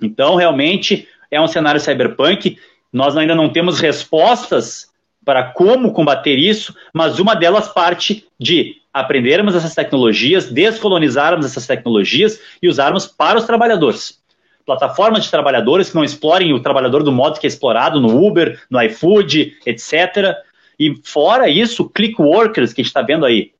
[0.00, 2.58] Então, realmente, é um cenário cyberpunk.
[2.92, 4.92] Nós ainda não temos respostas
[5.24, 12.40] para como combater isso, mas uma delas parte de aprendermos essas tecnologias, descolonizarmos essas tecnologias
[12.62, 14.22] e usarmos para os trabalhadores.
[14.64, 18.62] Plataformas de trabalhadores que não explorem o trabalhador do modo que é explorado no Uber,
[18.70, 20.36] no iFood, etc.
[20.78, 23.52] E fora isso, click workers que a gente está vendo aí,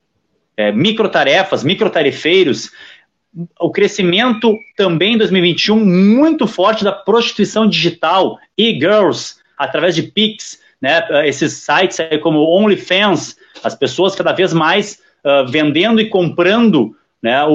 [0.57, 2.71] é, microtarefas, microtarefeiros,
[3.59, 11.27] o crescimento também em 2021 muito forte da prostituição digital, e-girls, através de Pix, né,
[11.27, 17.43] esses sites aí como OnlyFans, as pessoas cada vez mais uh, vendendo e comprando né,
[17.43, 17.53] o,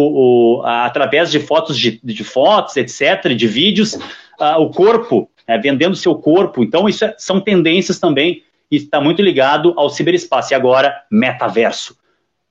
[0.59, 5.57] o a, através de fotos de, de, fotos, etc., de vídeos, uh, o corpo, né,
[5.59, 6.65] vendendo seu corpo.
[6.65, 10.53] Então, isso é, são tendências também e está muito ligado ao ciberespaço.
[10.53, 11.97] E agora, metaverso.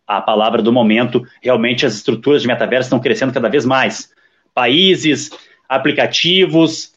[0.07, 4.13] A palavra do momento, realmente as estruturas de metaverso estão crescendo cada vez mais.
[4.53, 5.29] países,
[5.67, 6.93] aplicativos,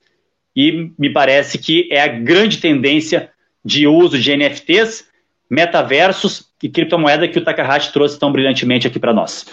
[0.54, 3.31] e me parece que é a grande tendência
[3.64, 5.09] de uso de NFTs,
[5.48, 9.47] metaversos e criptomoeda que o Takahashi trouxe tão brilhantemente aqui para nós.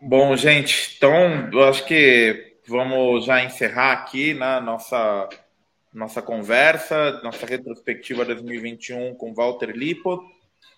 [0.00, 5.28] Bom, gente, então eu acho que vamos já encerrar aqui na né, nossa
[5.92, 10.24] nossa conversa, nossa retrospectiva 2021 com Walter Lipo.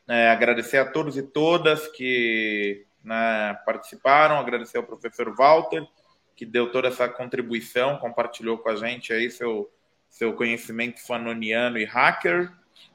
[0.09, 5.86] É, agradecer a todos e todas que né, participaram, agradecer ao professor Walter,
[6.34, 9.70] que deu toda essa contribuição, compartilhou com a gente aí seu,
[10.12, 12.52] seu conhecimento fanoniano e hacker.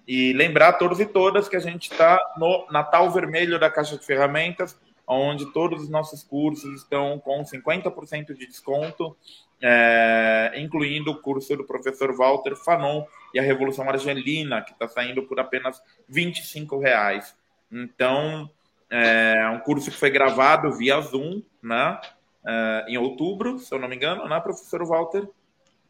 [0.07, 4.05] E lembrar todos e todas que a gente está no Natal Vermelho da Caixa de
[4.05, 9.17] Ferramentas, onde todos os nossos cursos estão com 50% de desconto,
[9.61, 13.03] é, incluindo o curso do professor Walter Fanon
[13.33, 16.31] e a Revolução Argelina, que está saindo por apenas R$
[16.79, 17.35] reais.
[17.71, 18.49] Então,
[18.89, 21.99] é um curso que foi gravado via Zoom, né?
[22.45, 25.27] É, em outubro, se eu não me engano, né, professor Walter?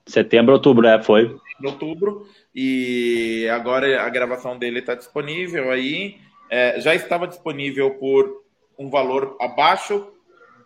[0.07, 1.37] Setembro, outubro, é, foi.
[1.61, 2.27] Em outubro.
[2.55, 6.19] E agora a gravação dele está disponível aí.
[6.49, 8.43] É, já estava disponível por
[8.79, 10.07] um valor abaixo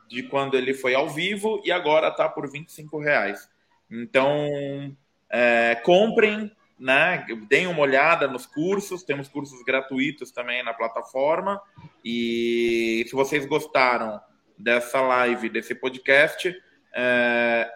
[0.07, 3.49] de quando ele foi ao vivo e agora está por 25 reais.
[3.89, 4.95] Então,
[5.29, 7.25] é, comprem, né?
[7.47, 11.61] Deem uma olhada nos cursos, temos cursos gratuitos também na plataforma.
[12.03, 14.19] E se vocês gostaram
[14.57, 16.55] dessa live, desse podcast,
[16.93, 17.71] é,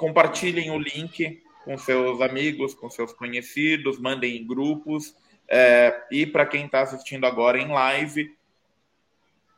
[0.00, 5.14] compartilhem o link com seus amigos, com seus conhecidos, mandem em grupos.
[5.46, 8.34] É, e para quem está assistindo agora em live,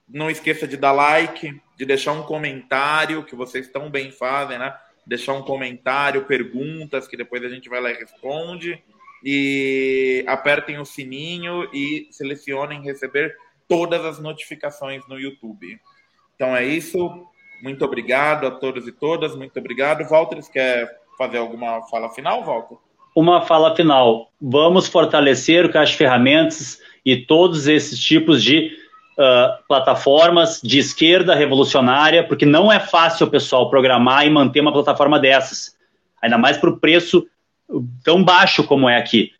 [0.09, 4.77] não esqueça de dar like, de deixar um comentário, que vocês tão bem fazem, né?
[5.07, 8.83] Deixar um comentário, perguntas, que depois a gente vai lá e responde.
[9.25, 13.37] E apertem o sininho e selecionem receber
[13.69, 15.81] todas as notificações no YouTube.
[16.35, 17.32] Então é isso.
[17.63, 19.37] Muito obrigado a todos e todas.
[19.37, 20.05] Muito obrigado.
[20.09, 22.77] Walter, quer fazer alguma fala final, Walter?
[23.15, 24.33] Uma fala final.
[24.41, 28.73] Vamos fortalecer o Caixa Ferramentas e todos esses tipos de
[29.19, 35.21] uh, plataformas de esquerda revolucionária, porque não é fácil, pessoal, programar e manter uma plataforma
[35.21, 35.77] dessas,
[36.21, 37.27] ainda mais por preço
[38.03, 39.31] tão baixo como é aqui.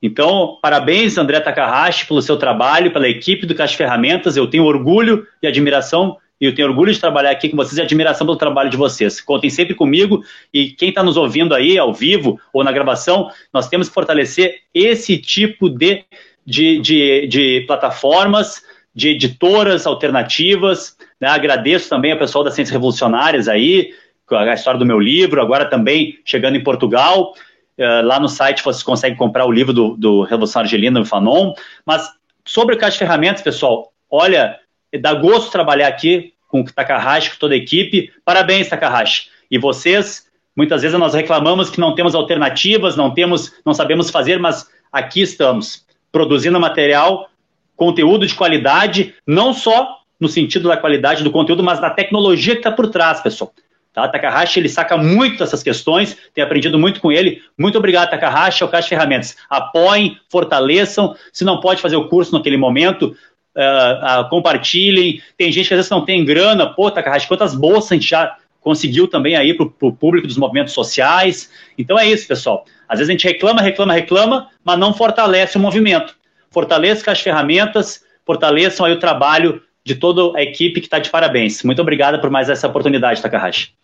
[0.00, 4.36] Então, parabéns, André Takahashi, pelo seu trabalho, pela equipe do Caixa Ferramentas.
[4.36, 7.82] Eu tenho orgulho e admiração, e eu tenho orgulho de trabalhar aqui com vocês e
[7.82, 9.20] admiração pelo trabalho de vocês.
[9.20, 13.68] Contem sempre comigo e quem está nos ouvindo aí, ao vivo ou na gravação, nós
[13.68, 16.04] temos que fortalecer esse tipo de,
[16.46, 18.62] de, de, de plataformas,
[18.94, 20.96] de editoras alternativas.
[21.20, 21.28] Né?
[21.28, 23.92] Agradeço também ao pessoal das Ciências Revolucionárias aí,
[24.30, 27.32] a história do meu livro, agora também chegando em Portugal.
[27.78, 31.54] Uh, lá no site vocês conseguem comprar o livro do, do Revolução Argelina, do Fanon.
[31.86, 32.08] Mas
[32.44, 34.58] sobre o Caixa de Ferramentas, pessoal, olha,
[35.00, 38.12] dá gosto trabalhar aqui com o Takahashi, com toda a equipe.
[38.24, 39.28] Parabéns, Takahashi.
[39.50, 44.38] E vocês, muitas vezes nós reclamamos que não temos alternativas, não temos, não sabemos fazer,
[44.38, 47.28] mas aqui estamos, produzindo material
[47.76, 52.60] conteúdo de qualidade, não só no sentido da qualidade do conteúdo, mas da tecnologia que
[52.60, 53.52] está por trás, pessoal.
[53.92, 54.08] Tá?
[54.08, 57.40] Takahashi, ele saca muito essas questões, tem aprendido muito com ele.
[57.56, 59.36] Muito obrigado, Takahashi, ao Caixa Ferramentas.
[59.48, 61.16] Apoiem, fortaleçam.
[61.32, 63.16] Se não pode fazer o curso naquele momento,
[63.58, 65.20] uh, uh, compartilhem.
[65.36, 66.72] Tem gente que às vezes não tem grana.
[66.72, 70.72] Pô, Takahashi, quantas bolsas a gente já conseguiu também aí para o público dos movimentos
[70.72, 71.50] sociais.
[71.76, 72.64] Então é isso, pessoal.
[72.88, 76.18] Às vezes a gente reclama, reclama, reclama, mas não fortalece o movimento
[76.50, 81.62] fortaleçam as ferramentas, fortaleçam aí o trabalho de toda a equipe que está de parabéns.
[81.62, 83.74] Muito obrigado por mais essa oportunidade, Takahashi.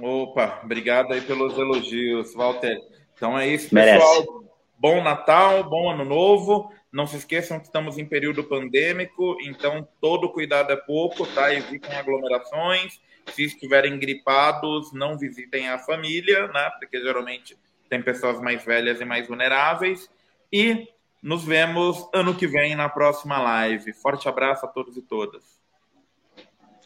[0.00, 2.78] Opa, obrigado aí pelos elogios, Walter.
[3.14, 4.10] Então é isso, pessoal.
[4.14, 4.46] Merece.
[4.78, 6.70] Bom Natal, bom Ano Novo.
[6.96, 11.52] Não se esqueçam que estamos em período pandêmico, então todo cuidado é pouco, tá?
[11.52, 12.98] Evitem aglomerações.
[13.34, 16.70] Se estiverem gripados, não visitem a família, né?
[16.78, 17.54] Porque geralmente
[17.90, 20.08] tem pessoas mais velhas e mais vulneráveis.
[20.50, 20.88] E
[21.22, 23.92] nos vemos ano que vem na próxima live.
[23.92, 25.60] Forte abraço a todos e todas.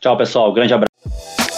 [0.00, 0.52] Tchau, pessoal.
[0.52, 1.49] Grande abraço.